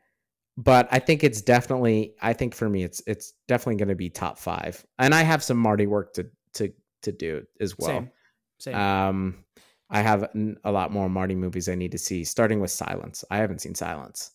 [0.57, 4.39] But I think it's definitely I think for me it's it's definitely gonna be top
[4.39, 4.85] five.
[4.99, 6.73] And I have some Marty work to to
[7.03, 7.89] to do as well.
[7.89, 8.11] Same.
[8.59, 8.75] Same.
[8.75, 9.45] Um
[9.89, 10.29] I have
[10.65, 13.25] a lot more Marty movies I need to see, starting with Silence.
[13.31, 14.33] I haven't seen Silence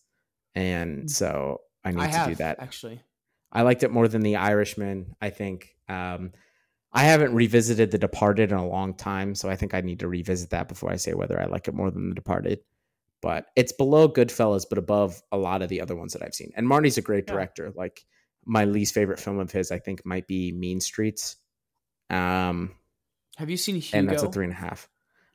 [0.58, 1.10] and mm.
[1.10, 2.58] so I need I to have, do that.
[2.58, 3.00] Actually,
[3.52, 5.14] I liked it more than The Irishman.
[5.20, 6.32] I think um,
[6.92, 10.08] I haven't revisited The Departed in a long time, so I think I need to
[10.08, 12.60] revisit that before I say whether I like it more than The Departed.
[13.22, 16.52] But it's below Goodfellas, but above a lot of the other ones that I've seen.
[16.56, 17.72] And Marty's a great director.
[17.74, 18.04] Like
[18.44, 21.36] my least favorite film of his, I think, might be Mean Streets.
[22.10, 22.74] Um,
[23.36, 23.98] have you seen Hugo?
[23.98, 24.88] And that's a three and a half.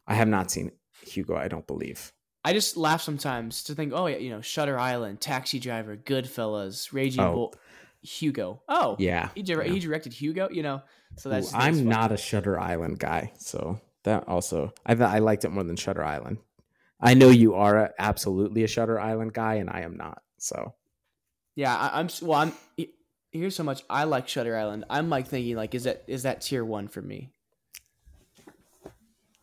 [0.06, 0.72] I have not seen
[1.06, 1.36] Hugo.
[1.36, 2.12] I don't believe.
[2.46, 6.92] I just laugh sometimes to think, oh yeah, you know, Shutter Island, Taxi Driver, Goodfellas,
[6.92, 7.34] Raging oh.
[7.34, 7.56] Bull,
[8.02, 8.62] Hugo.
[8.68, 9.64] Oh yeah, he, di- yeah.
[9.64, 10.50] he directed Hugo.
[10.52, 10.82] You know,
[11.18, 11.54] so that's.
[11.54, 15.64] Ooh, I'm not a Shutter Island guy, so that also I I liked it more
[15.64, 16.38] than Shutter Island.
[17.00, 20.22] I know you are a, absolutely a Shutter Island guy, and I am not.
[20.38, 20.74] So.
[21.56, 22.88] Yeah, I, am Well, I'm.
[23.32, 24.86] here's so much I like Shutter Island.
[24.90, 27.30] I'm like thinking like, is that is that tier one for me?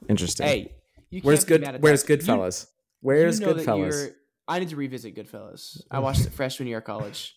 [0.08, 0.46] Interesting.
[0.46, 0.74] Hey,
[1.10, 1.80] you where's good?
[1.80, 2.66] Where's Goodfellas?
[3.00, 4.12] Where's you know Goodfellas?
[4.48, 5.80] I need to revisit Goodfellas.
[5.90, 7.36] I watched it freshman year of college.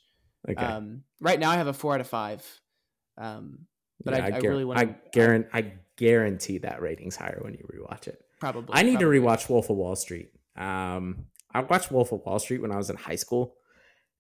[0.50, 0.64] Okay.
[0.64, 2.44] Um, right now I have a four out of five.
[3.18, 3.60] Um,
[4.04, 5.50] but I- I guar- really wanna- I guarantee.
[5.54, 8.20] I guarantee that rating's higher when you rewatch it.
[8.40, 8.74] probably.
[8.74, 9.20] I need probably.
[9.20, 10.32] to rewatch Wolf of Wall Street.
[10.58, 13.56] Um, I watched Wolf of Wall Street when I was in high school,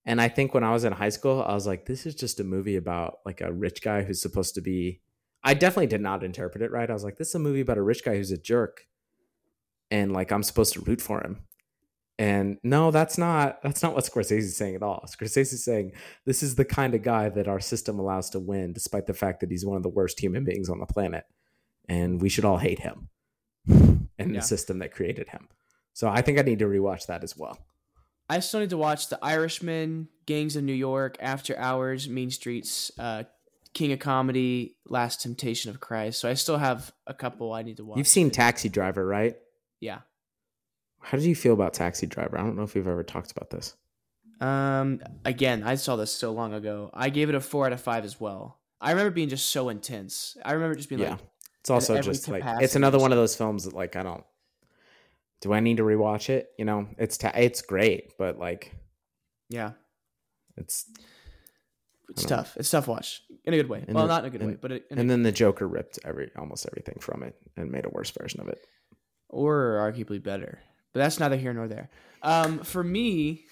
[0.06, 2.40] and I think when I was in high school, I was like, "This is just
[2.40, 5.02] a movie about like a rich guy who's supposed to be."
[5.44, 6.90] I definitely did not interpret it right.
[6.90, 8.86] I was like, "This is a movie about a rich guy who's a jerk,"
[9.94, 11.38] and like I'm supposed to root for him.
[12.20, 15.04] And no, that's not that's not what Scorsese's saying at all.
[15.08, 15.94] Scorsese's saying
[16.26, 19.40] this is the kind of guy that our system allows to win, despite the fact
[19.42, 21.26] that he's one of the worst human beings on the planet,
[21.90, 23.10] and we should all hate him
[23.68, 24.40] and Yeah.
[24.40, 25.48] the system that created him.
[25.94, 27.58] So I think I need to rewatch that as well.
[28.30, 32.92] I still need to watch The Irishman, Gangs of New York, After Hours, Mean Streets,
[32.98, 33.24] uh,
[33.74, 36.20] King of Comedy, Last Temptation of Christ.
[36.22, 37.98] So I still have a couple I need to watch.
[37.98, 39.36] You've seen Taxi Driver, right?
[39.84, 40.00] Yeah.
[41.02, 42.38] How did you feel about Taxi Driver?
[42.40, 43.76] I don't know if we've ever talked about this.
[44.40, 45.02] Um.
[45.26, 46.90] Again, I saw this so long ago.
[46.94, 48.60] I gave it a four out of five as well.
[48.82, 50.36] I remember being just so intense.
[50.44, 51.12] I remember just being Yeah.
[51.12, 51.20] like,
[51.62, 54.24] It's also just like it's another one of those films that like I don't.
[55.42, 56.50] Do I need to rewatch it?
[56.58, 58.74] You know, it's ta- it's great, but like
[59.50, 59.72] yeah,
[60.58, 60.90] it's
[62.10, 62.56] it's tough.
[62.58, 63.84] It's tough watch in a good way.
[63.88, 65.32] And well, not in a good and- way, but it, in a, and then the
[65.32, 68.66] Joker ripped every almost everything from it and made a worse version of it.
[69.34, 70.60] Or arguably better.
[70.94, 71.90] But that's neither here nor there.
[72.22, 73.46] Um, for me,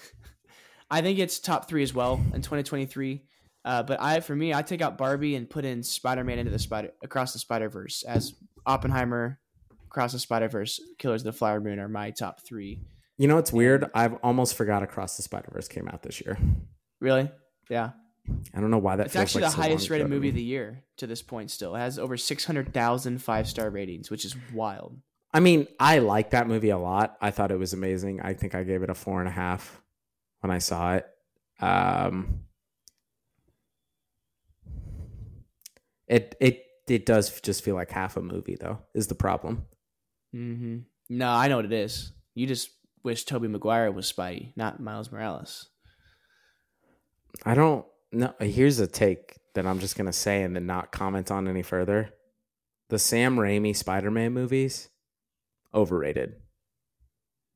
[0.89, 3.23] I think it's top three as well in 2023.
[3.63, 6.59] Uh, but I, for me, I take out Barbie and put in Spider-Man into the
[6.59, 8.33] spider across the Spider Verse as
[8.65, 9.39] Oppenheimer,
[9.87, 12.79] Across the Spider Verse, Killers of the Flower Moon are my top three.
[13.17, 13.91] You know what's weird?
[13.93, 16.37] I've almost forgot Across the Spider Verse came out this year.
[16.99, 17.29] Really?
[17.69, 17.91] Yeah.
[18.53, 19.07] I don't know why that.
[19.07, 21.51] It's feels actually like the so highest rated movie of the year to this point.
[21.51, 24.97] Still, it has over 600,000 five star ratings, which is wild.
[25.33, 27.17] I mean, I like that movie a lot.
[27.21, 28.21] I thought it was amazing.
[28.21, 29.81] I think I gave it a four and a half
[30.41, 31.05] when I saw it.
[31.61, 32.41] Um,
[36.07, 38.79] it it it does just feel like half a movie, though.
[38.93, 39.65] Is the problem?
[40.33, 40.79] hmm
[41.09, 42.11] No, I know what it is.
[42.33, 42.69] You just
[43.03, 45.69] wish Tobey Maguire was Spidey, not Miles Morales.
[47.45, 48.33] I don't know.
[48.39, 52.09] Here's a take that I'm just gonna say and then not comment on any further.
[52.89, 54.89] The Sam Raimi Spider-Man movies,
[55.73, 56.35] overrated.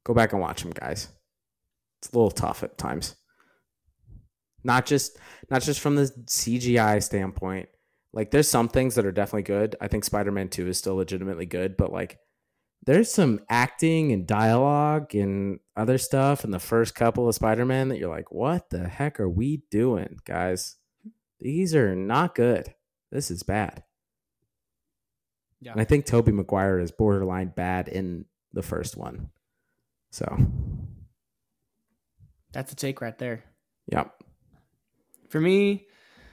[0.05, 1.09] Go back and watch them, guys.
[1.99, 3.15] It's a little tough at times.
[4.63, 5.17] Not just
[5.49, 7.69] not just from the CGI standpoint.
[8.13, 9.75] Like there's some things that are definitely good.
[9.81, 12.17] I think Spider-Man 2 is still legitimately good, but like
[12.85, 17.97] there's some acting and dialogue and other stuff in the first couple of Spider-Man that
[17.97, 20.77] you're like, what the heck are we doing, guys?
[21.39, 22.73] These are not good.
[23.11, 23.83] This is bad.
[25.61, 25.71] Yeah.
[25.71, 29.29] And I think Tobey Maguire is borderline bad in the first one.
[30.11, 30.37] So,
[32.53, 33.43] That's a take right there.
[33.91, 34.13] yep.
[35.29, 35.87] For me,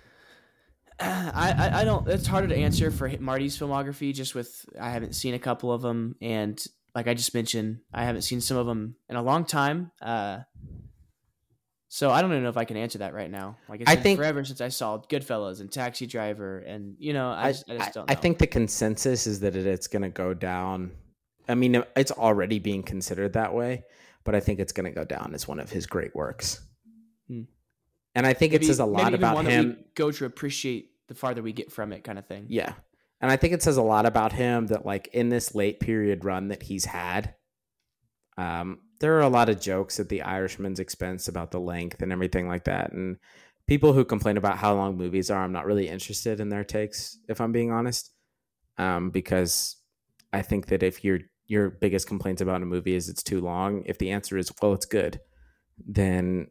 [1.01, 2.07] I, I I don't.
[2.09, 4.15] It's harder to answer for Marty's filmography.
[4.15, 6.62] Just with I haven't seen a couple of them, and
[6.94, 9.90] like I just mentioned, I haven't seen some of them in a long time.
[10.01, 10.40] Uh,
[11.94, 13.59] so I don't even know if I can answer that right now.
[13.69, 17.12] Like it's I been think- forever since I saw Goodfellas and Taxi Driver, and you
[17.12, 18.10] know I I, just, I just don't.
[18.10, 18.20] I Know.
[18.20, 20.93] think the consensus is that it, it's going to go down.
[21.51, 23.85] I mean, it's already being considered that way,
[24.24, 26.66] but I think it's going to go down as one of his great works.
[27.28, 27.43] Hmm.
[28.14, 29.85] And I think maybe, it says a lot about him.
[29.94, 32.47] Go to appreciate the farther we get from it, kind of thing.
[32.48, 32.73] Yeah.
[33.20, 36.24] And I think it says a lot about him that like in this late period
[36.24, 37.35] run that he's had,
[38.39, 42.12] um, there are a lot of jokes at the Irishman's expense about the length and
[42.12, 42.92] everything like that.
[42.92, 43.16] And
[43.66, 47.18] people who complain about how long movies are, I'm not really interested in their takes,
[47.28, 48.12] if I'm being honest.
[48.78, 49.76] Um, because
[50.32, 53.82] I think that if your your biggest complaints about a movie is it's too long,
[53.86, 55.20] if the answer is well it's good,
[55.84, 56.46] then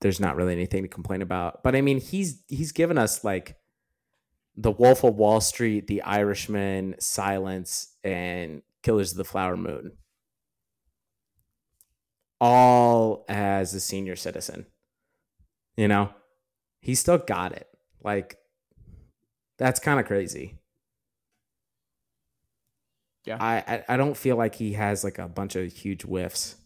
[0.00, 1.62] there's not really anything to complain about.
[1.64, 3.56] But I mean, he's he's given us like
[4.58, 9.92] the Wolf of Wall Street, The Irishman, Silence, and Killers of the Flower Moon.
[12.40, 14.66] All as a senior citizen.
[15.76, 16.10] You know?
[16.80, 17.68] He still got it.
[18.02, 18.38] Like
[19.58, 20.58] that's kind of crazy.
[23.24, 23.38] Yeah.
[23.40, 26.56] I, I I don't feel like he has like a bunch of huge whiffs.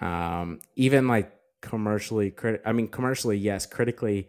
[0.00, 4.28] Um even like commercially crit I mean commercially yes, critically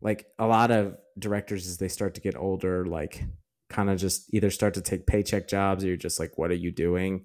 [0.00, 3.24] like a lot of directors as they start to get older like
[3.70, 6.54] kind of just either start to take paycheck jobs or you're just like what are
[6.54, 7.24] you doing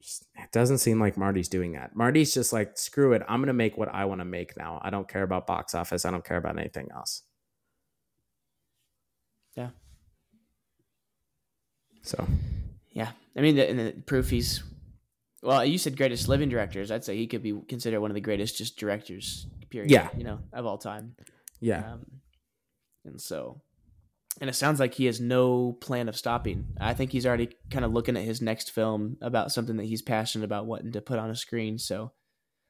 [0.00, 1.94] it doesn't seem like Marty's doing that.
[1.94, 3.22] Marty's just like, screw it.
[3.28, 4.80] I'm gonna make what I want to make now.
[4.82, 6.04] I don't care about box office.
[6.04, 7.22] I don't care about anything else.
[9.56, 9.70] Yeah.
[12.02, 12.26] So
[12.92, 14.62] Yeah, I mean, the, the proof he's
[15.42, 15.64] well.
[15.64, 16.90] You said greatest living directors.
[16.90, 19.46] I'd say he could be considered one of the greatest just directors.
[19.70, 19.90] Period.
[19.90, 20.08] Yeah.
[20.16, 21.14] you know, of all time.
[21.60, 22.06] yeah, Um,
[23.04, 23.60] and so,
[24.40, 26.66] and it sounds like he has no plan of stopping.
[26.80, 30.02] I think he's already kind of looking at his next film about something that he's
[30.02, 31.78] passionate about wanting to put on a screen.
[31.78, 32.12] So,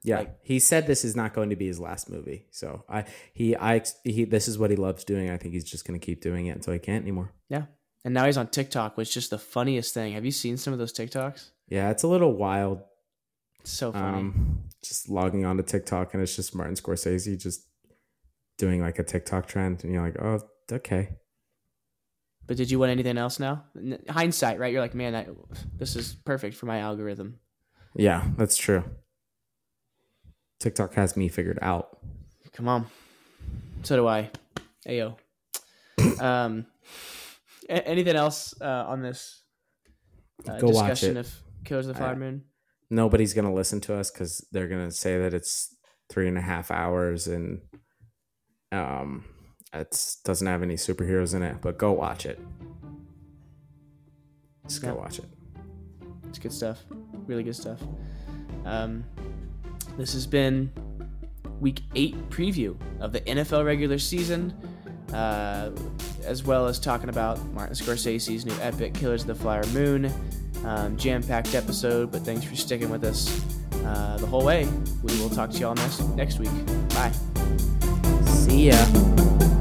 [0.02, 0.18] yeah.
[0.20, 2.46] like- he said this is not going to be his last movie.
[2.50, 3.04] So I
[3.34, 5.30] he I he this is what he loves doing.
[5.30, 7.32] I think he's just gonna keep doing it until he can't anymore.
[7.48, 7.64] yeah.
[8.02, 10.14] And now he's on TikTok, which is just the funniest thing.
[10.14, 11.50] Have you seen some of those TikToks?
[11.68, 12.80] Yeah, it's a little wild.
[13.60, 14.18] It's so funny.
[14.20, 17.66] Um, just logging on to TikTok and it's just Martin Scorsese just
[18.56, 20.40] doing like a TikTok trend, and you're like, oh,
[20.72, 21.16] okay.
[22.50, 23.62] But did you want anything else now?
[24.08, 24.72] Hindsight, right?
[24.72, 25.28] You're like, man, I,
[25.78, 27.38] this is perfect for my algorithm.
[27.94, 28.82] Yeah, that's true.
[30.58, 32.00] TikTok has me figured out.
[32.52, 32.86] Come on.
[33.84, 34.30] So do I.
[34.84, 35.16] Ayo.
[36.20, 36.66] um,
[37.68, 39.44] a- anything else uh, on this
[40.48, 41.20] uh, Go watch discussion it.
[41.20, 41.32] of
[41.64, 42.42] Killers of the Flower Moon?
[42.90, 45.72] Nobody's gonna listen to us because they're gonna say that it's
[46.08, 47.60] three and a half hours and
[48.72, 49.24] um,
[49.72, 51.56] it doesn't have any superheroes in it.
[51.60, 52.38] But go watch it.
[54.66, 54.94] Just go Yeah.
[54.94, 55.26] watch it.
[56.28, 56.84] It's good stuff.
[57.26, 57.80] Really good stuff.
[58.64, 59.04] Um,
[59.96, 60.70] this has been
[61.60, 64.54] week eight preview of the NFL regular season,
[65.12, 65.70] uh,
[66.24, 70.12] as well as talking about Martin Scorsese's new epic Killers of the Flower Moon.
[70.64, 73.42] Um, Jam packed episode, but thanks for sticking with us
[73.84, 74.68] uh, the whole way.
[75.02, 76.50] We will talk to y'all next, next week.
[76.90, 77.12] Bye.
[78.26, 79.59] See ya.